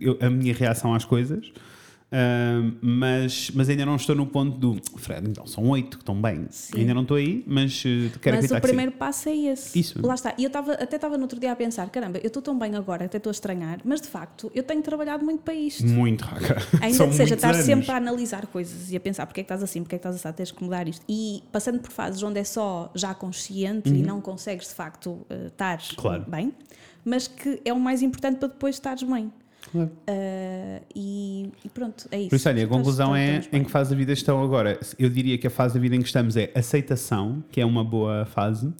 eu- 0.00 0.16
a 0.20 0.30
minha 0.30 0.54
reação 0.54 0.94
às 0.94 1.04
coisas, 1.04 1.50
mas, 2.80 3.50
mas 3.54 3.68
ainda 3.68 3.84
não 3.84 3.96
estou 3.96 4.14
no 4.14 4.26
ponto 4.26 4.56
do 4.56 4.80
Fred, 4.96 5.28
então 5.28 5.46
são 5.46 5.68
oito 5.68 5.98
que 5.98 6.02
estão 6.02 6.20
bem. 6.20 6.46
Sim. 6.50 6.80
Ainda 6.80 6.94
não 6.94 7.02
estou 7.02 7.16
aí, 7.16 7.44
mas 7.46 7.82
eh, 7.86 8.10
quero 8.20 8.36
Mas 8.36 8.50
o 8.50 8.60
primeiro 8.60 8.92
passo 8.92 9.28
é 9.28 9.36
esse. 9.36 9.78
Isso. 9.78 10.04
Lá 10.06 10.14
está. 10.14 10.34
E 10.38 10.44
eu 10.44 10.50
tava, 10.50 10.72
até 10.72 10.96
estava 10.96 11.16
no 11.16 11.24
outro 11.24 11.38
dia 11.38 11.52
a 11.52 11.56
pensar: 11.56 11.88
caramba, 11.90 12.18
eu 12.18 12.28
estou 12.28 12.42
tão 12.42 12.58
bem 12.58 12.74
agora, 12.76 13.04
até 13.04 13.18
estou 13.18 13.30
a 13.30 13.32
estranhar, 13.32 13.80
mas 13.84 14.00
de 14.00 14.08
facto 14.08 14.50
eu 14.54 14.62
tenho 14.62 14.82
trabalhado 14.82 15.24
muito 15.24 15.42
para 15.42 15.54
isto. 15.54 15.82
sim. 15.86 15.94
Muito 15.94 16.22
raca. 16.24 16.56
Ainda 16.80 16.96
São 16.96 17.08
que 17.08 17.14
seja 17.14 17.34
estar 17.34 17.52
anos. 17.52 17.64
sempre 17.66 17.90
a 17.90 17.96
analisar 17.96 18.46
coisas 18.46 18.90
e 18.90 18.96
a 18.96 19.00
pensar 19.00 19.26
porque 19.26 19.40
é 19.40 19.44
que 19.44 19.46
estás 19.46 19.62
assim, 19.62 19.82
porque 19.82 19.96
é 19.96 19.98
que 19.98 20.06
estás 20.08 20.16
assim, 20.24 20.34
tens 20.36 20.50
que 20.50 20.62
mudar 20.64 20.88
isto. 20.88 21.04
E 21.08 21.42
passando 21.52 21.80
por 21.80 21.90
fases 21.90 22.22
onde 22.22 22.38
é 22.40 22.44
só 22.44 22.90
já 22.94 23.14
consciente 23.14 23.88
e 23.90 24.02
não 24.02 24.20
consegues 24.20 24.68
de 24.68 24.74
facto 24.74 25.26
eh, 25.28 25.46
estar 25.48 25.78
Uhum. 25.78 25.96
Claro. 25.96 26.24
bem, 26.28 26.52
mas 27.04 27.28
que 27.28 27.60
é 27.64 27.72
o 27.72 27.78
mais 27.80 28.00
importante 28.02 28.38
para 28.38 28.48
depois 28.48 28.76
estares 28.76 29.02
bem. 29.02 29.30
Claro. 29.70 29.90
Eh, 30.06 30.82
e, 30.94 31.50
e 31.64 31.68
pronto, 31.68 32.08
é 32.10 32.18
isso. 32.20 32.30
Por 32.30 32.36
isso, 32.36 32.48
olha, 32.48 32.64
a 32.64 32.68
conclusão 32.68 33.14
é 33.14 33.42
em 33.52 33.62
que 33.64 33.70
fase 33.70 33.90
da 33.90 33.96
vida 33.96 34.12
estão 34.12 34.42
agora. 34.42 34.78
Eu 34.98 35.08
diria 35.10 35.36
que 35.38 35.46
a 35.46 35.50
fase 35.50 35.74
da 35.74 35.80
vida 35.80 35.94
em 35.96 36.00
que 36.00 36.06
estamos 36.06 36.36
é 36.36 36.50
aceitação, 36.54 37.42
que 37.50 37.60
é 37.60 37.66
uma 37.66 37.84
boa 37.84 38.24
fase, 38.26 38.72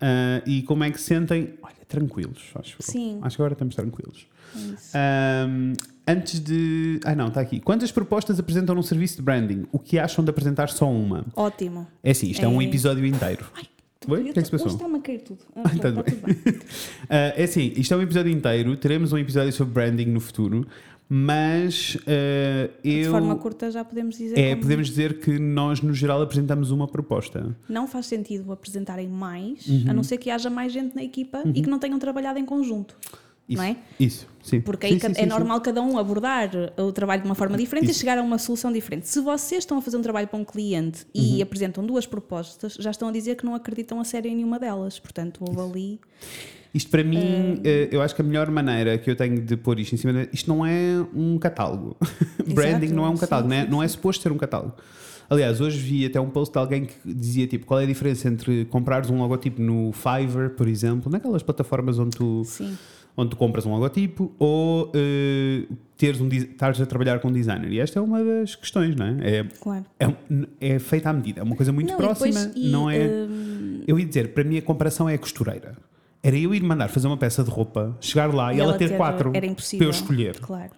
ah, 0.00 0.42
e 0.46 0.62
como 0.62 0.84
é 0.84 0.90
que 0.90 0.98
se 0.98 1.06
sentem, 1.06 1.54
olha, 1.62 1.74
tranquilos, 1.88 2.50
acho. 2.54 2.76
Sim. 2.80 3.18
Acho 3.22 3.36
que 3.36 3.42
agora 3.42 3.52
estamos 3.54 3.74
tranquilos. 3.74 4.26
É 4.54 4.58
isso. 4.58 4.90
Ahm, 4.96 5.72
antes 6.06 6.38
de. 6.40 7.00
Ah, 7.04 7.14
não, 7.14 7.28
está 7.28 7.40
aqui. 7.40 7.58
Quantas 7.60 7.90
propostas 7.90 8.38
apresentam 8.38 8.74
num 8.74 8.82
serviço 8.82 9.16
de 9.16 9.22
branding? 9.22 9.66
O 9.72 9.78
que 9.78 9.98
acham 9.98 10.24
de 10.24 10.30
apresentar 10.30 10.68
só 10.68 10.90
uma? 10.90 11.24
Ótimo. 11.34 11.86
É 12.02 12.12
assim, 12.12 12.28
isto 12.30 12.44
é, 12.44 12.48
um 12.48 12.60
É- 12.62 12.64
episódio 12.64 13.04
inteiro. 13.04 13.44
Oi? 14.08 14.20
O 14.20 14.32
que 14.32 14.38
é 14.38 14.42
que? 14.42 14.54
Hoje 14.56 14.66
está-me 14.66 14.96
a 14.96 15.00
cair 15.00 15.20
tudo. 15.22 15.38
Ah, 15.56 15.62
tá 15.62 15.74
está 15.74 15.90
bem. 15.90 16.04
tudo 16.04 16.26
bem. 16.26 16.34
Ah, 17.08 17.32
é 17.36 17.44
assim, 17.44 17.72
isto 17.76 17.92
é 17.94 17.96
um 17.96 18.02
episódio 18.02 18.32
inteiro. 18.32 18.76
Teremos 18.76 19.12
um 19.12 19.18
episódio 19.18 19.52
sobre 19.52 19.72
branding 19.74 20.06
no 20.06 20.20
futuro, 20.20 20.66
mas 21.08 21.96
ah, 22.06 22.70
eu. 22.82 23.04
De 23.04 23.08
forma 23.10 23.36
curta 23.36 23.70
já 23.70 23.84
podemos 23.84 24.16
dizer 24.16 24.38
É, 24.38 24.50
como 24.50 24.62
podemos 24.62 24.88
dizer 24.88 25.18
que 25.20 25.38
nós, 25.38 25.80
no 25.80 25.92
geral, 25.94 26.20
apresentamos 26.22 26.70
uma 26.70 26.88
proposta. 26.88 27.56
não 27.68 27.86
faz 27.86 28.06
sentido 28.06 28.52
apresentarem 28.52 29.08
mais, 29.08 29.66
Uhum. 29.66 29.84
a 29.88 29.92
não 29.92 30.02
ser 30.02 30.18
que 30.18 30.30
haja 30.30 30.50
mais 30.50 30.72
gente 30.72 30.94
na 30.94 31.02
equipa 31.04 31.42
e 31.54 31.62
que 31.62 31.68
não 31.70 31.78
tenham 31.78 31.98
trabalhado 31.98 32.38
em 32.38 32.44
conjunto. 32.44 32.96
Isso, 33.48 33.58
Não 33.62 33.68
é? 33.68 33.76
Isso, 34.00 34.26
sim. 34.42 34.60
Porque 34.60 34.86
Sim, 34.86 34.94
aí 34.94 35.00
sim, 35.00 35.06
é 35.06 35.14
sim, 35.14 35.20
sim. 35.20 35.26
normal 35.26 35.60
cada 35.60 35.82
um 35.82 35.98
abordar 35.98 36.50
o 36.78 36.90
trabalho 36.92 37.20
de 37.22 37.28
uma 37.28 37.34
forma 37.34 37.58
diferente 37.58 37.90
Isso. 37.90 37.98
e 37.98 38.00
chegar 38.00 38.16
a 38.16 38.22
uma 38.22 38.38
solução 38.38 38.72
diferente. 38.72 39.06
Se 39.06 39.20
vocês 39.20 39.60
estão 39.64 39.76
a 39.78 39.82
fazer 39.82 39.98
um 39.98 40.02
trabalho 40.02 40.26
para 40.26 40.38
um 40.38 40.44
cliente 40.44 41.04
Uhum. 41.14 41.22
e 41.22 41.42
apresentam 41.42 41.84
duas 41.84 42.06
propostas, 42.06 42.74
já 42.80 42.90
estão 42.90 43.08
a 43.08 43.12
dizer 43.12 43.36
que 43.36 43.44
não 43.44 43.54
acreditam 43.54 44.00
a 44.00 44.04
sério 44.04 44.30
em 44.30 44.36
nenhuma 44.36 44.58
delas. 44.58 44.98
Portanto, 44.98 45.44
houve 45.46 45.60
ali. 45.60 46.00
Isto 46.72 46.90
para 46.90 47.04
mim, 47.04 47.60
eh, 47.64 47.88
eu 47.92 48.00
acho 48.02 48.14
que 48.16 48.22
a 48.22 48.24
melhor 48.24 48.50
maneira 48.50 48.96
que 48.98 49.08
eu 49.10 49.14
tenho 49.14 49.40
de 49.40 49.56
pôr 49.56 49.78
isto 49.78 49.94
em 49.94 49.98
cima. 49.98 50.12
De... 50.12 50.28
Isto 50.32 50.48
não 50.48 50.64
é 50.66 51.06
um 51.14 51.38
catálogo. 51.38 51.96
Branding 52.48 52.88
não 52.88 53.04
é 53.04 53.10
um 53.10 53.14
sim, 53.16 53.20
catálogo, 53.20 53.48
não, 53.50 53.56
é, 53.56 53.62
sim, 53.64 53.70
não 53.70 53.82
é 53.82 53.88
suposto 53.88 54.22
ser 54.22 54.32
um 54.32 54.38
catálogo. 54.38 54.74
Aliás, 55.30 55.60
hoje 55.60 55.78
vi 55.78 56.04
até 56.04 56.20
um 56.20 56.28
post 56.28 56.52
de 56.52 56.58
alguém 56.58 56.84
que 56.86 56.94
dizia 57.04 57.46
tipo 57.46 57.64
qual 57.64 57.80
é 57.80 57.84
a 57.84 57.86
diferença 57.86 58.28
entre 58.28 58.64
comprares 58.66 59.08
um 59.08 59.18
logotipo 59.18 59.60
no 59.62 59.90
Fiverr, 59.92 60.50
por 60.50 60.68
exemplo, 60.68 61.10
naquelas 61.10 61.42
plataformas 61.42 61.98
onde 61.98 62.16
tu, 62.16 62.42
Sim. 62.44 62.76
Onde 63.16 63.30
tu 63.30 63.36
compras 63.36 63.64
um 63.66 63.72
logotipo, 63.72 64.32
ou 64.38 64.90
eh, 64.94 65.66
teres 65.96 66.20
um, 66.20 66.28
estares 66.28 66.80
a 66.80 66.86
trabalhar 66.86 67.20
com 67.20 67.28
um 67.28 67.32
designer. 67.32 67.70
E 67.72 67.78
esta 67.78 67.98
é 67.98 68.02
uma 68.02 68.22
das 68.24 68.54
questões, 68.56 68.96
não 68.96 69.06
é? 69.06 69.16
É, 69.38 69.44
Claro. 69.60 69.84
é, 70.00 70.14
é 70.74 70.78
feita 70.78 71.10
à 71.10 71.12
medida, 71.12 71.40
é 71.40 71.42
uma 71.42 71.54
coisa 71.56 71.72
muito 71.72 71.88
Não, 71.88 71.94
e 71.94 72.02
próxima, 72.02 72.40
depois- 72.40 72.52
e, 72.56 72.68
não 72.70 72.90
é? 72.90 72.98
hum, 73.06 73.82
Eu 73.86 73.98
ia 73.98 74.04
dizer, 74.06 74.32
para 74.34 74.42
mim 74.44 74.58
a 74.58 74.62
comparação 74.62 75.08
é 75.08 75.14
a 75.14 75.18
costureira. 75.18 75.76
Era 76.22 76.36
eu 76.38 76.54
ir 76.54 76.62
mandar 76.62 76.88
fazer 76.88 77.06
uma 77.06 77.16
peça 77.18 77.44
de 77.44 77.50
roupa, 77.50 77.96
chegar 78.00 78.32
lá 78.34 78.52
e, 78.52 78.58
ela, 78.58 78.76
ter, 78.78 78.96
quatro 78.96 79.28
Era 79.28 79.38
para 79.40 79.46
impossível. 79.46 79.86
eu 79.86 79.90
escolher. 79.90 80.38
Claro. 80.40 80.70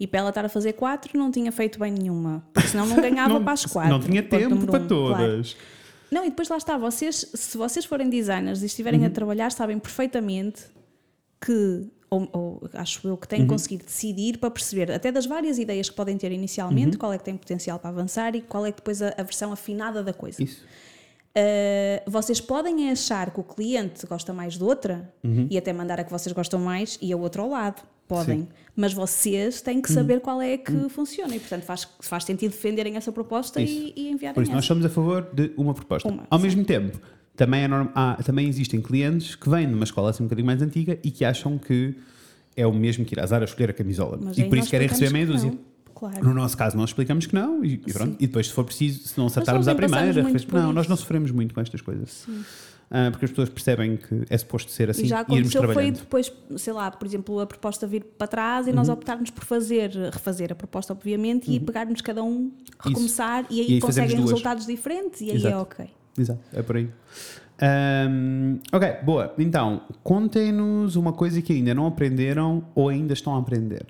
E 0.00 0.06
para 0.06 0.20
ela 0.20 0.28
estar 0.30 0.44
a 0.44 0.48
fazer 0.48 0.72
quatro, 0.72 1.16
não 1.18 1.30
tinha 1.30 1.52
feito 1.52 1.78
bem 1.78 1.92
nenhuma. 1.92 2.42
Porque 2.52 2.68
senão 2.68 2.86
não 2.86 2.96
ganhava 3.00 3.34
não, 3.34 3.44
para 3.44 3.52
as 3.52 3.64
quatro. 3.66 3.90
não 3.92 4.00
tinha 4.00 4.22
tempo 4.22 4.66
para 4.66 4.80
um, 4.80 4.86
todas. 4.86 5.52
claro. 5.54 5.76
Não, 6.10 6.24
e 6.24 6.30
depois 6.30 6.48
lá 6.48 6.56
está, 6.56 6.78
vocês, 6.78 7.30
se 7.34 7.58
vocês 7.58 7.84
forem 7.84 8.08
designers 8.08 8.62
e 8.62 8.66
estiverem 8.66 9.00
Uhum. 9.00 9.06
a 9.06 9.10
trabalhar, 9.10 9.50
sabem 9.52 9.78
perfeitamente 9.78 10.62
que, 11.40 11.86
ou, 12.10 12.28
ou 12.32 12.70
acho 12.74 13.06
eu, 13.06 13.16
que 13.16 13.28
têm 13.28 13.42
Uhum. 13.42 13.46
conseguido 13.48 13.84
decidir 13.84 14.38
para 14.38 14.50
perceber, 14.50 14.90
até 14.92 15.10
das 15.12 15.26
várias 15.26 15.58
ideias 15.58 15.88
que 15.90 15.96
podem 15.96 16.16
ter 16.16 16.28
Uhum. 16.28 16.34
inicialmente, 16.34 16.96
qual 16.96 17.12
é 17.12 17.18
que 17.18 17.24
tem 17.24 17.36
potencial 17.36 17.78
para 17.78 17.90
avançar 17.90 18.34
e 18.34 18.40
qual 18.40 18.64
é 18.66 18.70
que 18.72 18.78
depois 18.78 19.02
a, 19.02 19.14
a 19.16 19.22
versão 19.22 19.52
afinada 19.52 20.02
da 20.02 20.12
coisa. 20.12 20.42
Isso. 20.42 20.64
Uh, 21.36 22.10
vocês 22.10 22.40
podem 22.40 22.90
achar 22.90 23.30
que 23.30 23.38
o 23.38 23.42
cliente 23.44 24.06
gosta 24.06 24.32
mais 24.32 24.54
de 24.56 24.64
outra 24.64 25.12
Uhum. 25.22 25.46
e 25.50 25.58
até 25.58 25.70
mandar 25.70 26.00
a 26.00 26.04
que 26.04 26.10
vocês 26.10 26.32
gostam 26.32 26.58
mais 26.58 26.98
e 27.02 27.12
a 27.12 27.16
outra 27.16 27.42
ao 27.42 27.48
lado. 27.50 27.82
Podem. 28.08 28.36
Sim. 28.38 28.42
Uhum. 28.42 28.48
Mas 28.76 28.92
vocês 28.94 29.60
têm 29.60 29.82
que 29.82 29.90
saber 29.92 30.20
qual 30.20 30.40
é 30.40 30.56
que 30.56 30.88
funciona 30.88 31.34
e, 31.34 31.40
portanto, 31.40 31.64
faz, 31.64 31.86
faz 32.00 32.24
sentido 32.24 32.52
defenderem 32.52 32.96
essa 32.96 33.10
proposta 33.12 33.60
e, 33.60 33.92
e 33.96 34.08
enviarem 34.10 34.32
Por 34.34 34.42
isso, 34.44 34.52
nós 34.52 34.60
essa. 34.60 34.68
somos 34.68 34.84
a 34.86 34.88
favor 34.88 35.28
de 35.34 35.52
uma 35.56 35.74
proposta. 35.74 36.08
Uma, 36.08 36.24
Ao 36.30 36.38
sim. 36.38 36.44
mesmo 36.44 36.64
tempo, 36.64 36.98
também, 37.36 37.62
é 37.62 37.68
norm- 37.68 37.88
há- 37.94 38.16
também 38.24 38.48
existem 38.48 38.80
clientes 38.80 39.34
que 39.34 39.48
vêm 39.48 39.66
de 39.68 39.74
uma 39.74 39.84
escola 39.84 40.10
assim 40.10 40.22
um 40.22 40.26
bocadinho 40.26 40.46
mais 40.46 40.62
antiga 40.62 40.98
e 41.04 41.10
que 41.10 41.24
acham 41.24 41.58
que 41.58 41.94
é 42.56 42.66
o 42.66 42.72
mesmo 42.72 43.04
que 43.04 43.14
ir 43.14 43.20
à 43.20 43.26
Zara 43.26 43.44
escolher 43.44 43.70
a 43.70 43.72
camisola. 43.72 44.18
Mas 44.20 44.38
e 44.38 44.44
por 44.44 44.56
isso 44.58 44.70
querem 44.70 44.88
receber 44.88 45.10
meia 45.12 45.26
dúzia. 45.26 45.52
Claro. 45.94 46.24
No 46.26 46.34
nosso 46.34 46.56
caso, 46.56 46.76
nós 46.76 46.90
explicamos 46.90 47.24
que 47.26 47.34
não 47.34 47.64
e, 47.64 47.74
e 47.86 47.92
pronto. 47.92 48.16
E 48.20 48.26
depois, 48.26 48.48
se 48.48 48.52
for 48.52 48.64
preciso, 48.64 49.06
se 49.08 49.16
não 49.18 49.26
acertarmos 49.28 49.66
à 49.66 49.74
primeira, 49.74 50.22
não, 50.52 50.72
nós 50.72 50.86
não 50.88 50.96
sofremos 50.96 51.30
muito 51.30 51.54
com 51.54 51.60
estas 51.60 51.80
coisas. 51.80 52.26
Ah, 52.90 53.08
porque 53.10 53.24
as 53.24 53.30
pessoas 53.32 53.48
percebem 53.48 53.96
que 53.96 54.22
é 54.30 54.38
suposto 54.38 54.70
ser 54.70 54.90
assim 54.90 55.06
e 55.06 55.08
já 55.08 55.20
irmos 55.22 55.32
aconteceu 55.56 55.72
foi 55.72 55.90
depois, 55.90 56.32
sei 56.56 56.72
lá, 56.72 56.88
por 56.90 57.04
exemplo, 57.04 57.40
a 57.40 57.46
proposta 57.46 57.84
vir 57.86 58.04
para 58.16 58.28
trás 58.28 58.68
e 58.68 58.72
nós 58.72 58.88
optarmos 58.88 59.28
por 59.30 59.42
fazer, 59.44 59.90
refazer 60.12 60.52
a 60.52 60.54
proposta, 60.54 60.92
obviamente, 60.92 61.50
e 61.50 61.58
pegarmos 61.58 62.00
cada 62.00 62.22
um, 62.22 62.52
recomeçar 62.78 63.44
e 63.50 63.60
aí, 63.60 63.70
E 63.70 63.72
aí 63.74 63.80
conseguem 63.80 64.20
resultados 64.20 64.66
diferentes 64.66 65.20
e 65.22 65.24
aí 65.24 65.30
é 65.32 65.34
Exato. 65.36 65.56
ok. 65.62 65.86
Exato, 66.18 66.40
é 66.52 66.62
por 66.62 66.76
aí. 66.76 66.88
Ahm, 67.60 68.58
ok, 68.72 68.96
boa. 69.02 69.34
Então, 69.38 69.82
contem-nos 70.02 70.96
uma 70.96 71.12
coisa 71.12 71.40
que 71.40 71.52
ainda 71.52 71.74
não 71.74 71.86
aprenderam 71.86 72.64
ou 72.74 72.88
ainda 72.88 73.12
estão 73.14 73.34
a 73.34 73.38
aprender. 73.38 73.86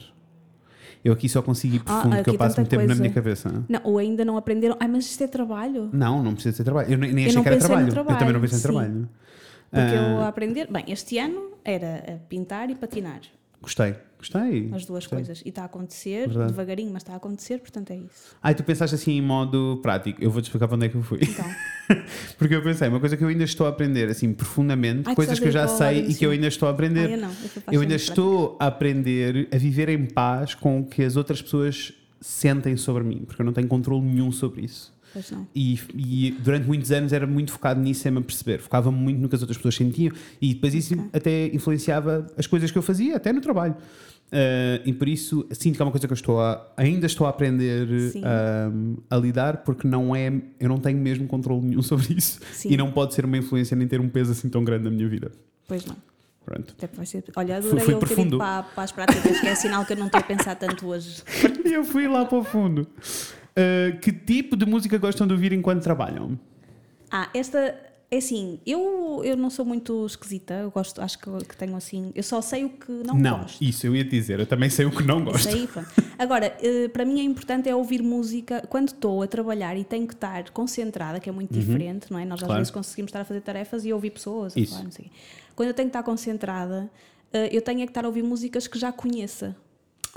Eu 1.04 1.12
aqui 1.12 1.28
só 1.28 1.40
consigo 1.40 1.76
ir 1.76 1.80
Ah, 1.80 1.84
profundo, 1.84 2.16
porque 2.16 2.30
eu 2.30 2.34
passo 2.38 2.56
muito 2.56 2.68
tempo 2.68 2.86
na 2.86 2.94
minha 2.94 3.10
cabeça. 3.10 3.64
Não, 3.68 3.80
ou 3.84 3.98
ainda 3.98 4.24
não 4.24 4.36
aprenderam. 4.36 4.76
Ai, 4.80 4.88
mas 4.88 5.04
isto 5.06 5.22
é 5.22 5.26
trabalho. 5.28 5.88
Não, 5.92 6.22
não 6.22 6.34
precisa 6.34 6.56
ser 6.56 6.64
trabalho. 6.64 6.90
Eu 6.92 6.98
nem 6.98 7.12
nem 7.12 7.24
Eu 7.24 7.30
achei 7.30 7.42
que 7.42 7.48
era 7.48 7.56
no 7.56 7.60
trabalho. 7.62 7.88
Eu 7.88 7.94
também 7.94 8.06
não 8.08 8.16
trabalho, 8.16 8.40
pensei 8.40 8.56
em 8.56 8.60
sim. 8.60 8.68
trabalho. 8.68 9.08
Porque 9.70 9.94
eu 9.94 10.18
Ah, 10.20 10.24
a 10.24 10.28
aprender. 10.28 10.68
Bem, 10.70 10.84
este 10.88 11.18
ano 11.18 11.50
era 11.64 12.20
pintar 12.28 12.70
e 12.70 12.74
patinar. 12.74 13.20
Gostei, 13.62 13.94
gostei. 14.18 14.70
As 14.72 14.84
duas 14.84 15.04
gostei. 15.04 15.18
coisas. 15.18 15.42
E 15.44 15.48
está 15.48 15.62
a 15.62 15.64
acontecer, 15.66 16.28
Verdade. 16.28 16.52
devagarinho, 16.52 16.92
mas 16.92 17.02
está 17.02 17.12
a 17.12 17.16
acontecer, 17.16 17.58
portanto 17.58 17.90
é 17.92 17.96
isso. 17.96 18.34
Ai, 18.42 18.54
tu 18.54 18.64
pensaste 18.64 18.94
assim 18.94 19.12
em 19.12 19.22
modo 19.22 19.78
prático. 19.82 20.22
Eu 20.22 20.30
vou-te 20.30 20.46
explicar 20.46 20.68
para 20.68 20.76
onde 20.76 20.86
é 20.86 20.88
que 20.88 20.96
eu 20.96 21.02
fui. 21.02 21.20
Então, 21.22 21.44
Porque 22.38 22.54
eu 22.54 22.62
pensei, 22.62 22.88
uma 22.88 23.00
coisa 23.00 23.16
que 23.16 23.22
eu 23.22 23.28
ainda 23.28 23.44
estou 23.44 23.66
a 23.66 23.70
aprender, 23.70 24.08
assim, 24.08 24.32
profundamente, 24.32 25.02
Ai, 25.08 25.14
coisas 25.14 25.38
que 25.38 25.46
eu 25.46 25.52
já 25.52 25.68
sei 25.68 26.06
e 26.06 26.14
que 26.14 26.26
eu 26.26 26.30
ainda 26.30 26.46
estou 26.48 26.68
a 26.68 26.72
aprender. 26.72 27.06
ah, 27.06 27.10
eu 27.10 27.18
não. 27.18 27.30
Eu, 27.72 27.80
ainda 27.80 27.94
estou 27.94 28.56
a 28.60 28.66
aprender 28.66 29.48
a 29.52 29.56
viver 29.56 29.88
em 29.88 30.06
paz 30.06 30.54
com 30.54 30.80
o 30.80 30.86
que 30.86 31.02
as 31.02 31.16
outras 31.16 31.40
pessoas 31.40 31.92
sentem 32.26 32.76
sobre 32.76 33.04
mim, 33.04 33.22
porque 33.26 33.40
eu 33.40 33.46
não 33.46 33.52
tenho 33.52 33.68
controle 33.68 34.04
nenhum 34.04 34.32
sobre 34.32 34.62
isso. 34.64 34.92
prática. 34.92 34.96
Pois 35.12 35.30
não. 35.30 35.46
E, 35.54 35.80
e 35.94 36.30
durante 36.42 36.66
muitos 36.66 36.90
anos 36.92 37.12
era 37.12 37.26
muito 37.26 37.52
focado 37.52 37.80
nisso 37.80 38.02
sem 38.02 38.12
me 38.12 38.20
perceber. 38.20 38.60
Focava 38.60 38.90
muito 38.90 39.18
no 39.20 39.28
que 39.28 39.34
as 39.34 39.40
outras 39.40 39.56
pessoas 39.56 39.74
sentiam 39.74 40.12
e 40.40 40.52
depois 40.54 40.74
isso 40.74 40.94
Ok. 40.94 41.06
até 41.12 41.46
influenciava 41.54 42.26
as 42.36 42.46
coisas 42.46 42.70
que 42.70 42.76
eu 42.76 42.82
fazia, 42.82 43.16
até 43.16 43.32
no 43.32 43.40
trabalho. 43.40 43.74
Uh, 44.26 44.82
e 44.84 44.92
por 44.92 45.06
isso 45.06 45.46
sinto 45.52 45.76
que 45.76 45.82
é 45.82 45.84
uma 45.84 45.92
coisa 45.92 46.08
que 46.08 46.12
eu 46.12 46.16
estou 46.16 46.40
a, 46.40 46.66
ainda 46.76 47.06
estou 47.06 47.28
a 47.28 47.30
aprender 47.30 47.86
um, 48.72 48.96
a 49.08 49.16
lidar, 49.16 49.58
porque 49.58 49.86
não 49.86 50.16
é, 50.16 50.32
eu 50.58 50.68
não 50.68 50.78
tenho 50.78 50.98
mesmo 50.98 51.28
controle 51.28 51.64
nenhum 51.64 51.80
sobre 51.82 52.12
isso 52.14 52.40
Sim. 52.52 52.72
e 52.72 52.76
não 52.76 52.90
pode 52.90 53.14
ser 53.14 53.24
uma 53.24 53.38
influência 53.38 53.76
nem 53.76 53.86
ter 53.86 54.00
um 54.00 54.08
peso 54.08 54.32
assim 54.32 54.48
tão 54.48 54.64
grande 54.64 54.84
na 54.84 54.90
minha 54.90 55.08
vida. 55.08 55.30
Pois 55.68 55.86
não. 55.86 55.96
Pronto. 56.46 56.76
Até 56.78 56.86
vai 56.86 57.04
ser... 57.04 57.24
Olha, 57.34 57.56
adorei 57.56 57.84
fui 57.84 57.94
eu 57.94 57.98
profundo. 57.98 58.28
ido 58.28 58.38
para, 58.38 58.62
para 58.62 58.84
as 58.84 58.92
práticas, 58.92 59.40
que 59.40 59.48
é 59.48 59.54
sinal 59.56 59.84
que 59.84 59.94
eu 59.94 59.96
não 59.96 60.06
estou 60.06 60.20
a 60.20 60.22
pensar 60.22 60.54
tanto 60.54 60.86
hoje. 60.86 61.24
Eu 61.66 61.84
fui 61.84 62.06
lá 62.06 62.24
para 62.24 62.38
o 62.38 62.44
fundo. 62.44 62.86
Uh, 63.50 63.98
que 64.00 64.12
tipo 64.12 64.56
de 64.56 64.64
música 64.64 64.96
gostam 64.96 65.26
de 65.26 65.32
ouvir 65.32 65.52
enquanto 65.52 65.82
trabalham? 65.82 66.38
Ah, 67.10 67.28
esta 67.34 67.74
é 68.08 68.18
assim, 68.18 68.60
eu, 68.64 69.20
eu 69.24 69.36
não 69.36 69.50
sou 69.50 69.64
muito 69.64 70.06
esquisita, 70.06 70.54
eu 70.54 70.70
gosto, 70.70 71.02
acho 71.02 71.18
que, 71.18 71.30
que 71.44 71.56
tenho 71.56 71.74
assim, 71.76 72.12
eu 72.14 72.22
só 72.22 72.40
sei 72.40 72.64
o 72.64 72.70
que 72.70 72.90
não, 72.92 73.40
gosto. 73.40 73.62
isso 73.62 73.84
eu 73.86 73.96
ia 73.96 74.04
te 74.04 74.10
dizer, 74.10 74.38
eu 74.38 74.46
também 74.46 74.70
sei 74.70 74.86
o 74.86 74.90
que 74.92 75.02
não 75.02 75.24
gosto. 75.24 75.48
Agora, 76.16 76.56
eh, 76.62 76.88
para 76.88 77.04
mim 77.04 77.18
é 77.20 77.22
importante 77.24 77.68
é 77.68 77.74
ouvir 77.74 78.02
música 78.02 78.62
quando 78.68 78.88
estou 78.88 79.22
a 79.22 79.26
trabalhar 79.26 79.76
e 79.76 79.82
tenho 79.84 80.06
que 80.06 80.14
estar 80.14 80.50
concentrada, 80.50 81.18
que 81.18 81.28
é 81.28 81.32
muito 81.32 81.52
diferente, 81.52 82.10
não 82.12 82.18
é? 82.18 82.24
Nós 82.24 82.38
às 82.38 82.42
Uhum. 82.42 82.46
Claro. 82.46 82.60
vezes 82.60 82.70
conseguimos 82.70 83.08
estar 83.08 83.20
a 83.22 83.24
fazer 83.24 83.40
tarefas 83.40 83.84
e 83.84 83.92
ouvir 83.92 84.10
pessoas. 84.10 84.56
Isso. 84.56 84.72
falar, 84.72 84.84
não. 84.84 84.90
Quando 85.56 85.68
eu 85.68 85.74
tenho 85.74 85.88
que 85.88 85.90
estar 85.96 86.02
concentrada, 86.04 86.88
eh, 87.32 87.48
eu 87.50 87.60
tenho 87.60 87.80
é 87.80 87.86
que 87.86 87.90
estar 87.90 88.04
a 88.04 88.08
ouvir 88.08 88.22
músicas 88.22 88.68
que 88.68 88.78
já 88.78 88.92
conheça, 88.92 89.56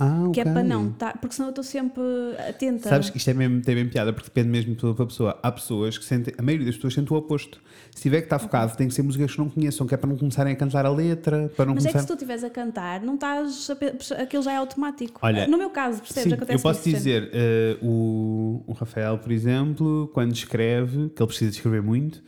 Ah, 0.01 0.29
que 0.33 0.39
é 0.39 0.45
para 0.45 0.63
não 0.63 0.91
estar, 0.91 1.17
porque 1.17 1.35
senão 1.35 1.49
eu 1.49 1.51
estou 1.51 1.63
sempre 1.63 2.01
atenta. 2.47 2.87
Sabes 2.87 3.09
que 3.09 3.17
isto 3.17 3.29
é 3.29 3.33
mesmo, 3.33 3.61
tem 3.61 3.85
piada, 3.89 4.13
porque 4.13 4.29
depende 4.29 4.47
mesmo 4.47 4.69
de 4.69 4.75
pessoa 4.75 4.95
para 4.95 5.05
pessoa. 5.05 5.39
Há 5.43 5.51
pessoas 5.51 5.97
que 5.97 6.05
sentem, 6.05 6.33
a 6.37 6.41
maioria 6.41 6.65
das 6.67 6.75
pessoas 6.75 6.93
sente 6.93 7.11
o 7.11 7.17
oposto. 7.17 7.61
Se 7.93 8.03
tiver 8.03 8.19
que 8.19 8.27
estar 8.27 8.39
focado, 8.39 8.77
tem 8.77 8.87
que 8.87 8.93
ser 8.93 9.01
músicas 9.01 9.33
que 9.33 9.37
não 9.37 9.49
conheçam, 9.49 9.85
que 9.85 9.93
é 9.93 9.97
para 9.97 10.09
não 10.09 10.15
começarem 10.15 10.53
a 10.53 10.55
cantar 10.55 10.85
a 10.85 10.89
letra, 10.89 11.51
para 11.53 11.65
não 11.65 11.75
Mas 11.75 11.83
é 11.83 11.89
que 11.89 11.91
começar. 11.91 11.99
se 11.99 12.07
tu 12.07 12.13
estiveres 12.13 12.45
a 12.45 12.49
cantar, 12.49 13.01
não 13.01 13.15
estás 13.15 13.69
a 13.69 14.21
aquilo 14.23 14.41
já 14.41 14.53
é 14.53 14.55
automático. 14.55 15.19
Olha, 15.21 15.45
no 15.47 15.57
meu 15.57 15.69
caso, 15.69 16.01
percebes? 16.01 16.31
Sim, 16.31 16.45
eu 16.47 16.59
posso 16.61 16.89
dizer, 16.89 17.29
eh, 17.33 17.77
o, 17.81 18.63
o 18.67 18.71
Rafael, 18.71 19.17
por 19.17 19.33
exemplo, 19.33 20.09
quando 20.13 20.33
escreve, 20.33 21.09
que 21.09 21.21
ele 21.21 21.27
precisa 21.27 21.51
de 21.51 21.57
escrever 21.57 21.81
muito, 21.81 22.23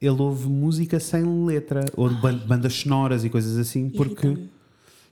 ele 0.00 0.20
ouve 0.20 0.48
música 0.48 0.98
sem 0.98 1.22
letra, 1.46 1.84
ou 1.96 2.10
bandas 2.10 2.74
sonoras 2.74 3.24
e 3.24 3.30
coisas 3.30 3.56
assim, 3.56 3.88
porque. 3.90 4.36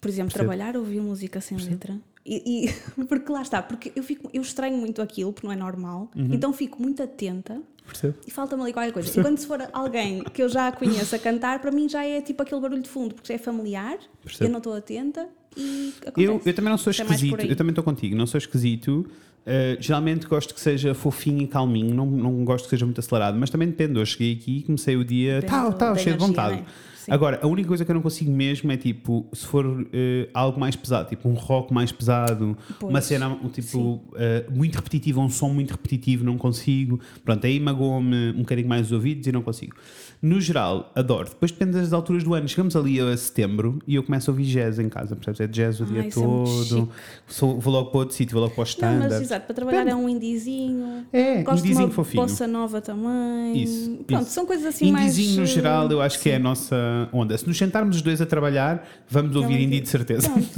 Por 0.01 0.09
exemplo, 0.09 0.33
Percebo. 0.33 0.49
trabalhar, 0.51 0.77
ouvir 0.77 1.01
música 1.01 1.41
sem 1.41 1.59
letra. 1.59 1.97
E, 2.25 2.67
e- 2.67 2.73
porque 3.07 3.31
lá 3.33 3.43
está, 3.43 3.63
porque 3.63 3.93
eu, 3.95 4.03
fico, 4.03 4.31
eu 4.33 4.43
estranho 4.43 4.77
muito 4.77 5.01
aquilo, 5.03 5.33
porque 5.33 5.47
não 5.47 5.53
é 5.53 5.57
normal, 5.57 6.11
Uhum. 6.17 6.29
então 6.33 6.53
fico 6.53 6.81
muito 6.81 7.03
atenta 7.03 7.61
Percebe? 7.87 8.15
e 8.27 8.31
falta-me 8.31 8.63
ali 8.63 8.73
qualquer 8.73 8.93
coisa. 8.93 9.19
E 9.19 9.23
quando 9.23 9.39
se 9.39 9.47
for 9.47 9.59
alguém 9.73 10.23
que 10.25 10.43
eu 10.43 10.49
já 10.49 10.71
conheço 10.73 11.15
a 11.15 11.19
cantar, 11.19 11.61
para 11.61 11.71
mim 11.71 11.89
já 11.89 12.05
é 12.05 12.21
tipo 12.21 12.43
aquele 12.43 12.61
barulho 12.61 12.83
de 12.83 12.89
fundo, 12.89 13.15
porque 13.15 13.29
já 13.29 13.35
é 13.35 13.39
familiar, 13.39 13.99
Percebo. 14.23 14.45
eu 14.45 14.51
não 14.51 14.59
estou 14.59 14.75
atenta 14.75 15.27
e 15.57 15.93
acontece. 16.07 16.23
Eu, 16.27 16.41
eu 16.45 16.55
também 16.55 16.71
não 16.71 16.79
sou 16.79 16.91
esquisito, 16.91 17.41
eu 17.41 17.57
também 17.57 17.71
estou 17.73 17.85
contigo, 17.85 18.15
não 18.17 18.27
sou 18.27 18.39
esquisito. 18.39 19.07
Uh, 19.41 19.81
geralmente 19.81 20.27
gosto 20.27 20.53
que 20.55 20.61
seja 20.61 20.93
fofinho 20.95 21.41
e 21.41 21.47
calminho, 21.47 21.95
não, 21.95 22.05
não 22.05 22.45
gosto 22.45 22.65
que 22.65 22.71
seja 22.71 22.85
muito 22.85 23.01
acelerado, 23.01 23.39
mas 23.39 23.49
também 23.49 23.69
depende. 23.69 23.99
Hoje 23.99 24.13
cheguei 24.13 24.35
aqui 24.35 24.59
e 24.59 24.63
comecei 24.63 24.97
o 24.97 25.05
dia 25.05 25.37
Depende 25.41 25.51
tal, 25.51 25.73
tal, 25.73 25.97
cheio 25.97 26.15
de 26.17 26.21
vontade. 26.21 26.57
né? 26.57 26.67
Sim. 27.11 27.14
Agora, 27.14 27.40
a 27.42 27.46
única 27.46 27.68
coisa 27.68 27.85
que 27.85 27.90
eu 27.90 27.94
não 27.94 28.03
consigo 28.03 28.31
mesmo 28.31 28.70
é 28.70 28.77
tipo, 28.77 29.27
se 29.33 29.44
for 29.46 29.66
uh, 29.66 29.87
algo 30.33 30.59
mais 30.61 30.77
pesado, 30.77 31.09
tipo 31.09 31.29
um 31.29 31.35
rock 31.35 31.73
mais 31.75 31.90
pesado, 31.90 32.57
Pois, 32.79 32.90
uma 32.90 33.01
cena 33.01 33.29
um, 33.29 33.49
tipo 33.49 33.79
uh, 33.79 34.03
muito 34.51 34.77
repetitiva, 34.77 35.20
um 35.20 35.29
som 35.29 35.49
muito 35.49 35.73
repetitivo, 35.73 36.25
não 36.25 36.38
consigo. 36.38 37.01
Pronto, 37.25 37.44
aí 37.46 37.59
magoa-me 37.59 38.31
um 38.31 38.40
bocadinho 38.40 38.68
mais 38.68 38.87
os 38.87 38.92
ouvidos 38.92 39.27
e 39.27 39.33
não 39.33 39.42
consigo. 39.42 39.75
No 40.22 40.38
geral, 40.38 40.92
adoro. 40.94 41.30
Depois 41.30 41.50
depende 41.50 41.72
das 41.78 41.94
alturas 41.94 42.22
do 42.22 42.35
ano. 42.35 42.46
Chegamos 42.46 42.76
ali 42.76 43.00
a 43.00 43.16
setembro 43.16 43.78
e 43.87 43.94
eu 43.94 44.02
começo 44.02 44.30
a 44.30 44.33
ouvir 44.33 44.44
jazz 44.44 44.78
em 44.78 44.87
casa, 44.87 45.16
percebes? 45.16 45.40
É 45.40 45.46
jazz 45.46 45.80
o 45.80 45.87
dia 45.87 46.00
é 46.00 46.11
todo. 46.11 46.46
chique. 46.64 46.88
Sou- 47.26 47.59
vou 47.59 47.72
logo 47.72 47.90
para 47.90 48.00
outro 48.00 48.14
sítio, 48.14 48.35
vou 48.35 48.42
logo 48.42 48.54
para 48.54 48.61
o 48.61 48.64
Não, 48.64 48.68
standard. 48.68 49.12
mas 49.14 49.22
exato, 49.22 49.46
para 49.46 49.54
trabalhar 49.54 49.88
é 49.88 49.94
um 49.94 50.06
indizinho. 50.11 51.06
É, 51.11 51.42
Gosto 51.42 51.56
de 51.56 51.61
indiezinho 51.68 51.87
uma 51.87 51.94
fofinho. 51.94 52.22
bossa 52.22 52.46
nova 52.46 52.83
também. 52.83 53.62
Isso, 53.62 53.90
Pronto, 54.06 54.22
isso. 54.24 54.30
são 54.33 54.44
coisas 54.44 54.66
assim 54.66 54.92
mais. 54.92 55.12
Indiezinho 55.16 55.40
no 55.40 55.46
geral, 55.46 55.90
eu 55.90 56.02
acho 56.02 56.20
que 56.20 56.28
é 56.28 56.35
a 56.35 56.37
sim. 56.37 56.42
nossa 56.42 57.09
onda. 57.14 57.38
Se 57.38 57.46
nos 57.48 57.56
sentarmos 57.56 57.96
os 57.96 58.02
dois 58.02 58.20
a 58.20 58.26
trabalhar, 58.26 58.87
vamos 59.09 59.35
É 59.35 59.38
um 59.38 59.42
ouvir 59.42 59.54
indie 59.54 59.64
indie. 59.68 59.80
de 59.80 59.88
certeza. 59.88 60.28
Pronto, 60.28 60.48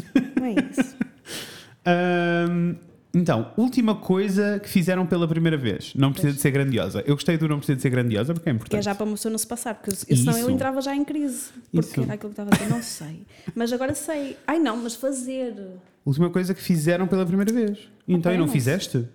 é 0.43 0.81
isso. 0.81 0.97
Ahm, 1.87 2.75
então, 3.15 3.53
última 3.57 3.95
coisa 3.95 4.59
que 4.59 4.69
fizeram 4.69 5.05
pela 5.07 5.29
primeira 5.29 5.57
vez. 5.57 5.93
Não 5.95 6.13
precisa 6.13 6.33
de 6.33 6.41
ser 6.41 6.51
grandiosa. 6.51 7.03
Eu 7.07 7.15
gostei 7.15 7.37
do 7.37 7.47
não 7.49 7.59
precisa 7.59 7.77
de 7.77 7.83
ser 7.83 7.91
grandiosa 7.91 8.33
porque 8.33 8.49
é 8.49 8.53
Que 8.53 8.57
importante. 8.57 8.79
é 8.81 8.83
já 8.83 8.95
para 8.95 9.05
uma 9.05 9.13
pessoa 9.15 9.31
não 9.31 9.39
se 9.39 9.47
passar, 9.47 9.75
porque 9.75 9.91
eu- 9.91 10.17
senão 10.17 10.37
eu 10.39 10.49
entrava 10.51 10.81
já 10.81 10.95
em 10.97 11.05
crise. 11.05 11.51
Porque 11.73 11.91
Isso. 11.91 12.01
era 12.03 12.15
aquilo 12.15 12.33
que 12.33 12.41
estava 12.41 12.51
a 12.51 12.55
dizer, 12.57 12.71
não 12.71 12.83
sei. 12.83 13.23
Mas 13.55 13.73
agora 13.73 13.95
sei. 13.95 14.37
Ai 14.47 14.59
não, 14.59 14.77
mas 14.77 14.95
fazer. 14.95 15.53
O 16.05 16.11
Última 16.11 16.31
coisa 16.31 16.55
que 16.55 16.63
fizeram 16.63 17.07
pela 17.07 17.25
primeira 17.27 17.53
vez. 17.53 17.79
Então, 18.09 18.33
e 18.33 18.37
não 18.39 18.47
não 18.47 18.53
fizeste? 18.53 19.07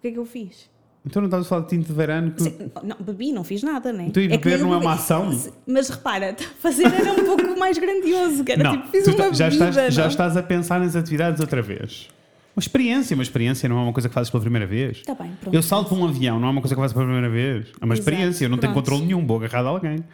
que 0.00 0.08
é 0.08 0.12
que 0.12 0.18
eu 0.18 0.24
fiz? 0.26 0.70
Então 1.04 1.22
não 1.22 1.26
estás 1.28 1.46
a 1.46 1.48
falar 1.48 1.62
de 1.62 1.68
tinto 1.68 1.86
de 1.86 1.92
verano? 1.92 2.32
Que... 2.32 2.42
Sim, 2.42 2.70
não, 2.82 2.96
bebi, 3.00 3.30
não 3.32 3.44
fiz 3.44 3.62
nada, 3.62 3.92
né? 3.92 4.06
Então, 4.08 4.20
e 4.22 4.28
que 4.28 4.38
beber 4.38 4.58
eu 4.60 4.66
não 4.66 4.74
é 4.74 4.76
uma 4.78 4.94
ação? 4.94 5.30
Mas 5.66 5.88
repara, 5.88 6.34
fazer 6.60 6.84
era 6.86 7.12
um 7.12 7.24
pouco 7.24 7.56
mais 7.58 7.78
grandioso, 7.78 8.42
que 8.44 8.52
era 8.52 8.62
Não, 8.64 8.72
tipo, 8.76 8.88
fiz 8.88 9.06
uma 9.06 9.16
ta- 9.16 9.32
já, 9.32 9.44
bebida, 9.48 9.68
estás, 9.68 9.94
já 9.94 10.02
não? 10.02 10.08
estás 10.10 10.36
a 10.36 10.42
pensar 10.42 10.80
nas 10.80 10.96
atividades 10.96 11.40
outra 11.40 11.62
vez. 11.62 12.08
Uma 12.56 12.60
experiência, 12.62 13.14
uma 13.14 13.22
experiência 13.22 13.68
não 13.68 13.78
é 13.78 13.82
uma 13.82 13.92
coisa 13.92 14.08
que 14.08 14.14
fazes 14.14 14.30
pela 14.30 14.40
primeira 14.40 14.66
vez. 14.66 14.96
Está 14.96 15.14
bem, 15.14 15.30
pronto. 15.38 15.54
Eu 15.54 15.62
salto 15.62 15.94
um 15.94 16.06
avião, 16.06 16.40
não 16.40 16.48
é 16.48 16.50
uma 16.52 16.62
coisa 16.62 16.74
que 16.74 16.80
faço 16.80 16.94
pela 16.94 17.04
primeira 17.04 17.28
vez. 17.28 17.66
É 17.78 17.84
uma 17.84 17.94
Exato, 17.94 18.08
experiência, 18.08 18.44
eu 18.46 18.48
não 18.48 18.56
tenho 18.56 18.72
pronto. 18.72 18.86
controle 18.86 19.04
nenhum, 19.06 19.26
vou 19.26 19.36
agarrar 19.36 19.60
de 19.62 19.68
alguém. 19.68 20.04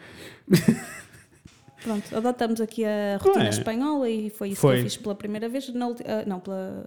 Pronto, 1.81 2.15
adotamos 2.15 2.61
aqui 2.61 2.83
a 2.85 3.17
rotina 3.21 3.45
é? 3.45 3.49
espanhola 3.49 4.09
e 4.09 4.29
foi 4.29 4.49
isso 4.49 4.61
Foi. 4.61 4.75
que 4.75 4.79
eu 4.81 4.83
fiz 4.83 4.97
pela 4.97 5.15
primeira 5.15 5.47
vez. 5.49 5.73
Na 5.73 5.85
ah, 5.87 6.23
não, 6.25 6.39
pela. 6.39 6.85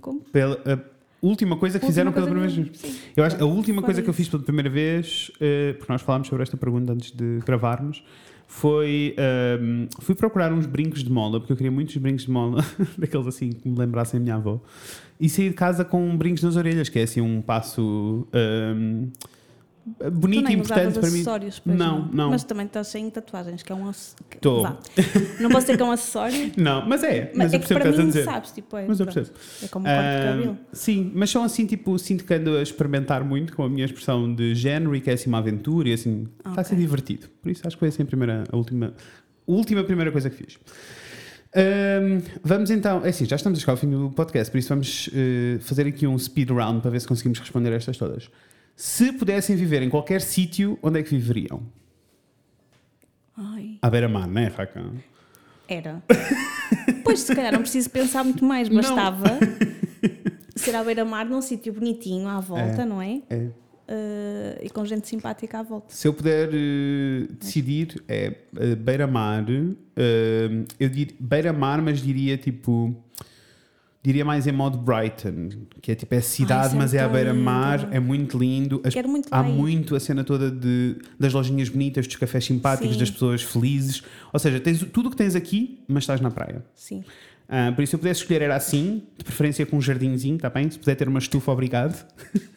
Como? 0.00 0.20
Pela, 0.20 0.60
a 0.66 0.78
última 1.26 1.56
coisa 1.56 1.78
que 1.78 1.86
fizeram 1.86 2.12
pela 2.12 2.26
Última 2.26 2.40
primeira 2.42 2.70
vez. 2.70 2.78
sim. 2.78 2.98
Eu 3.16 3.24
acho 3.24 3.36
que 3.36 3.42
a 3.42 3.46
última 3.46 3.80
foi 3.80 3.86
coisa 3.86 4.02
que 4.02 4.08
eu 4.08 4.12
isso. 4.12 4.16
fiz 4.18 4.28
pela 4.28 4.42
primeira 4.42 4.68
vez, 4.70 5.30
eh, 5.40 5.74
porque 5.78 5.92
nós 5.92 6.02
falámos 6.02 6.28
sobre 6.28 6.42
esta 6.42 6.56
pergunta 6.56 6.92
antes 6.92 7.10
de 7.10 7.38
gravarmos, 7.44 8.02
foi. 8.52 9.14
ehm, 9.16 9.86
fui 10.00 10.14
procurar 10.14 10.52
uns 10.52 10.66
brincos 10.66 11.02
de 11.02 11.10
mola, 11.10 11.40
porque 11.40 11.52
eu 11.52 11.56
queria 11.56 11.72
muitos 11.72 11.96
brincos 11.96 12.24
de 12.24 12.30
mola, 12.30 12.62
daqueles 12.98 13.26
assim 13.26 13.50
que 13.50 13.66
me 13.66 13.76
lembrassem 13.78 14.20
a 14.20 14.22
minha 14.22 14.34
avó, 14.36 14.60
e 15.18 15.26
saí 15.26 15.48
de 15.48 15.54
casa 15.54 15.86
com 15.86 16.14
brincos 16.16 16.42
nas 16.42 16.54
orelhas, 16.54 16.88
que 16.90 16.98
é 16.98 17.02
assim 17.04 17.22
um 17.22 17.40
passo. 17.40 18.28
ehm, 18.32 19.06
Tu 19.06 19.31
bonito 20.12 20.50
e 20.50 20.54
importante 20.54 20.98
para 20.98 21.10
mim. 21.10 21.24
pois 21.24 21.76
Não, 21.78 22.06
não. 22.12 22.30
Mas 22.30 22.44
também 22.44 22.66
estás 22.66 22.88
sem 22.88 23.08
tatuagens, 23.10 23.62
que 23.62 23.72
é 23.72 23.74
um 23.74 23.84
vá. 24.62 24.78
Não 25.40 25.50
posso 25.50 25.62
dizer 25.66 25.76
que 25.76 25.82
é 25.82 25.86
um 25.86 25.90
acessório, 25.90 26.52
Não, 26.56 26.86
mas 26.88 27.02
é, 27.02 27.32
mas, 27.34 27.52
mas, 27.52 27.52
eu 27.52 27.56
é 27.56 27.58
percebo 27.58 27.60
que 27.60 27.66
que 27.66 27.74
para 27.74 27.90
estás 27.90 27.98
a 27.98 28.02
mim, 28.02 28.06
dizer. 28.08 28.24
sabes, 28.24 28.50
tipo, 28.52 28.76
é, 28.76 28.86
Mas 28.86 29.00
eu 29.00 29.06
percebo. 29.06 29.30
é 29.62 29.68
como 29.68 29.86
um 29.86 29.90
corte 29.90 30.08
de 30.20 30.26
cabelo. 30.26 30.58
sim, 30.72 31.12
mas 31.14 31.30
são 31.30 31.42
assim, 31.44 31.66
tipo, 31.66 31.98
sinto 31.98 32.24
que 32.24 32.34
ando 32.34 32.56
a 32.56 32.62
experimentar 32.62 33.24
muito 33.24 33.54
com 33.56 33.64
a 33.64 33.68
minha 33.68 33.84
expressão 33.84 34.32
de 34.34 34.54
género 34.54 34.94
e 34.94 35.00
que 35.00 35.10
é 35.10 35.14
assim 35.14 35.28
uma 35.28 35.38
aventura 35.38 35.88
e 35.88 35.92
assim, 35.92 36.28
está 36.46 36.60
a 36.60 36.64
ser 36.64 36.76
divertido. 36.76 37.28
Por 37.42 37.50
isso 37.50 37.66
acho 37.66 37.76
que 37.76 37.80
foi 37.80 37.88
assim 37.88 38.02
a 38.02 38.06
primeira, 38.06 38.44
a 38.50 38.56
última, 38.56 38.94
a 39.48 39.50
última 39.50 39.82
primeira 39.84 40.12
coisa 40.12 40.30
que 40.30 40.36
fiz. 40.36 40.58
Ahm, 41.54 42.20
vamos 42.42 42.70
então, 42.70 43.04
é 43.04 43.10
assim, 43.10 43.26
já 43.26 43.36
estamos 43.36 43.58
a 43.58 43.60
chegar 43.60 43.74
ao 43.74 43.76
fim 43.76 43.90
do 43.90 44.10
podcast, 44.10 44.50
por 44.50 44.56
isso 44.58 44.68
vamos 44.70 45.10
eh, 45.12 45.58
fazer 45.60 45.86
aqui 45.86 46.06
um 46.06 46.18
speed 46.18 46.50
round 46.50 46.80
para 46.80 46.90
ver 46.90 47.00
se 47.00 47.06
conseguimos 47.06 47.38
responder 47.38 47.72
a 47.72 47.76
estas 47.76 47.96
todas. 47.98 48.30
Se 48.76 49.12
pudessem 49.12 49.54
viver 49.56 49.82
em 49.82 49.88
qualquer 49.90 50.20
sítio, 50.20 50.78
onde 50.82 51.00
é 51.00 51.02
que 51.02 51.10
viveriam? 51.10 51.62
Ai, 53.36 53.78
À 53.80 53.88
beira-mar, 53.90 54.26
não 54.28 54.40
é, 54.40 54.46
Raca? 54.48 54.84
era. 55.68 56.02
pois, 57.04 57.20
se 57.20 57.34
calhar 57.34 57.52
não 57.52 57.60
preciso 57.60 57.88
pensar 57.90 58.22
muito 58.24 58.44
mais, 58.44 58.68
bastava 58.68 59.38
ser 60.54 60.74
à 60.74 60.84
beira-mar 60.84 61.24
num 61.26 61.40
sítio 61.40 61.72
bonitinho 61.72 62.28
à 62.28 62.40
volta, 62.40 62.82
É. 62.82 62.84
não 62.84 63.00
é? 63.00 63.22
É. 63.30 63.48
Ah, 63.88 64.58
e 64.62 64.68
com 64.70 64.84
gente 64.84 65.08
simpática 65.08 65.58
à 65.60 65.62
volta. 65.62 65.94
Se 65.94 66.06
eu 66.06 66.12
puder 66.14 66.50
eh, 66.52 67.26
decidir, 67.40 68.02
é 68.06 68.34
eh, 68.56 68.74
beira-mar. 68.74 69.44
eu 70.78 70.88
diria 70.88 71.14
beira-mar, 71.18 71.80
mas 71.82 72.00
diria 72.00 72.36
tipo. 72.36 72.94
Diria 74.04 74.24
mais 74.24 74.48
em 74.48 74.52
modo 74.52 74.78
Brighton, 74.78 75.50
que 75.80 75.92
é 75.92 75.94
tipo, 75.94 76.12
é 76.12 76.20
cidade, 76.20 76.66
isso 76.68 76.74
é 76.74 76.78
mas 76.78 76.92
é 76.92 76.98
à 76.98 77.08
beira-mar, 77.08 77.88
é 77.92 78.00
muito 78.00 78.36
lindo. 78.36 78.80
As- 78.84 78.92
Quero 78.92 79.08
muito 79.08 79.28
há 79.30 79.42
muito 79.44 79.94
a 79.94 80.00
cena 80.00 80.24
toda 80.24 80.50
de, 80.50 80.96
das 81.20 81.32
lojinhas 81.32 81.68
bonitas, 81.68 82.06
dos 82.08 82.16
cafés 82.16 82.44
simpáticos, 82.44 82.94
Sim. 82.94 82.98
das 82.98 83.10
pessoas 83.12 83.42
felizes. 83.42 84.02
Ou 84.32 84.40
seja, 84.40 84.58
tens 84.58 84.80
tudo 84.92 85.06
o 85.06 85.10
que 85.10 85.16
tens 85.16 85.36
aqui, 85.36 85.84
mas 85.86 86.02
estás 86.02 86.20
na 86.20 86.32
praia. 86.32 86.64
Sim. 86.74 87.04
Ah, 87.48 87.70
por 87.72 87.82
isso, 87.82 87.90
se 87.90 87.94
eu 87.96 88.00
pudesse 88.00 88.22
escolher, 88.22 88.42
era 88.42 88.56
assim, 88.56 89.04
de 89.16 89.24
preferência 89.24 89.64
com 89.64 89.76
um 89.76 89.80
jardinzinho, 89.80 90.34
está 90.34 90.50
bem? 90.50 90.68
Se 90.68 90.78
puder 90.80 90.96
ter 90.96 91.06
uma 91.06 91.20
estufa, 91.20 91.52
obrigado. 91.52 92.04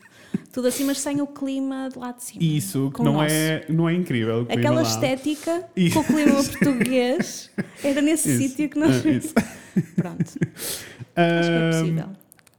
Tudo 0.52 0.68
assim, 0.70 0.84
mas 0.86 1.00
sem 1.00 1.22
o 1.22 1.28
clima 1.28 1.90
de 1.92 2.00
lá 2.00 2.12
de 2.12 2.24
cima. 2.24 2.42
Isso, 2.44 2.92
que 2.96 3.04
não 3.04 3.22
é, 3.22 3.66
não 3.70 3.88
é 3.88 3.94
incrível. 3.94 4.48
Aquela 4.50 4.82
estética 4.82 5.64
Isso. 5.76 5.94
com 5.94 6.00
o 6.00 6.04
clima 6.06 6.42
português 6.44 7.52
era 7.84 8.02
nesse 8.02 8.30
Isso. 8.30 8.42
sítio 8.50 8.70
que 8.70 8.80
nós. 8.80 9.06
Ah, 9.06 9.10
isso. 9.10 9.34
Pronto, 9.96 10.22
acho 10.24 10.86
que 11.16 11.58
é 11.58 11.70
possível. 11.72 12.10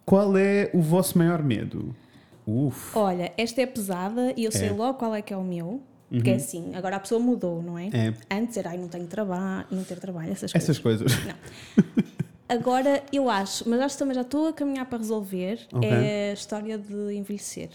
Qual 0.05 0.37
é 0.37 0.71
o 0.73 0.81
vosso 0.81 1.19
maior 1.19 1.43
medo? 1.43 1.95
Uf. 2.47 2.97
Olha, 2.97 3.33
esta 3.37 3.61
é 3.63 3.67
pesada 3.67 4.33
e 4.37 4.45
eu 4.45 4.53
sei 4.53 4.71
logo 4.71 4.99
qual 4.99 5.15
é 5.15 5.21
que 5.23 5.33
é 5.33 5.37
o 5.37 5.43
meu. 5.45 5.83
Porque 6.09 6.31
é 6.31 6.35
assim, 6.37 6.73
agora 6.77 6.95
a 6.97 7.01
pessoa 7.01 7.21
mudou, 7.21 7.61
não 7.61 7.77
é? 7.77 7.87
Uhum. 7.87 7.91
É. 7.93 8.15
Antes 8.39 8.57
era, 8.57 8.71
ai, 8.71 8.79
não 8.79 8.87
tenho 8.87 9.07
trabalho, 9.09 9.67
não 9.73 9.83
ter 9.83 9.99
trabalho, 9.99 10.31
essas 10.31 10.53
coisas. 10.53 10.71
Essas 10.71 10.79
coisas. 10.79 11.13
Agora 12.49 13.03
eu 13.13 13.29
acho, 13.29 13.69
mas 13.69 13.81
acho 13.81 13.97
que 13.97 13.99
também 13.99 14.15
já 14.15 14.21
estou 14.21 14.47
a 14.47 14.53
caminhar 14.53 14.87
para 14.87 14.99
resolver, 14.99 15.59
Ok. 15.73 15.89
é 15.91 16.31
a 16.31 16.33
história 16.35 16.79
de 16.79 17.15
envelhecer. 17.17 17.71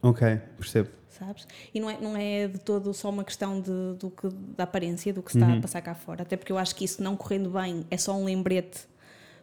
ok, 0.00 0.38
percebo. 0.56 0.88
Sabes? 1.18 1.46
E 1.72 1.80
não 1.80 1.88
é, 1.90 1.98
não 2.00 2.16
é 2.16 2.48
de 2.48 2.58
todo 2.58 2.92
só 2.94 3.08
uma 3.10 3.24
questão 3.24 3.60
de, 3.60 3.70
do 3.98 4.10
que, 4.10 4.28
da 4.56 4.64
aparência, 4.64 5.12
do 5.12 5.22
que 5.22 5.30
se 5.32 5.38
está 5.38 5.50
Uhum. 5.50 5.58
a 5.58 5.60
passar 5.60 5.80
cá 5.82 5.94
fora. 5.94 6.22
Até 6.22 6.36
porque 6.36 6.50
eu 6.52 6.58
acho 6.58 6.74
que 6.74 6.84
isso 6.84 7.02
não 7.02 7.16
correndo 7.16 7.50
bem 7.50 7.84
é 7.90 7.96
só 7.96 8.14
um 8.16 8.24
lembrete 8.24 8.80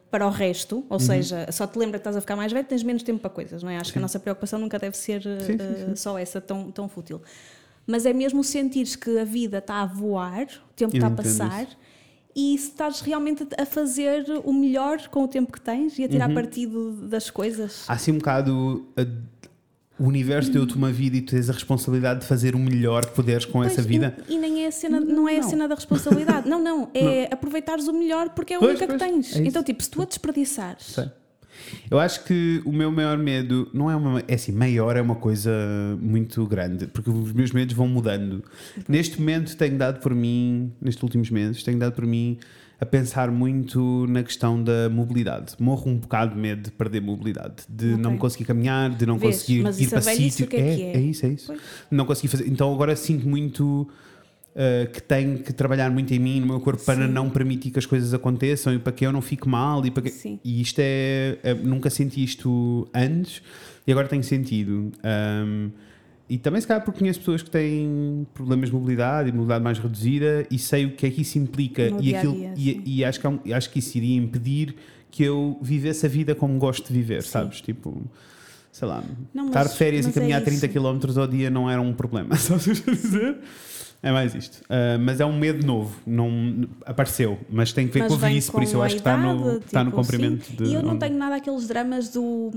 para 0.10 0.27
o 0.27 0.29
resto. 0.29 0.77
Uhum. 0.77 0.86
Ou 0.89 0.99
seja, 0.99 1.47
só 1.51 1.65
te 1.65 1.79
lembra 1.79 1.97
que 1.97 2.01
estás 2.01 2.17
a 2.17 2.21
ficar 2.21 2.36
mais 2.36 2.51
velho, 2.51 2.65
tens 2.67 2.84
menos 2.84 3.01
tempo 3.03 3.19
para 3.19 3.29
coisas, 3.29 3.63
não 3.63 3.69
é? 3.69 3.77
Acho 3.77 3.93
que 3.93 4.00
a 4.00 4.02
nossa 4.02 4.19
preocupação 4.19 4.60
nunca 4.60 4.77
deve 4.77 4.98
ser 4.98 5.25
eh, 5.25 5.39
Sim, 5.39 5.58
sim, 5.58 5.91
eh, 5.91 5.96
só 5.96 6.17
essa 6.19 6.41
tão, 6.41 6.69
tão 6.71 6.89
fútil. 6.89 7.21
Mas 7.87 8.06
é 8.06 8.12
mesmo 8.13 8.43
sentires 8.43 8.96
que 8.96 9.17
a 9.17 9.23
vida 9.23 9.58
está 9.60 9.81
a 9.81 9.85
voar, 9.85 10.43
o 10.43 10.73
tempo 10.75 10.96
Eu 10.96 10.98
está 11.00 11.08
a 11.08 11.12
passar. 11.12 11.67
E 12.35 12.58
se 12.58 12.67
estás 12.69 13.02
realmente 13.02 13.46
a 13.58 13.65
fazer 13.65 14.25
o 14.46 14.54
melhor 14.54 15.06
com 15.10 15.23
o 15.23 15.27
tempo 15.27 15.52
que 15.52 15.60
tens 15.60 15.98
e 16.00 16.02
a 16.02 16.06
Uhum. 16.06 16.12
tirar 16.12 16.33
partido 16.33 16.93
das 17.08 17.29
coisas. 17.29 17.83
Há 17.89 17.93
assim 17.93 18.12
um 18.12 18.17
bocado. 18.19 18.85
A- 20.00 20.04
o 20.04 20.08
universo 20.08 20.52
deu-te 20.52 20.75
uma 20.75 20.92
vida 20.92 21.17
e 21.17 21.21
tu 21.21 21.31
tens 21.31 21.50
a 21.50 21.54
responsabilidade 21.54 22.21
de 22.21 22.25
fazer 22.27 22.56
o 22.56 22.60
melhor 22.60 23.06
que 23.06 23.12
puderes 23.13 23.46
com 23.46 23.63
essa 23.63 23.75
Pois, 23.75 23.85
vida. 23.87 24.15
E, 24.27 24.33
e 24.33 24.37
nem 24.37 24.63
é 24.63 24.67
a 24.67 24.71
cena, 24.71 25.00
não 25.00 25.27
é 25.27 25.37
a 25.37 25.42
Não. 25.42 25.50
cena 25.50 25.67
da 25.67 25.75
responsabilidade. 25.75 26.48
Não, 26.50 26.63
não. 26.63 26.89
É 26.94 27.29
aproveitares 27.31 27.87
o 27.87 27.94
melhor 27.94 28.29
porque 28.29 28.54
é 28.54 28.56
a 28.56 28.60
Pois, 28.60 28.71
única 28.79 28.87
que 28.87 28.98
pois, 28.98 29.12
tens. 29.12 29.35
é 29.35 29.44
então, 29.48 29.63
tipo, 29.63 29.83
se 29.83 29.89
tu 29.92 30.02
a 30.02 30.06
desperdiçares. 30.06 30.85
Sei. 30.85 31.06
Eu 31.92 32.00
acho 32.00 32.23
que 32.23 32.62
o 32.65 32.71
meu 32.71 32.92
maior 32.92 33.17
medo 33.17 33.69
não 33.73 33.92
é 33.92 33.96
uma. 33.96 34.23
É 34.27 34.33
assim, 34.33 34.52
maior 34.52 34.96
é 34.96 35.02
uma 35.02 35.15
coisa 35.15 35.52
muito 36.02 36.44
grande, 36.48 36.87
porque 36.87 37.10
os 37.10 37.33
meus 37.33 37.52
medos 37.52 37.75
vão 37.75 37.87
mudando. 37.87 38.44
Neste 38.87 39.19
momento 39.19 39.56
tenho 39.56 39.77
dado 39.77 40.00
por 40.00 40.15
mim, 40.15 40.71
nestes 40.81 41.04
últimos 41.04 41.29
meses, 41.29 41.62
tenho 41.62 41.77
dado 41.77 41.94
por 41.94 42.06
mim 42.06 42.39
a 42.82 42.86
pensar 42.86 43.29
muito 43.29 44.08
na 44.10 44.23
questão 44.23 44.62
da 44.62 44.90
mobilidade. 44.90 45.54
Morro 45.60 45.90
um 45.92 45.98
bocado 45.98 46.34
de 46.34 46.42
medo 46.42 46.63
de 46.63 46.71
perder 46.71 47.00
mobilidade, 47.00 47.63
de 47.69 47.92
Ok. 47.92 47.98
não 48.04 48.17
conseguir 48.17 48.46
caminhar, 48.46 48.90
de 48.90 49.06
não 49.06 49.19
Vês, 49.19 49.36
conseguir 49.44 49.60
ir 49.84 49.90
para 49.90 50.02
sítio. 50.02 50.46
é 50.46 50.48
que 50.48 50.56
é? 50.58 50.94
é 50.96 51.00
isso, 51.00 51.25
é 51.25 51.29
isso. 51.29 51.46
Pois. 51.48 51.62
Não 51.92 52.06
consegui 52.06 52.27
fazer. 52.27 52.48
Então 52.50 52.73
agora 52.73 52.96
sinto 52.96 53.29
muito. 53.29 53.88
uh, 54.56 54.92
que 54.92 55.02
tenho 55.02 55.38
que 55.40 55.54
trabalhar 55.54 55.90
muito 55.92 56.12
em 56.13 56.19
mim, 56.19 56.40
no 56.42 56.48
meu 56.48 56.60
corpo, 56.60 56.84
para 56.84 57.06
Sim. 57.06 57.13
não 57.13 57.29
permitir 57.29 57.69
que 57.71 57.79
as 57.79 57.86
coisas 57.86 58.13
aconteçam 58.13 58.73
e 58.73 58.79
para 58.79 58.92
que 58.92 59.06
eu 59.06 59.12
não 59.13 59.21
fique 59.21 59.48
mal. 59.48 59.86
E, 59.86 59.92
para 59.92 60.04
que... 60.04 60.10
Sim. 60.10 60.40
e 60.44 60.60
isto 60.60 60.79
é, 60.79 61.38
é- 61.44 61.54
Nunca 61.54 61.90
senti 61.90 62.23
isto 62.23 62.88
antes 62.94 63.42
e 63.86 63.92
agora 63.92 64.08
tenho 64.08 64.23
sentido. 64.23 64.92
Um, 65.06 65.69
e 66.34 66.38
também, 66.38 66.62
se 66.62 66.67
calhar, 66.67 66.84
porque 66.84 67.00
conheço 67.00 67.19
pessoas 67.19 67.44
que 67.44 67.50
têm 67.50 68.25
problemas 68.34 68.69
de 68.69 68.75
mobilidade 68.75 69.29
e 69.29 69.32
mobilidade 69.32 69.63
mais 69.63 69.77
reduzida 69.79 70.46
e 70.50 70.58
sei 70.58 70.86
o 70.86 70.96
que 70.96 71.06
é 71.06 71.10
que 71.12 71.21
isso 71.21 71.38
implica. 71.38 71.90
No 71.90 72.02
e, 72.02 72.15
aquilo, 72.15 72.34
dia, 72.36 72.54
e, 72.56 72.63
sim. 72.73 72.84
e 72.86 73.04
acho, 73.06 73.19
que, 73.19 73.27
um- 73.27 73.40
acho 73.54 73.69
que 73.69 73.79
isso 73.79 73.98
iria 73.98 74.15
impedir 74.17 74.75
que 75.12 75.23
eu 75.23 75.58
vivesse 75.62 76.06
a 76.06 76.10
vida 76.10 76.34
como 76.34 76.58
gosto 76.58 76.88
de 76.88 76.94
viver, 76.94 77.23
sabes? 77.23 77.60
Tipo, 77.60 78.02
sei 78.71 78.88
lá, 78.88 79.04
Não, 79.34 79.48
estar 79.48 79.65
de 79.67 79.75
férias 79.75 80.06
e 80.06 80.10
é 80.10 80.12
caminhar 80.13 80.42
30 80.42 80.65
isso. 80.67 80.73
km 80.79 81.19
ao 81.19 81.27
dia 81.27 81.50
não 81.50 81.69
era 81.69 81.82
um 81.82 81.92
problema, 81.94 82.36
sabes 82.40 82.65
o 82.67 82.82
que 82.84 82.90
eu 82.90 82.96
dizer? 82.96 83.38
É 84.04 84.12
mais 84.12 84.34
isto. 84.34 84.62
Ah, 84.69 84.98
mas 85.00 85.19
é 85.19 85.25
um 85.25 85.38
medo 85.38 85.67
novo, 85.67 86.00
não 86.08 86.65
apareceu, 86.86 87.38
mas 87.50 87.71
tem 87.73 87.88
que 87.88 87.94
ver 87.94 88.00
Mas 88.00 88.08
com 88.08 88.13
a 88.15 88.17
vem 88.17 88.29
velhice, 88.29 88.52
por 88.52 88.63
isso 88.63 88.75
eu 88.77 88.82
acho 88.82 88.96
que 88.96 89.02
está 89.02 89.17
no, 89.17 89.42
idade, 89.52 89.65
está 89.65 89.84
no 89.84 89.92
tipo, 89.92 90.02
comprimento 90.02 90.46
sim. 90.46 90.56
de. 90.56 90.63
E 90.63 90.73
eu 90.73 90.82
não 90.82 90.92
onde- 90.92 91.00
tenho 91.02 91.17
nada 91.17 91.36
aqueles 91.36 91.67
dramas 91.67 92.10
do. 92.10 92.52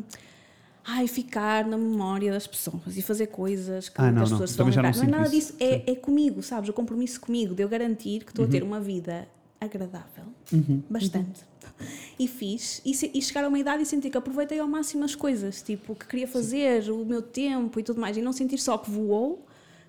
Ai, 0.87 1.07
ficar 1.09 1.65
na 1.67 1.79
memória 1.79 2.31
das 2.31 2.47
pessoas 2.47 2.97
e 2.97 3.01
fazer 3.03 3.29
coisas 3.29 3.89
que, 3.89 4.01
Ah, 4.01 4.13
não, 4.13 4.23
as 4.23 4.31
não. 4.31 4.39
pessoas 4.39 4.51
vão 4.57 4.67
Também 4.67 4.73
já 4.75 4.83
não 4.83 4.91
lembrar. 4.91 5.07
Não, 5.07 5.15
é 5.19 5.23
nada 5.23 5.37
isso. 5.37 5.53
disso, 5.55 5.63
é, 5.87 5.93
é 5.93 5.95
comigo, 5.97 6.43
sabes? 6.43 6.69
O 6.69 6.73
compromisso 6.73 7.21
comigo, 7.21 7.55
de 7.55 7.63
eu 7.63 7.69
garantir 7.69 8.23
que 8.25 8.31
estou 8.31 8.45
a 8.45 8.49
ter 8.49 8.63
Uhum. 8.63 8.69
uma 8.69 8.81
vida 8.81 9.27
agradável, 9.61 10.25
bastante. 10.89 11.41
E 12.19 12.29
fiz, 12.29 12.81
e, 12.85 12.93
e 13.19 13.21
chegar 13.23 13.45
a 13.45 13.49
uma 13.49 13.59
idade 13.59 13.83
e 13.83 13.87
sentir 13.87 14.09
que 14.09 14.17
aproveitei 14.17 14.61
ao 14.61 14.69
máximo 14.69 15.03
as 15.05 15.17
coisas, 15.17 15.61
tipo, 15.61 15.95
que 15.97 16.07
queria 16.07 16.29
fazer, 16.29 16.89
o 16.89 17.05
meu 17.05 17.21
tempo 17.21 17.81
e 17.81 17.83
tudo 17.83 18.01
mais, 18.01 18.17
e 18.17 18.23
não 18.23 18.33
sentir 18.33 18.59
só 18.59 18.79
que 18.79 18.89
voou, 18.91 19.45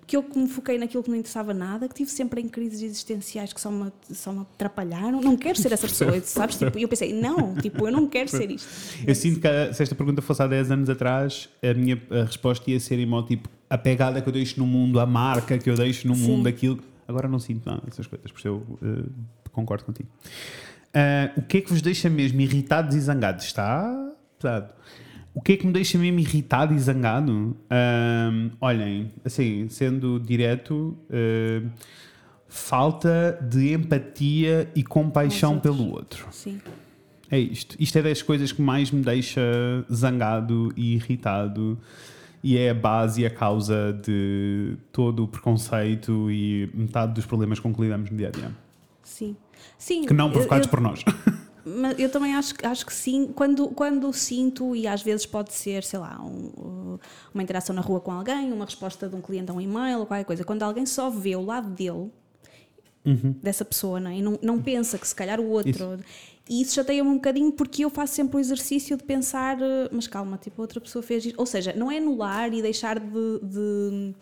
que 0.06 0.16
eu 0.16 0.22
que 0.22 0.38
me 0.38 0.48
foquei 0.48 0.78
naquilo 0.78 1.02
que 1.02 1.10
não 1.10 1.16
interessava 1.16 1.52
nada, 1.52 1.88
que 1.88 1.94
tive 1.94 2.10
sempre 2.10 2.40
em 2.40 2.48
crises 2.48 2.80
existenciais 2.80 3.52
que 3.52 3.60
só 3.60 3.70
me, 3.70 3.92
só 4.12 4.32
me 4.32 4.40
atrapalharam. 4.40 5.20
Não 5.20 5.36
quero 5.36 5.58
ser 5.58 5.72
essa 5.72 5.88
pessoa, 5.88 6.20
sabes? 6.22 6.56
Tipo, 6.56 6.78
e 6.78 6.82
eu 6.82 6.88
pensei, 6.88 7.12
não, 7.12 7.54
tipo, 7.56 7.86
eu 7.86 7.92
não 7.92 8.06
quero 8.06 8.28
ser 8.28 8.50
isto. 8.50 8.68
Eu 9.06 9.14
sinto 9.14 9.40
que 9.40 9.74
se 9.74 9.82
esta 9.82 9.94
pergunta 9.94 10.22
fosse 10.22 10.42
há 10.42 10.46
10 10.46 10.70
anos 10.70 10.90
atrás, 10.90 11.48
a 11.62 11.74
minha 11.74 12.00
a 12.10 12.24
resposta 12.24 12.70
ia 12.70 12.78
ser 12.78 12.98
em 12.98 13.06
modo 13.06 13.26
tipo 13.26 13.48
a 13.68 13.76
pegada 13.76 14.20
que 14.22 14.28
eu 14.28 14.32
deixo 14.32 14.60
no 14.60 14.66
mundo, 14.66 15.00
a 15.00 15.06
marca 15.06 15.58
que 15.58 15.68
eu 15.68 15.74
deixo 15.74 16.06
no 16.06 16.14
Sim. 16.14 16.28
mundo, 16.28 16.46
aquilo. 16.46 16.78
Agora 17.08 17.28
não 17.28 17.38
sinto 17.38 17.68
nada 17.68 17.82
dessas 17.84 18.06
coisas, 18.06 18.30
por 18.30 18.38
isso 18.38 18.48
eu 18.48 18.78
eh, 18.82 19.08
concordo 19.52 19.84
contigo. 19.84 20.08
Ah, 20.94 21.30
o 21.36 21.42
que 21.42 21.58
é 21.58 21.60
que 21.60 21.70
vos 21.70 21.82
deixa 21.82 22.08
mesmo 22.08 22.40
irritados 22.40 22.94
e 22.94 23.00
zangados? 23.00 23.44
Está 23.44 24.12
pesado. 24.38 24.72
O 25.36 25.42
que 25.42 25.52
é 25.52 25.56
que 25.58 25.66
me 25.66 25.72
deixa 25.72 25.98
mesmo 25.98 26.18
irritado 26.18 26.72
e 26.74 26.78
zangado? 26.78 27.54
Ahm, 27.68 28.50
olhem, 28.58 29.12
assim, 29.22 29.68
sendo 29.68 30.18
direto, 30.18 30.96
eh, 31.10 31.60
falta 32.48 33.38
de 33.46 33.74
empatia 33.74 34.66
e 34.74 34.82
compaixão 34.82 35.60
pelo 35.60 35.90
outro. 35.92 36.26
Sim. 36.30 36.58
É 37.30 37.38
isto. 37.38 37.76
Isto 37.78 37.98
é 37.98 38.02
das 38.02 38.22
coisas 38.22 38.50
que 38.50 38.62
mais 38.62 38.90
me 38.90 39.02
deixa 39.02 39.42
zangado 39.92 40.72
e 40.74 40.94
irritado. 40.94 41.78
E 42.42 42.56
é 42.56 42.70
a 42.70 42.74
base 42.74 43.20
e 43.22 43.26
a 43.26 43.30
causa 43.30 43.92
de 43.92 44.76
todo 44.90 45.24
o 45.24 45.28
preconceito 45.28 46.30
e 46.30 46.70
metade 46.72 47.12
dos 47.12 47.26
problemas 47.26 47.60
com 47.60 47.74
que 47.74 47.80
lidamos 47.82 48.10
no 48.10 48.16
dia 48.16 48.28
a 48.28 48.30
dia. 48.30 48.50
Sim. 49.02 49.36
Sim. 49.76 50.06
Que 50.06 50.14
não 50.14 50.28
eu- 50.28 50.32
provocados 50.32 50.66
eu, 50.66 50.70
por 50.70 50.80
nós. 50.80 51.04
Mas 51.68 51.98
eu 51.98 52.08
também 52.08 52.32
acho, 52.36 52.54
que- 52.54 52.64
acho 52.64 52.86
que 52.86 52.94
sim, 52.94 53.26
quando, 53.34 53.66
quando 53.68 54.12
sinto, 54.12 54.76
e 54.76 54.86
às 54.86 55.02
vezes 55.02 55.26
pode 55.26 55.52
ser, 55.52 55.82
sei 55.82 55.98
lá, 55.98 56.16
um, 56.22 56.96
uma 57.34 57.42
interação 57.42 57.74
na 57.74 57.82
rua 57.82 58.00
com 58.00 58.12
alguém, 58.12 58.52
uma 58.52 58.64
resposta 58.64 59.08
de 59.08 59.16
um 59.16 59.20
cliente 59.20 59.50
a 59.50 59.54
um 59.54 59.60
e-mail 59.60 59.98
ou 59.98 60.06
qualquer 60.06 60.24
coisa, 60.24 60.44
quando 60.44 60.62
alguém 60.62 60.86
só 60.86 61.10
vê 61.10 61.34
o 61.34 61.44
lado 61.44 61.68
dele, 61.70 62.10
dessa 63.42 63.64
pessoa, 63.64 63.98
não 64.00 64.10
é? 64.10 64.16
e 64.18 64.22
não, 64.22 64.38
não 64.42 64.60
pensa 64.62 64.96
que 64.98 65.06
se 65.06 65.14
calhar 65.14 65.40
o 65.40 65.48
outro. 65.48 65.98
E 66.48 66.60
isso 66.62 66.74
chateia-me 66.74 67.08
um 67.10 67.14
bocadinho 67.16 67.50
porque 67.52 67.84
eu 67.84 67.90
faço 67.90 68.14
sempre 68.14 68.36
o 68.36 68.40
exercício 68.40 68.96
de 68.96 69.02
pensar, 69.02 69.60
eh, 69.60 69.88
mas 69.90 70.06
calma, 70.06 70.36
tipo, 70.38 70.60
outra 70.62 70.80
pessoa 70.80 71.02
fez 71.02 71.24
isto. 71.26 71.36
Ou 71.38 71.46
seja, 71.46 71.72
não 71.72 71.90
é 71.90 71.98
anular 71.98 72.52
e 72.54 72.62
deixar 72.62 72.98
de, 73.00 73.40
de, 73.42 74.14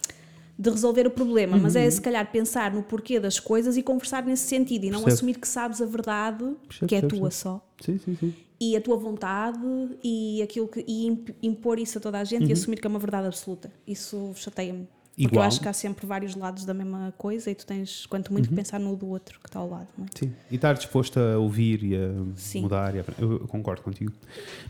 de 0.58 0.70
resolver 0.70 1.06
o 1.06 1.10
problema, 1.10 1.56
mas 1.56 1.74
é 1.76 1.90
se 1.90 2.00
calhar 2.00 2.30
pensar 2.30 2.72
no 2.72 2.82
porquê 2.82 3.18
das 3.18 3.40
coisas 3.40 3.76
e 3.76 3.82
conversar 3.82 4.24
nesse 4.24 4.44
sentido 4.48 4.84
e 4.84 4.90
não 4.90 5.00
Percebo. 5.00 5.14
assumir 5.14 5.38
que 5.38 5.48
sabes 5.48 5.82
a 5.82 5.86
verdade, 5.86 6.44
Percebo, 6.68 6.86
que 6.88 6.94
é 6.94 7.00
percebo, 7.00 7.20
tua 7.22 7.30
só 7.30 7.66
sim, 7.80 7.98
sim, 7.98 8.16
sim. 8.20 8.34
e 8.60 8.76
a 8.76 8.80
tua 8.80 8.96
vontade 8.96 9.58
e 10.02 10.40
aquilo 10.42 10.68
que 10.68 10.84
e 10.86 11.06
imp- 11.06 11.30
impor 11.42 11.78
isso 11.78 11.98
a 11.98 12.00
toda 12.00 12.18
a 12.20 12.24
gente 12.24 12.48
e 12.48 12.52
assumir 12.52 12.76
que 12.80 12.86
é 12.86 12.90
uma 12.90 12.98
verdade 13.00 13.26
absoluta. 13.26 13.72
Isso 13.86 14.32
chateia-me. 14.36 14.86
Porque 15.14 15.26
eu 15.26 15.30
Igual. 15.30 15.46
acho 15.46 15.60
que 15.60 15.68
há 15.68 15.72
sempre 15.72 16.06
vários 16.06 16.34
lados 16.34 16.64
da 16.64 16.74
mesma 16.74 17.14
coisa 17.16 17.48
e 17.48 17.54
tu 17.54 17.64
tens, 17.64 18.04
quanto 18.06 18.32
muito, 18.32 18.48
que 18.48 18.54
pensar 18.54 18.80
no 18.80 18.96
do 18.96 19.06
outro 19.06 19.38
que 19.38 19.48
está 19.48 19.60
ao 19.60 19.70
lado, 19.70 19.86
não 19.96 20.06
é? 20.06 20.08
Sim. 20.12 20.32
E 20.50 20.56
estar 20.56 20.72
disposto 20.74 21.20
a 21.20 21.38
ouvir 21.38 21.84
e 21.84 21.94
a 21.94 22.10
Sim. 22.34 22.62
mudar. 22.62 22.96
E 22.96 22.98
a... 22.98 23.04
eu, 23.18 23.40
concordo 23.46 23.80
contigo. 23.82 24.12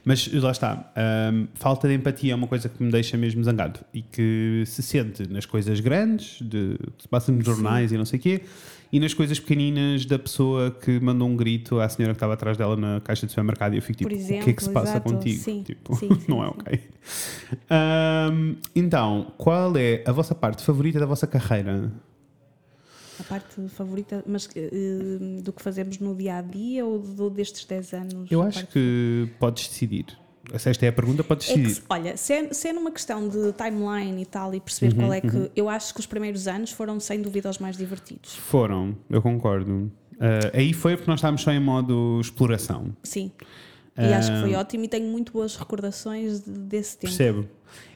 Mas 0.05 0.30
lá 0.34 0.51
está. 0.51 0.92
hum, 1.32 1.49
falta 1.55 1.88
de 1.88 1.95
empatia 1.95 2.32
é 2.32 2.36
uma 2.36 2.47
coisa 2.47 2.68
que 2.68 2.82
me 2.82 2.92
deixa 2.92 3.16
mesmo 3.16 3.42
zangado 3.42 3.80
e 3.92 4.03
que 4.03 4.64
se 4.66 4.82
sente 4.82 5.26
nas 5.28 5.47
coisas 5.47 5.80
grandes, 5.80 6.42
de, 6.42 6.76
que 6.97 7.03
se 7.03 7.09
passa 7.09 7.32
nos 7.32 7.45
jornais 7.45 7.90
e 7.90 7.97
não 7.97 8.05
sei 8.05 8.18
o 8.18 8.22
quê, 8.22 8.42
e 8.95 9.01
nas 9.01 9.12
coisas 9.12 9.40
pequeninas 9.40 10.07
da 10.07 10.16
pessoa 10.16 10.70
que 10.70 11.01
mandou 11.01 11.26
um 11.26 11.36
grito 11.36 11.80
à 11.80 11.88
senhora 11.88 12.14
que 12.14 12.16
estava 12.16 12.34
atrás 12.34 12.57
dela 12.57 12.76
na 12.76 13.01
caixa 13.01 13.26
de 13.26 13.32
supermercado 13.32 13.74
e 13.74 13.78
eu 13.78 13.82
fico 13.82 13.99
tipo: 13.99 14.09
Por 14.09 14.14
o 14.14 14.24
que 14.24 14.32
é 14.32 14.38
que 14.38 14.42
exemplo, 14.45 14.64
se 14.64 14.70
passa 14.70 14.90
exato. 14.92 15.12
contigo? 15.12 15.42
Sim, 15.42 15.62
Tipo, 15.64 15.97
sim, 15.97 16.09
sim, 16.14 16.24
não 16.28 16.45
é 16.45 16.47
ok. 16.47 16.80
Hum, 18.32 18.57
então, 18.72 19.32
qual 19.36 19.76
é 19.76 20.05
a 20.07 20.12
vossa 20.12 20.32
parte 20.32 20.62
favorita 20.62 21.01
da 21.01 21.07
vossa 21.07 21.26
carreira? 21.26 21.92
A 23.18 23.24
parte 23.24 23.68
favorita, 23.68 24.22
mas 24.28 24.49
eh, 24.55 25.40
do 25.42 25.53
que 25.53 25.61
fazemos 25.61 25.99
no 25.99 26.14
dia 26.14 26.36
a 26.36 26.42
dia 26.42 26.86
ou 26.86 27.01
do, 27.01 27.30
destes 27.30 27.64
10 27.64 27.92
anos? 27.95 28.30
Eu 28.30 28.42
acho 28.42 28.64
que 28.68 29.28
podes 29.40 29.66
decidir. 29.66 30.07
Se 30.59 30.68
esta 30.70 30.84
é 30.86 30.88
a 30.88 30.92
pergunta, 30.92 31.24
podes 31.24 31.49
É 31.51 31.55
que, 31.55 31.61
decidir. 31.62 31.82
olha, 31.88 32.16
se 32.16 32.32
é, 32.32 32.53
se 32.53 32.68
é 32.68 32.72
numa 32.72 32.90
questão 32.90 33.28
de 33.28 33.53
timeline 33.53 34.20
e 34.22 34.26
tal, 34.26 34.55
e 34.55 34.61
perceber 34.61 34.92
Uhum, 34.95 35.01
qual 35.01 35.12
é 35.12 35.20
que. 35.20 35.51
Eu 35.57 35.68
acho 35.68 35.92
que 35.95 36.01
os 36.01 36.07
primeiros 36.07 36.47
anos 36.47 36.70
foram 36.70 37.01
sem 37.01 37.20
dúvida 37.22 37.49
os 37.49 37.59
mais 37.59 37.76
divertidos. 37.76 38.34
Foram, 38.36 38.97
eu 39.09 39.22
concordo. 39.22 39.90
Ah, 40.20 40.51
aí 40.55 40.72
foi 40.72 40.97
porque 40.97 41.11
nós 41.11 41.18
estávamos 41.18 41.42
só 41.42 41.51
em 41.51 41.61
modo 41.61 42.18
exploração. 42.20 42.95
Sim. 43.03 43.30
E 43.97 44.12
acho 44.12 44.32
que 44.32 44.40
foi 44.40 44.55
Ah, 44.55 44.61
ótimo 44.61 44.84
e 44.84 44.88
tenho 44.88 45.07
muito 45.07 45.32
boas 45.32 45.55
recordações 45.57 46.40
de- 46.40 46.51
desse 46.51 46.99
tempo. 46.99 47.12
Percebo. 47.16 47.49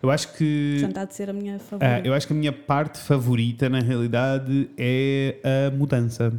Eu 0.03 0.11
acho 0.11 0.33
que. 0.37 0.77
Portanto, 0.81 0.99
há 0.99 1.05
de 1.05 1.15
ser 1.15 1.29
a 1.29 1.33
minha 1.33 1.57
ah, 1.57 1.59
favorita. 1.59 2.09
eu 2.09 2.15
acho 2.15 2.27
que 2.27 2.33
a 2.33 2.37
minha 2.37 2.53
parte 2.53 2.99
favorita, 2.99 3.69
na 3.69 3.81
realidade, 3.81 4.71
é 4.79 5.37
a 5.45 5.77
mudança. 5.77 6.33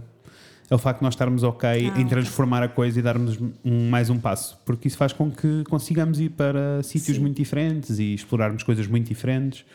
É 0.70 0.76
o 0.76 0.78
facto 0.78 1.00
de 1.00 1.04
nós 1.04 1.14
estarmos 1.16 1.44
ok 1.44 1.68
Ah, 1.96 2.00
em 2.00 2.06
transformar 2.08 2.62
a 2.64 2.68
coisa 2.68 3.00
e 3.00 3.02
darmos 3.02 3.38
um- 3.66 3.90
mais 3.90 4.10
um 4.10 4.20
passo. 4.20 4.58
Porque 4.66 4.88
isso 4.88 4.98
faz 4.98 5.12
com 5.14 5.32
que 5.32 5.64
consigamos 5.70 6.20
ir 6.20 6.30
para 6.30 6.82
sítios 6.84 7.16
Sim. 7.18 7.22
muito 7.24 7.38
diferentes 7.38 7.98
e 8.00 8.14
explorarmos 8.14 8.64
coisas 8.64 8.86
muito 8.88 9.08
diferentes. 9.08 9.66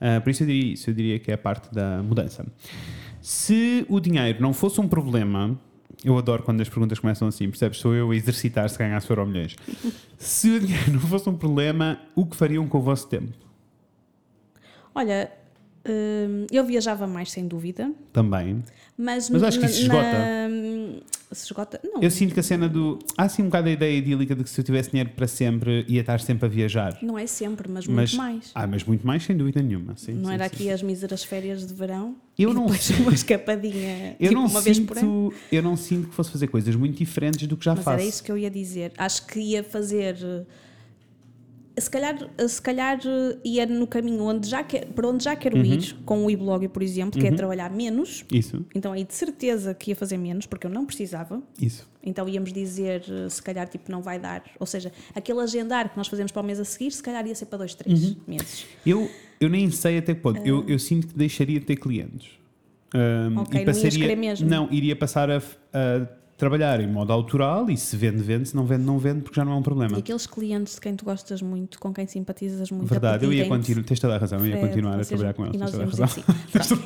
Ah, 0.00 0.20
por 0.20 0.30
isso 0.30 0.42
eu 0.42 0.46
diria 0.46 0.72
isso, 0.74 0.90
eu 0.90 0.94
diria 0.94 1.18
que 1.18 1.30
é 1.30 1.34
a 1.34 1.38
parte 1.38 1.72
da 1.74 2.02
mudança. 2.02 2.46
Se 3.20 3.84
o 3.88 3.98
dinheiro 3.98 4.40
não 4.40 4.52
fosse 4.52 4.80
um 4.80 4.86
problema, 4.86 5.58
eu 6.04 6.16
adoro 6.16 6.42
quando 6.44 6.60
as 6.60 6.68
perguntas 6.68 6.98
começam 7.00 7.26
assim, 7.26 7.48
percebes? 7.48 7.78
Sou 7.78 7.92
eu 7.94 8.10
a 8.10 8.14
exercitar 8.14 8.68
se 8.70 8.78
ganhasse 8.78 9.10
euro 9.10 9.26
milhões. 9.26 9.56
Se 10.16 10.50
o 10.50 10.60
dinheiro 10.60 10.92
não 10.92 11.00
fosse 11.00 11.28
um 11.28 11.34
problema, 11.36 11.98
o 12.14 12.24
que 12.24 12.36
fariam 12.36 12.68
com 12.68 12.78
o 12.78 12.82
vosso 12.82 13.08
tempo? 13.08 13.32
Olha, 14.94 15.30
eu 16.50 16.64
viajava 16.64 17.06
mais 17.06 17.30
sem 17.30 17.46
dúvida, 17.46 17.90
Também. 18.12 18.62
mas. 18.96 19.28
Mas 19.30 19.42
acho 19.42 19.58
que 19.60 19.66
isso 19.66 19.74
se 19.76 19.82
esgota. 19.82 20.02
na- 20.02 21.00
Se 21.32 21.44
esgota? 21.46 21.80
Não. 21.82 22.00
Eu 22.02 22.10
sinto 22.10 22.32
que 22.34 22.40
a 22.40 22.42
cena 22.42 22.68
do. 22.68 22.98
Há 23.18 23.24
assim 23.24 23.42
um 23.42 23.46
bocado 23.46 23.68
a 23.68 23.72
ideia 23.72 23.98
idílica 23.98 24.34
de 24.34 24.44
que 24.44 24.48
se 24.50 24.60
eu 24.60 24.64
tivesse 24.64 24.90
dinheiro 24.90 25.10
para 25.10 25.26
sempre 25.26 25.84
ia 25.88 26.00
estar 26.00 26.20
sempre 26.20 26.46
a 26.46 26.48
viajar. 26.48 26.96
Não 27.02 27.18
é 27.18 27.26
sempre, 27.26 27.68
mas, 27.70 27.86
Mas, 27.86 28.12
muito 28.12 28.16
mais. 28.16 28.50
Ah, 28.54 28.66
mas 28.66 28.84
muito 28.84 29.04
mais, 29.06 29.24
sem 29.24 29.36
dúvida 29.36 29.60
nenhuma. 29.60 29.96
Sim, 29.96 30.12
não 30.14 30.28
sim, 30.28 30.34
era 30.34 30.48
sim. 30.48 30.54
aqui 30.54 30.70
as 30.70 30.82
míseras 30.82 31.24
férias 31.24 31.66
de 31.66 31.74
verão 31.74 32.14
Eu 32.38 32.54
não 32.54 32.66
uma 33.00 33.12
escapadinha 33.12 34.16
Eu 34.20 34.28
tipo 34.28 34.34
não, 34.40 34.46
uma 34.46 34.60
vez 34.60 34.78
por 34.78 34.96
ano. 34.98 35.30
sinto, 35.32 35.42
eu 35.52 35.62
não 35.62 35.76
sinto 35.76 36.08
que 36.08 36.14
fosse 36.14 36.30
fazer 36.30 36.46
coisas 36.46 36.74
muito 36.76 36.96
diferentes 36.96 37.46
do 37.48 37.56
que 37.56 37.64
já 37.64 37.74
Mas 37.74 37.84
faço. 37.84 37.98
era 38.00 38.08
isso 38.08 38.22
que 38.22 38.30
eu 38.30 38.38
ia 38.38 38.50
dizer. 38.50 38.92
Acho 38.96 39.26
que 39.26 39.40
ia 39.40 39.64
fazer. 39.64 40.16
Se 41.78 41.90
calhar, 41.90 42.16
se 42.48 42.62
calhar 42.62 42.98
eh, 43.04 43.36
ia 43.44 43.66
no 43.66 43.86
caminho 43.86 44.24
onde 44.24 44.48
já 44.48 44.62
quer, 44.64 44.86
para 44.86 45.06
onde 45.08 45.22
já 45.24 45.36
quero 45.36 45.58
Uhum. 45.58 45.64
ir, 45.64 45.94
com 46.06 46.24
o 46.24 46.30
e-blog, 46.30 46.66
por 46.68 46.82
exemplo, 46.82 47.20
que 47.20 47.26
é 47.26 47.30
trabalhar 47.30 47.70
menos. 47.70 48.24
Isso, 48.32 48.64
Então 48.74 48.92
aí 48.92 49.04
de 49.04 49.12
certeza 49.14 49.74
que 49.74 49.90
ia 49.90 49.96
fazer 49.96 50.16
menos, 50.16 50.46
porque 50.46 50.66
eu 50.66 50.70
não 50.70 50.86
precisava. 50.86 51.42
isso. 51.60 51.86
Então 52.02 52.26
íamos 52.28 52.52
dizer, 52.52 53.02
eh, 53.10 53.28
se 53.28 53.42
calhar, 53.42 53.68
tipo, 53.68 53.90
não 53.92 54.00
vai 54.00 54.18
dar. 54.18 54.42
Ou 54.58 54.66
seja, 54.66 54.90
aquele 55.14 55.40
agendar 55.40 55.90
que 55.90 55.96
nós 55.98 56.08
fazemos 56.08 56.32
para 56.32 56.40
o 56.40 56.44
mês 56.44 56.58
a 56.58 56.64
seguir, 56.64 56.90
se 56.92 57.02
calhar 57.02 57.26
ia 57.26 57.34
ser 57.34 57.46
para 57.46 57.58
dois, 57.58 57.74
três 57.74 58.04
Uhum. 58.10 58.16
meses. 58.26 58.64
Eu, 58.86 59.10
eu 59.40 59.48
nem 59.50 59.70
sei 59.70 59.98
até 59.98 60.14
que 60.14 60.20
ponto. 60.20 60.40
Eu, 60.46 60.64
eu 60.66 60.78
sinto 60.78 61.08
que 61.08 61.14
deixaria 61.14 61.60
de 61.60 61.66
ter 61.66 61.76
clientes. 61.76 62.28
Um, 62.94 63.38
Ah. 63.38 63.42
Ok, 63.42 63.64
não 63.66 63.72
ias 63.74 63.96
querer 63.96 64.16
mesmo. 64.16 64.48
Não, 64.48 64.68
iria 64.72 64.96
passar 64.96 65.28
a, 65.30 65.38
a 65.74 66.06
trabalhar 66.36 66.80
em 66.80 66.86
modo 66.86 67.12
autoral 67.12 67.70
e 67.70 67.76
se 67.76 67.96
vende, 67.96 68.22
vende, 68.22 68.48
se 68.48 68.56
não 68.56 68.66
vende, 68.66 68.84
não 68.84 68.98
vende, 68.98 69.22
porque 69.22 69.36
já 69.36 69.44
não 69.44 69.52
é 69.52 69.56
um 69.56 69.62
problema. 69.62 69.96
E 69.96 70.00
aqueles 70.00 70.26
clientes 70.26 70.74
de 70.74 70.80
quem 70.80 70.94
tu 70.94 71.04
gostas 71.04 71.40
muito, 71.40 71.78
com 71.78 71.92
quem 71.92 72.06
simpatizas 72.06 72.70
muito, 72.70 72.86
Verdade, 72.86 73.24
eu 73.24 73.32
ia 73.32 73.46
continuar, 73.48 73.84
tens 73.84 74.00
toda 74.00 74.14
a 74.14 74.18
razão, 74.18 74.38
eu 74.40 74.46
ia 74.46 74.52
Fred, 74.52 74.68
continuar 74.68 75.00
a 75.00 75.04
trabalhar 75.04 75.34
com 75.34 75.46
eles. 75.46 75.60
Nós 75.60 75.70
tens 75.72 75.98
razão. 75.98 76.24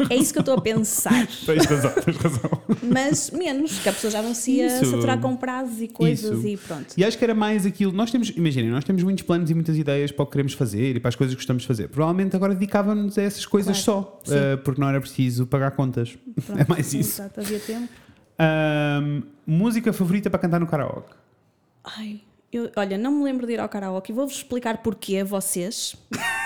é 0.09 0.15
isso 0.15 0.33
que 0.33 0.39
eu 0.39 0.43
estou 0.43 0.55
a 0.55 0.61
pensar. 0.61 1.27
Tens 1.47 1.65
razão, 1.67 1.93
tens 1.93 2.17
razão. 2.17 2.51
Mas 2.83 3.31
menos, 3.31 3.79
que 3.81 3.89
a 3.89 3.93
pessoa 3.93 4.11
já 4.11 4.23
não 4.23 4.35
se 4.35 4.53
ia 4.53 4.67
Isso. 4.67 4.91
saturar 4.91 5.21
com 5.21 5.35
prazos 5.37 5.81
e 5.81 5.89
coisas 5.89 6.39
Isso. 6.39 6.47
e 6.47 6.57
pronto. 6.57 6.95
E 6.97 7.05
acho 7.05 7.19
que 7.19 7.25
era 7.25 7.35
mais 7.35 7.67
aquilo. 7.67 7.93
Nós 7.93 8.11
temos, 8.11 8.31
imaginem, 8.31 8.71
nós 8.71 8.85
temos 8.85 9.03
muitos 9.03 9.23
planos 9.25 9.51
e 9.51 9.55
muitas 9.55 9.77
ideias 9.77 10.13
para 10.13 10.23
o 10.23 10.27
que 10.27 10.33
queremos 10.33 10.53
fazer 10.53 10.97
e 10.97 11.01
para 11.01 11.09
as 11.09 11.17
coisas 11.17 11.35
que 11.35 11.41
gostamos 11.41 11.63
de 11.63 11.69
fazer. 11.69 11.89
Provavelmente 11.89 12.37
agora 12.37 12.55
dedicávamos 12.55 13.19
a 13.19 13.23
essas 13.23 13.45
coisas 13.47 13.83
Claro. 13.83 14.03
só, 14.25 14.35
eh, 14.35 14.57
porque 14.57 14.81
não 14.81 14.89
era 14.89 15.01
preciso 15.01 15.47
pagar 15.47 15.73
contas. 15.73 16.17
Pronto, 16.47 16.61
É 16.61 16.65
mais 16.69 16.93
isso. 16.95 17.21
Exato, 17.21 17.41
havia 17.41 17.59
tempo. 17.59 17.89
Ahm, 18.45 19.23
música 19.47 19.93
favorita 19.93 20.31
para 20.31 20.39
cantar 20.41 20.59
no 20.61 20.67
karaoke? 20.67 21.13
Ai, 21.85 22.21
eu, 22.51 22.71
olha, 22.75 22.97
não 22.97 23.13
me 23.13 23.25
lembro 23.25 23.47
de 23.47 23.53
ir 23.53 23.61
ao 23.61 23.69
karaoke 23.69 24.13
e 24.13 24.15
vou-vos 24.15 24.35
explicar 24.37 24.79
porquê 24.79 25.19
a 25.19 25.25
vocês, 25.25 25.95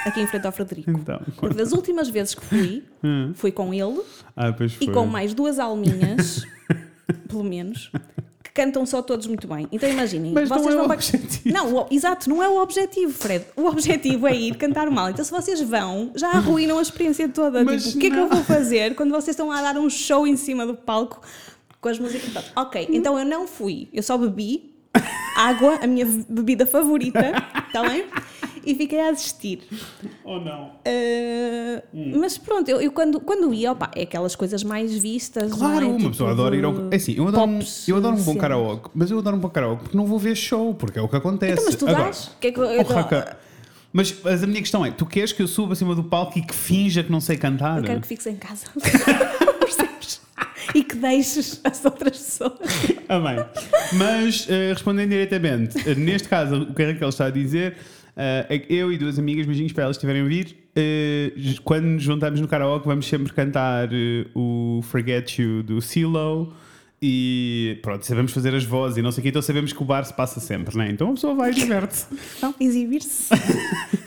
aqui 0.04 0.20
em 0.20 0.26
frente 0.26 0.44
ao 0.46 0.52
Frederico. 0.52 0.90
Então, 0.90 1.20
Porque 1.36 1.54
das 1.56 1.72
últimas 1.72 2.08
vezes 2.08 2.34
que 2.34 2.44
fui, 2.44 2.82
Hum. 3.02 3.32
fui 3.34 3.52
com 3.52 3.72
ele 3.72 4.00
ah, 4.36 4.52
e 4.80 4.88
com 4.88 5.06
mais 5.06 5.32
duas 5.34 5.58
alminhas, 5.60 6.44
pelo 7.28 7.44
menos, 7.44 7.90
que 8.42 8.50
cantam 8.52 8.84
só 8.86 9.00
todos 9.02 9.26
muito 9.26 9.46
bem. 9.46 9.68
Então 9.70 9.88
imaginem, 9.88 10.32
Mas 10.32 10.48
não 10.50 10.58
vocês 10.58 10.74
é 10.74 10.76
vão 10.76 10.84
o 10.84 10.88
para. 10.88 10.96
objetivo. 10.96 11.54
Não, 11.54 11.74
o- 11.76 11.86
exato, 11.90 12.28
não 12.28 12.42
é 12.42 12.48
o 12.48 12.60
objetivo, 12.60 13.12
Fred. 13.12 13.44
O 13.56 13.66
objetivo 13.66 14.26
é 14.26 14.34
ir 14.34 14.56
cantar 14.56 14.90
mal. 14.90 15.10
Então, 15.10 15.24
se 15.24 15.30
vocês 15.30 15.60
vão, 15.60 16.10
já 16.14 16.28
arruinam 16.32 16.78
a 16.78 16.82
experiência 16.82 17.28
toda. 17.28 17.62
Mas 17.64 17.84
tipo, 17.84 17.96
o 17.96 18.00
que 18.00 18.06
é 18.06 18.10
que 18.10 18.16
não. 18.16 18.22
eu 18.24 18.28
vou 18.30 18.42
fazer 18.44 18.94
quando 18.94 19.10
vocês 19.10 19.28
estão 19.34 19.48
lá 19.48 19.58
a 19.60 19.72
dar 19.72 19.78
um 19.80 19.88
show 19.90 20.26
em 20.26 20.36
cima 20.36 20.66
do 20.66 20.74
palco 20.74 21.20
com 21.84 21.90
as 21.90 21.98
músicas? 21.98 22.30
Pronto, 22.32 22.50
Ok, 22.56 22.88
então 22.90 23.18
eu 23.18 23.26
não 23.26 23.46
fui, 23.46 23.88
eu 23.92 24.02
só 24.02 24.16
bebi 24.16 24.74
água, 25.36 25.78
a 25.82 25.86
minha 25.86 26.06
bebida 26.28 26.64
favorita, 26.64 27.20
está 27.66 27.82
bem? 27.86 28.06
E 28.64 28.74
fiquei 28.74 28.98
a 28.98 29.10
assistir. 29.10 29.60
Ou 30.24 30.40
não? 30.40 30.68
Uh, 30.86 32.18
Mas 32.18 32.38
pronto, 32.38 32.66
eu, 32.70 32.80
eu 32.80 32.90
quando, 32.92 33.20
quando 33.20 33.52
ia, 33.52 33.72
opa, 33.72 33.90
é 33.94 34.04
aquelas 34.04 34.34
coisas 34.34 34.64
mais 34.64 34.94
vistas. 34.96 35.50
não 35.50 35.58
Claro, 35.58 35.84
é? 35.84 35.88
uma 35.88 35.98
Tipo 35.98 36.10
pessoa 36.10 36.30
adora 36.30 36.56
ir 36.56 36.64
ao. 36.64 36.72
É 36.90 36.96
assim, 36.96 37.14
eu 37.14 37.28
adoro, 37.28 37.44
um, 37.50 37.58
pops, 37.58 37.86
eu 37.88 37.96
adoro 37.98 38.16
um 38.16 38.22
bom 38.22 38.36
karaoke, 38.36 38.88
mas 38.94 39.10
eu 39.10 39.18
adoro 39.18 39.36
um 39.36 39.40
bom 39.40 39.50
karaoke 39.50 39.82
porque 39.82 39.96
não 39.98 40.06
vou 40.06 40.18
ver 40.18 40.34
show, 40.34 40.72
porque 40.74 40.98
é 40.98 41.02
o 41.02 41.08
que 41.08 41.16
acontece. 41.16 41.52
Então, 41.52 41.64
mas 41.66 41.74
tu 41.76 41.86
Agora, 41.86 42.04
dás? 42.04 42.30
Que 42.40 42.46
é 42.46 42.52
que 42.52 42.58
eu- 42.60 42.80
oh, 42.80 42.82
Raca, 42.94 43.36
mas, 43.94 44.14
mas 44.22 44.42
a 44.42 44.46
minha 44.46 44.60
questão 44.60 44.84
é: 44.84 44.90
tu 44.90 45.06
queres 45.06 45.32
que 45.32 45.40
eu 45.40 45.48
suba 45.48 45.72
acima 45.72 45.94
do 45.94 46.04
palco 46.04 46.38
e 46.38 46.42
que 46.42 46.54
finja 46.54 47.02
que 47.02 47.10
não 47.10 47.20
sei 47.20 47.38
cantar? 47.38 47.78
Eu 47.78 47.84
quero 47.84 48.00
que 48.02 48.08
fiques 48.08 48.26
em 48.26 48.36
casa. 48.36 48.66
Percebes? 49.58 50.20
e 50.74 50.82
que 50.82 50.96
deixes 50.96 51.60
as 51.62 51.84
outras 51.84 52.18
pessoas. 52.18 52.58
Amém. 53.08 53.36
Mas, 53.92 54.46
eh, 54.48 54.72
respondendo 54.72 55.10
diretamente, 55.10 55.78
eh, 55.88 55.94
neste 55.94 56.28
caso, 56.28 56.62
o 56.62 56.74
que 56.74 56.82
a 56.82 56.86
Raquel 56.88 57.08
está 57.10 57.26
a 57.26 57.30
dizer 57.30 57.76
eh, 58.16 58.46
é 58.48 58.58
que 58.58 58.74
eu 58.74 58.90
e 58.92 58.98
duas 58.98 59.18
amigas, 59.18 59.46
beijinhos 59.46 59.72
para 59.72 59.84
elas 59.84 59.96
estiverem 59.96 60.22
a 60.22 60.24
vir, 60.24 60.56
j- 61.36 61.60
quando 61.62 61.84
nos 61.84 62.02
juntamos 62.02 62.40
no 62.40 62.48
karaoke, 62.48 62.86
vamos 62.86 63.06
sempre 63.06 63.32
cantar 63.32 63.88
o 64.34 64.80
Forget 64.82 65.40
You 65.40 65.62
do 65.62 65.80
CeeLo. 65.80 66.52
E 67.02 67.78
pronto, 67.82 68.06
sabemos 68.06 68.32
fazer 68.32 68.54
as 68.54 68.64
vozes 68.64 68.96
e 68.96 69.02
não 69.02 69.12
sei 69.12 69.20
o 69.20 69.22
quê, 69.24 69.28
então 69.28 69.42
sabemos 69.42 69.72
que 69.74 69.82
o 69.82 69.84
bar 69.84 70.04
se 70.04 70.14
passa 70.14 70.40
sempre, 70.40 70.76
né? 70.78 70.88
Então 70.90 71.10
a 71.10 71.12
pessoa 71.12 71.34
vai 71.34 71.50
e 71.50 71.54
diverte-se. 71.54 72.06
Não, 72.40 72.54
exibir-se. 72.58 73.28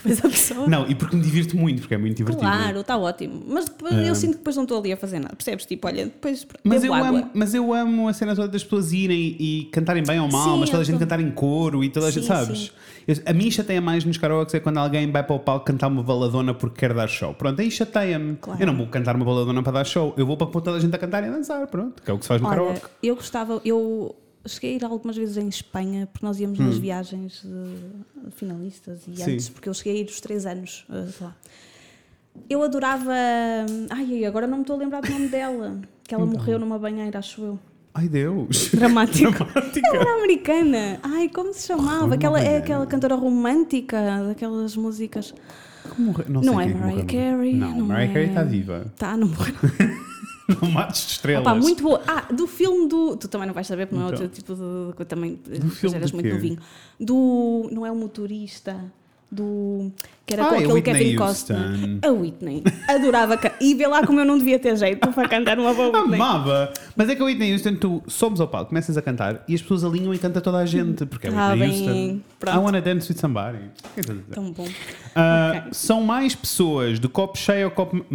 Depois 0.04 0.18
a 0.26 0.30
pessoa. 0.30 0.68
Não, 0.68 0.90
e 0.90 0.96
porque 0.96 1.16
me 1.16 1.22
divirto 1.22 1.56
muito, 1.56 1.82
porque 1.82 1.94
é 1.94 1.98
muito 1.98 2.18
divertido. 2.18 2.42
Claro, 2.50 2.80
está 2.80 2.98
ótimo. 2.98 3.44
Mas 3.48 3.66
depois, 3.66 3.94
eu 4.08 4.16
sinto 4.16 4.32
que 4.32 4.38
depois 4.38 4.56
não 4.56 4.64
estou 4.64 4.80
ali 4.80 4.92
a 4.94 4.98
fazer 4.98 5.20
nada. 5.20 5.36
Percebes? 5.36 5.66
Tipo, 5.68 5.86
olha, 5.88 6.06
depois 6.06 6.48
Mas 6.64 6.84
eu, 6.84 6.92
água. 6.94 7.08
amo, 7.10 7.30
mas 7.36 7.54
eu 7.54 7.72
amo 7.72 8.08
a 8.08 8.14
cena 8.14 8.36
toda 8.36 8.48
das 8.48 8.64
pessoas 8.64 8.92
irem 8.92 9.36
e 9.40 9.70
cantarem 9.72 10.02
bem 10.04 10.20
ou 10.20 10.32
mal, 10.32 10.54
Sim, 10.56 10.60
mas 10.62 10.70
toda 10.72 10.82
a 10.82 10.86
gente 10.86 10.96
tô- 10.96 11.00
cantar 11.02 11.20
em 11.20 11.30
coro 11.30 11.84
e 11.84 11.90
toda 11.90 12.08
a 12.08 12.12
gente, 12.12 12.24
Sim, 12.24 12.28
sabes? 12.28 12.60
sim. 12.60 12.70
Eu- 13.08 13.16
a 13.28 13.32
mim 13.34 13.50
chateia 13.52 13.80
mais 13.80 14.04
nos 14.04 14.18
karaokes 14.18 14.56
é 14.56 14.60
quando 14.60 14.78
alguém 14.80 15.10
vai 15.12 15.24
para 15.24 15.36
o 15.36 15.40
palco 15.40 15.66
cantar 15.66 15.88
uma 15.88 16.02
baladona 16.04 16.54
porque 16.54 16.80
quer 16.80 16.94
dar 16.94 17.08
show. 17.08 17.34
Pronto, 17.36 17.62
aí 17.62 17.70
chateia-me. 17.70 18.38
Claro. 18.42 18.60
Eu 18.62 18.66
não 18.68 18.76
vou 18.76 18.88
cantar 18.88 19.16
uma 19.16 19.24
baladona 19.24 19.62
para 19.62 19.72
dar 19.74 19.86
show, 19.86 20.14
eu 20.18 20.26
vou 20.26 20.36
para 20.36 20.48
pôr 20.48 20.62
toda 20.62 20.78
a 20.78 20.80
gente 20.80 20.96
a 20.96 20.98
cantar 20.98 21.24
e 21.24 21.28
a 21.28 21.32
dançar, 21.32 21.68
pronto, 21.68 22.02
que 22.02 22.10
é 22.10 22.14
o 22.14 22.18
que 22.18 22.24
se 22.26 22.28
faz 22.30 22.42
no 22.42 22.48
Olha, 22.48 22.58
karaoke. 22.58 22.87
Eu 23.02 23.16
gostava, 23.16 23.62
eu 23.66 24.16
cheguei 24.46 24.74
a 24.74 24.76
ir 24.78 24.86
algumas 24.86 25.16
vezes 25.18 25.38
em 25.38 25.48
Espanha, 25.48 26.08
porque 26.12 26.26
nós 26.26 26.40
íamos 26.40 26.58
nas 26.60 26.78
viagens 26.78 27.42
de 27.44 28.32
finalistas 28.32 29.02
e 29.08 29.12
Hum. 29.12 29.16
Sim. 29.16 29.32
antes, 29.34 29.50
porque 29.50 29.68
eu 29.70 29.74
cheguei 29.74 29.94
a 29.98 30.00
ir 30.02 30.06
os 30.06 30.22
três 30.22 30.46
anos 30.46 30.86
uh, 30.90 31.24
lá. 31.24 31.36
Eu 32.50 32.62
adorava. 32.62 33.12
Ai, 33.90 34.24
agora 34.26 34.46
não 34.48 34.58
me 34.58 34.62
estou 34.64 34.76
a 34.76 34.80
lembrar 34.80 35.02
do 35.02 35.10
nome 35.12 35.28
dela, 35.28 35.80
que 36.04 36.14
ela 36.14 36.24
Então. 36.24 36.38
morreu 36.40 36.60
numa 36.60 36.78
banheira, 36.78 37.18
acho 37.20 37.42
eu. 37.42 37.60
Ai 37.94 38.08
Deus! 38.08 38.70
Dramático. 38.76 39.32
Dramática. 39.44 39.88
Ela 39.88 40.02
era 40.02 40.14
americana. 40.20 41.00
Ai, 41.02 41.30
como 41.30 41.52
se 41.54 41.66
chamava? 41.68 42.02
Morreu 42.02 42.14
Aquela, 42.14 42.40
é 42.40 42.58
aquela 42.58 42.86
cantora 42.86 43.16
romântica 43.16 44.24
daquelas 44.28 44.76
músicas. 44.78 45.34
Não, 45.98 46.42
Não 46.42 46.62
é 46.62 46.68
Mariah. 46.68 47.06
Carey, 47.06 47.56
Não, 47.56 47.78
não 47.80 47.86
Mariah 47.88 48.12
é- 48.12 48.14
Carey 48.14 48.30
está 48.30 48.44
viva. 48.44 48.94
Tá, 48.98 49.18
não 49.18 49.28
morreu. 49.30 49.56
Não 50.62 50.72
mates 50.72 51.06
de 51.06 51.12
estrelas. 51.14 51.42
Opa, 51.46 51.56
muito 51.56 51.84
boa. 51.84 52.02
Ah, 52.08 52.32
do 52.32 52.48
filme 52.48 52.88
do. 52.88 53.18
Tu 53.18 53.28
também 53.28 53.48
não 53.48 53.54
vais 53.54 53.68
saber, 53.68 53.86
porque 53.86 54.00
não 54.00 54.10
é 54.10 54.14
Então. 54.14 54.24
outro 54.24 54.36
tipo 54.42 54.56
de. 54.56 55.06
também. 55.06 55.36
Do 55.36 55.70
filme 55.70 55.96
eras 55.98 56.12
muito 56.12 56.30
novinho. 56.30 56.58
Do. 57.00 57.70
Não 57.72 57.86
é 57.86 57.92
o 57.92 57.96
motorista. 57.96 58.80
Do. 59.30 59.92
Que 60.28 60.34
era 60.34 60.44
Ah, 60.44 60.50
com 60.50 60.56
é 60.56 60.60
aquele 60.64 60.82
Kevin. 60.82 61.16
Costner. 61.16 62.00
A 62.04 62.10
Whitney. 62.12 62.62
Adorava. 62.90 63.40
E 63.62 63.74
vê 63.74 63.88
lá 63.88 64.06
como 64.06 64.20
eu 64.20 64.26
não 64.26 64.38
devia 64.38 64.60
ter 64.60 64.76
jeito 64.76 65.08
para 65.14 65.30
cantar 65.30 65.58
uma 65.58 65.74
boa 65.74 65.88
Whitney. 66.02 66.16
Amava! 66.20 66.74
Mas 66.98 67.08
é 67.08 67.16
que 67.16 67.22
a 67.22 67.26
Whitney 67.26 67.54
Houston, 67.54 67.76
tu 67.76 68.04
somos 68.08 68.42
ao 68.42 68.48
palco, 68.50 68.68
começas 68.70 68.98
a 68.98 69.02
cantar 69.02 69.42
e 69.48 69.56
as 69.56 69.62
pessoas 69.62 69.86
alinham 69.86 70.14
e 70.14 70.18
canta 70.18 70.42
toda 70.42 70.58
a 70.58 70.66
gente, 70.66 71.06
porque 71.06 71.28
é 71.28 71.30
a 71.30 71.34
Tá 71.34 71.48
Whitney 71.54 71.70
bem, 71.70 71.88
Houston. 72.10 72.22
pronto. 72.40 72.56
I 72.58 72.60
wanna 72.60 72.82
dance 72.82 73.10
with 73.10 73.18
somebody. 73.20 73.60
É? 73.96 74.02
Tão 74.34 74.52
bom. 74.52 74.68
Ah, 75.16 75.54
Ok. 75.62 75.62
São 75.72 76.04
mais 76.04 76.36
pessoas 76.36 77.00
de 77.00 77.08
copo 77.08 77.38
cheio 77.38 77.66
ou 77.68 77.72
copo, 77.72 78.06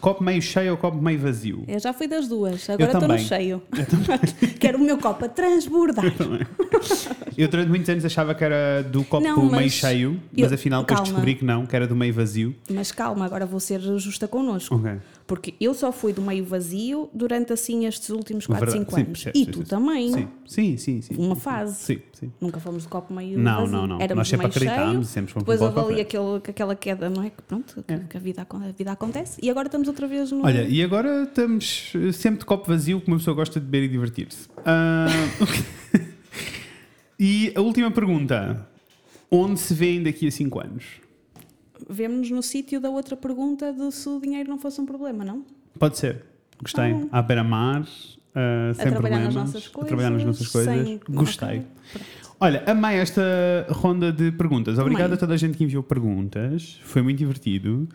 copo 0.00 0.24
meio 0.24 0.42
cheio 0.42 0.72
ou 0.72 0.76
copo 0.76 1.00
meio 1.00 1.20
vazio? 1.20 1.62
Eu 1.68 1.78
já 1.78 1.92
fui 1.92 2.08
das 2.08 2.26
duas. 2.26 2.68
Agora 2.68 2.92
estou 2.92 3.06
no 3.08 3.16
cheio. 3.18 3.62
Quero 4.58 4.76
o 4.78 4.80
meu 4.80 4.98
copo 4.98 5.24
a 5.24 5.28
transbordar. 5.28 6.04
Eu 7.38 7.48
durante 7.48 7.68
muitos 7.68 7.88
anos 7.88 8.04
achava 8.04 8.34
que 8.34 8.42
era 8.44 8.82
do 8.82 9.04
copo 9.04 9.22
Não, 9.24 9.50
meio 9.50 9.70
cheio, 9.70 10.20
mas 10.36 10.50
eu- 10.50 10.54
afinal 10.56 10.80
depois 10.82 10.98
calma. 10.98 11.04
descobri 11.12 11.34
que 11.36 11.44
não, 11.44 11.59
que 11.66 11.76
era 11.76 11.86
do 11.86 11.94
meio 11.96 12.12
vazio. 12.12 12.54
Mas 12.70 12.92
calma, 12.92 13.24
agora 13.24 13.46
vou 13.46 13.60
ser 13.60 13.80
justa 13.98 14.26
connosco. 14.28 14.74
Ok. 14.76 14.92
Porque 15.26 15.54
eu 15.60 15.72
só 15.74 15.92
fui 15.92 16.12
do 16.12 16.20
meio 16.22 16.44
vazio 16.44 17.08
durante 17.14 17.52
assim 17.52 17.86
estes 17.86 18.10
últimos 18.10 18.46
4, 18.46 18.66
Verdade. 18.66 18.84
5 18.84 18.90
Sim, 18.94 19.00
anos. 19.02 19.22
percebo, 19.22 19.38
e 19.38 19.44
sim, 19.44 19.50
tu 19.50 19.58
sim. 19.58 19.64
também. 19.64 20.12
Sim, 20.12 20.28
sim, 20.46 20.76
sim. 20.76 21.02
sim. 21.02 21.14
Uma 21.16 21.36
fase. 21.36 21.76
Sim, 21.76 21.98
sim. 22.12 22.32
Nunca 22.40 22.58
fomos 22.58 22.82
de 22.82 22.88
copo 22.88 23.12
meio 23.14 23.38
Não, 23.38 23.60
vazio. 23.60 23.72
não, 23.72 23.86
não. 23.86 23.96
Éramos 24.00 24.16
Nós 24.16 24.28
sempre 24.28 24.46
acreditámos 24.46 25.08
sempre 25.08 25.32
fomos 25.32 25.46
Depois 25.46 25.60
houve 25.60 25.92
ali 25.92 26.00
aquele, 26.00 26.36
aquela 26.36 26.74
queda, 26.74 27.08
não 27.10 27.22
é? 27.22 27.30
Que 27.30 27.42
pronto, 27.42 27.84
que, 27.86 27.98
que 27.98 28.16
a, 28.16 28.20
vida, 28.20 28.46
a 28.50 28.72
vida 28.72 28.92
acontece. 28.92 29.38
E 29.42 29.50
agora 29.50 29.68
estamos 29.68 29.88
outra 29.88 30.06
vez 30.06 30.32
no. 30.32 30.44
Olha, 30.44 30.62
e 30.62 30.82
agora 30.82 31.24
estamos 31.24 31.92
eh, 31.94 32.12
sempre 32.12 32.40
de 32.40 32.44
copo 32.46 32.66
vazio, 32.66 33.00
que 33.00 33.08
uma 33.08 33.16
pessoa 33.18 33.34
gosta 33.34 33.60
de 33.60 33.66
beber 33.66 33.84
e 33.84 33.88
divertir-se. 33.88 34.48
Ah, 34.64 35.06
e 37.18 37.52
a 37.54 37.60
última 37.60 37.90
pergunta: 37.90 38.66
onde 39.30 39.60
se 39.60 39.74
vêem 39.74 40.02
daqui 40.02 40.26
a 40.26 40.30
5 40.30 40.60
anos? 40.60 40.84
Vemo-nos 41.90 42.30
no 42.30 42.42
sítio 42.42 42.80
da 42.80 42.88
outra 42.88 43.16
pergunta 43.16 43.72
de 43.72 43.90
se 43.92 44.08
o 44.08 44.20
dinheiro 44.20 44.48
não 44.48 44.58
fosse 44.58 44.80
um 44.80 44.86
problema, 44.86 45.24
não? 45.24 45.44
Pode 45.78 45.98
ser. 45.98 46.22
Gostei. 46.62 46.92
Ah. 47.10 47.18
À 47.18 47.22
beira-mar, 47.22 47.84
ah, 48.34 48.72
sem 48.74 48.90
trabalhar 48.90 49.18
nas 49.20 49.34
problemas. 49.34 49.34
nossas 49.34 49.66
a 49.74 49.84
trabalhar 49.86 50.10
nas 50.10 50.24
nossas 50.24 50.46
coisas, 50.48 50.74
coisas. 50.74 50.86
sem- 50.88 51.14
Gostei. 51.14 51.48
Ok, 51.58 51.66
pronto. 51.92 52.06
Olha, 52.42 52.62
amei 52.66 52.96
esta 52.96 53.22
ronda 53.68 54.10
de 54.12 54.32
perguntas. 54.32 54.78
Obrigado 54.78 55.12
a 55.12 55.16
toda 55.16 55.34
a 55.34 55.36
gente 55.36 55.58
que 55.58 55.64
enviou 55.64 55.82
perguntas. 55.82 56.80
Foi 56.84 57.02
muito 57.02 57.18
divertido. 57.18 57.86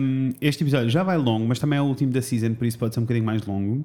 Um, 0.00 0.30
este 0.40 0.62
episódio 0.64 0.88
já 0.88 1.02
vai 1.02 1.18
longo, 1.18 1.46
mas 1.46 1.58
também 1.58 1.78
é 1.78 1.82
o 1.82 1.84
último 1.84 2.12
da 2.12 2.22
season, 2.22 2.54
por 2.54 2.64
isso 2.66 2.78
pode 2.78 2.94
ser 2.94 3.00
um 3.00 3.02
bocadinho 3.02 3.26
mais 3.26 3.44
longo. 3.44 3.84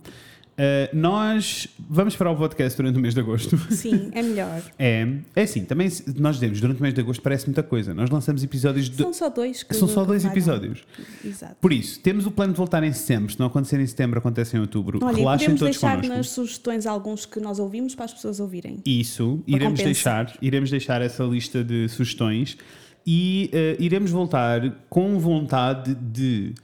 Uh, 0.57 0.89
nós 0.91 1.67
vamos 1.87 2.15
para 2.15 2.31
o 2.31 2.35
podcast 2.35 2.75
durante 2.75 2.97
o 2.97 2.99
mês 2.99 3.13
de 3.13 3.19
agosto. 3.19 3.55
Sim, 3.69 4.09
é 4.11 4.23
melhor. 4.23 4.59
É, 4.79 5.07
é 5.35 5.43
assim, 5.43 5.63
também 5.63 5.87
nós 6.17 6.37
dizemos 6.37 6.59
durante 6.59 6.79
o 6.79 6.81
mês 6.81 6.95
de 6.95 7.01
agosto 7.01 7.21
parece 7.21 7.45
muita 7.45 7.61
coisa. 7.61 7.93
Nós 7.93 8.09
lançamos 8.09 8.43
episódios 8.43 8.89
de. 8.89 8.97
São 8.97 9.13
só 9.13 9.29
dois 9.29 9.61
que 9.61 9.75
São 9.75 9.87
só 9.87 10.03
dois 10.03 10.25
episódios. 10.25 10.83
Exato. 11.23 11.57
Por 11.61 11.71
isso, 11.71 11.99
temos 11.99 12.25
o 12.25 12.31
plano 12.31 12.53
de 12.53 12.57
voltar 12.57 12.83
em 12.83 12.91
setembro. 12.91 13.31
Se 13.31 13.39
não 13.39 13.45
acontecer 13.45 13.79
em 13.79 13.85
setembro, 13.85 14.17
acontece 14.17 14.57
em 14.57 14.59
outubro. 14.59 14.99
Olha, 15.03 15.15
Relaxem 15.15 15.49
podemos 15.49 15.59
todos 15.59 15.75
deixar 15.75 15.95
connosco. 15.97 16.17
nas 16.17 16.29
sugestões 16.29 16.87
alguns 16.87 17.25
que 17.27 17.39
nós 17.39 17.59
ouvimos 17.59 17.93
para 17.93 18.05
as 18.05 18.13
pessoas 18.13 18.39
ouvirem. 18.39 18.79
Isso, 18.83 19.43
iremos 19.45 19.79
compensar. 19.79 20.25
deixar, 20.25 20.39
iremos 20.41 20.71
deixar 20.71 21.01
essa 21.03 21.23
lista 21.23 21.63
de 21.63 21.87
sugestões 21.87 22.57
e 23.05 23.49
eh, 23.53 23.77
iremos 23.79 24.09
voltar 24.09 24.69
com 24.89 25.19
vontade 25.19 25.95
de 25.95 26.55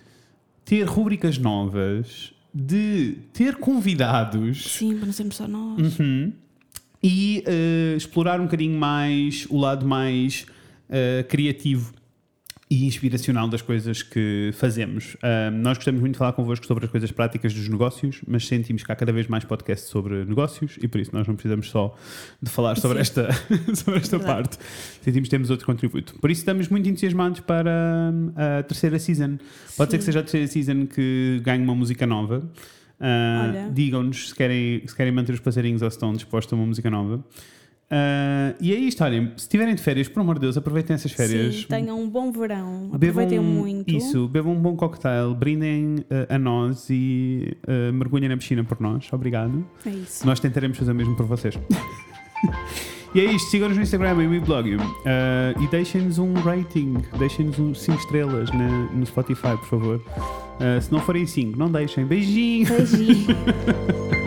ter 0.66 0.84
rubricas 0.84 1.38
novas, 1.38 2.33
de 2.54 3.18
ter 3.34 3.56
convidados. 3.56 4.72
Sim, 4.72 4.96
para 4.98 5.06
não 5.08 5.14
sermos 5.14 5.36
só 5.36 5.48
nós. 5.48 6.00
uhum, 6.00 6.32
e 7.02 7.44
eh, 7.46 7.96
explorar 7.98 8.40
um 8.40 8.44
bocadinho 8.46 8.80
mais 8.80 9.46
o 9.50 9.58
lado 9.58 9.86
mais 9.86 10.46
eh, 10.90 11.26
criativo 11.28 11.94
e 12.74 12.86
inspiracional 12.88 13.48
das 13.48 13.62
coisas 13.62 14.02
que 14.02 14.50
fazemos. 14.54 15.16
Nós 15.62 15.78
gostamos 15.78 16.02
muito 16.02 16.14
de 16.14 16.18
falar 16.18 16.34
convosco 16.34 16.66
sobre 16.66 16.86
as 16.86 16.92
coisas 16.92 17.12
práticas 17.12 17.54
dos 17.54 17.68
negócios, 17.70 18.22
mas 18.28 18.48
sentimos 18.48 18.82
que 18.82 18.92
há 18.92 18.96
cada 18.96 19.14
vez 19.14 19.28
mais 19.28 19.46
podcasts 19.46 19.88
sobre 19.90 20.26
negócios 20.26 20.80
e 20.82 20.88
por 20.88 21.00
isso 21.00 21.12
nós 21.14 21.28
não 21.28 21.36
precisamos 21.36 21.70
só 21.70 21.96
de 22.42 22.50
falar 22.50 22.76
sobre 22.78 23.00
esta, 23.00 23.30
sobre 23.76 24.00
esta 24.00 24.18
Verdade. 24.18 24.50
parte. 24.50 24.58
Sentimos 25.02 25.28
que 25.28 25.30
temos 25.30 25.52
outro 25.52 25.68
contributo. 25.68 26.16
Por 26.20 26.32
isso 26.32 26.42
estamos 26.42 26.68
muito 26.68 26.90
entusiasmados 26.90 27.42
para 27.42 28.12
hum, 28.12 28.32
a 28.36 28.64
terceira 28.64 28.98
season. 28.98 29.38
Pode 29.78 29.92
ser 29.92 29.98
que 30.00 30.04
Sim. 30.04 30.06
seja 30.08 30.20
a 30.22 30.24
terceira 30.24 30.48
season 30.48 30.88
que 30.88 31.42
ganhe 31.44 31.64
uma 31.64 31.76
música 31.76 32.08
nova. 32.08 32.42
Olha. 33.00 33.70
Digam-nos 33.72 34.30
se 34.30 34.36
querem, 34.36 34.82
se 34.88 34.96
querem 34.96 35.12
manter 35.12 35.34
os 35.34 35.40
passarinhos 35.40 35.84
ou 35.84 35.92
se 35.92 35.96
estão 35.96 36.12
dispostos 36.12 36.52
a 36.54 36.56
uma 36.56 36.66
música 36.66 36.90
nova. 36.90 37.24
Ah, 37.90 38.56
e 38.60 38.74
é 38.74 38.76
isto, 38.76 39.04
olhem, 39.04 39.32
se 39.36 39.44
estiverem 39.44 39.76
de 39.76 39.82
férias, 39.82 40.08
por 40.08 40.22
amor 40.22 40.36
de 40.36 40.42
Deus, 40.42 40.58
aproveitem 40.58 40.96
essas 40.96 41.12
férias. 41.12 41.56
Sim, 41.62 41.68
tenham 41.68 42.02
um 42.02 42.10
bom 42.10 42.32
verão. 42.32 42.90
Bebam 42.92 42.96
Aproveitem 42.96 43.40
muito. 43.40 43.90
Isso, 43.92 44.28
bebam 44.28 44.54
um 44.54 44.60
bom 44.60 44.76
cocktail, 44.76 45.34
brindem 45.36 45.98
uh, 46.00 46.34
a 46.34 46.40
nós 46.40 46.88
e 46.90 47.56
uh, 47.68 47.94
mergulhem 47.94 48.30
na 48.30 48.38
piscina 48.38 48.64
por 48.64 48.80
nós. 48.82 49.08
Obrigado. 49.12 49.64
É 49.86 49.90
isso. 49.90 50.26
Nós 50.26 50.40
tentaremos 50.40 50.78
fazer 50.78 50.92
o 50.92 50.96
mesmo 50.96 51.16
por 51.16 51.26
vocês. 51.28 51.54
e 53.14 53.20
é 53.20 53.26
isto, 53.26 53.52
sigam-nos 53.52 53.78
no 53.78 53.84
Instagram 53.84 54.24
e 54.24 54.28
no 54.28 54.42
blog. 54.42 54.70
e 55.62 55.68
deixem-nos 55.68 56.18
um 56.18 56.34
rating, 56.34 56.96
deixem-nos 57.20 57.82
5 57.82 58.00
estrelas 58.00 58.52
na- 58.52 58.92
no 58.92 59.06
Spotify, 59.06 59.56
por 59.58 59.68
favor. 59.68 59.96
Uh, 59.98 60.82
se 60.82 60.92
não 60.92 61.00
forem 61.00 61.28
5, 61.28 61.58
não 61.60 61.72
deixem. 61.72 62.06
Beijinho! 62.06 62.68
Beijinho. 62.68 63.28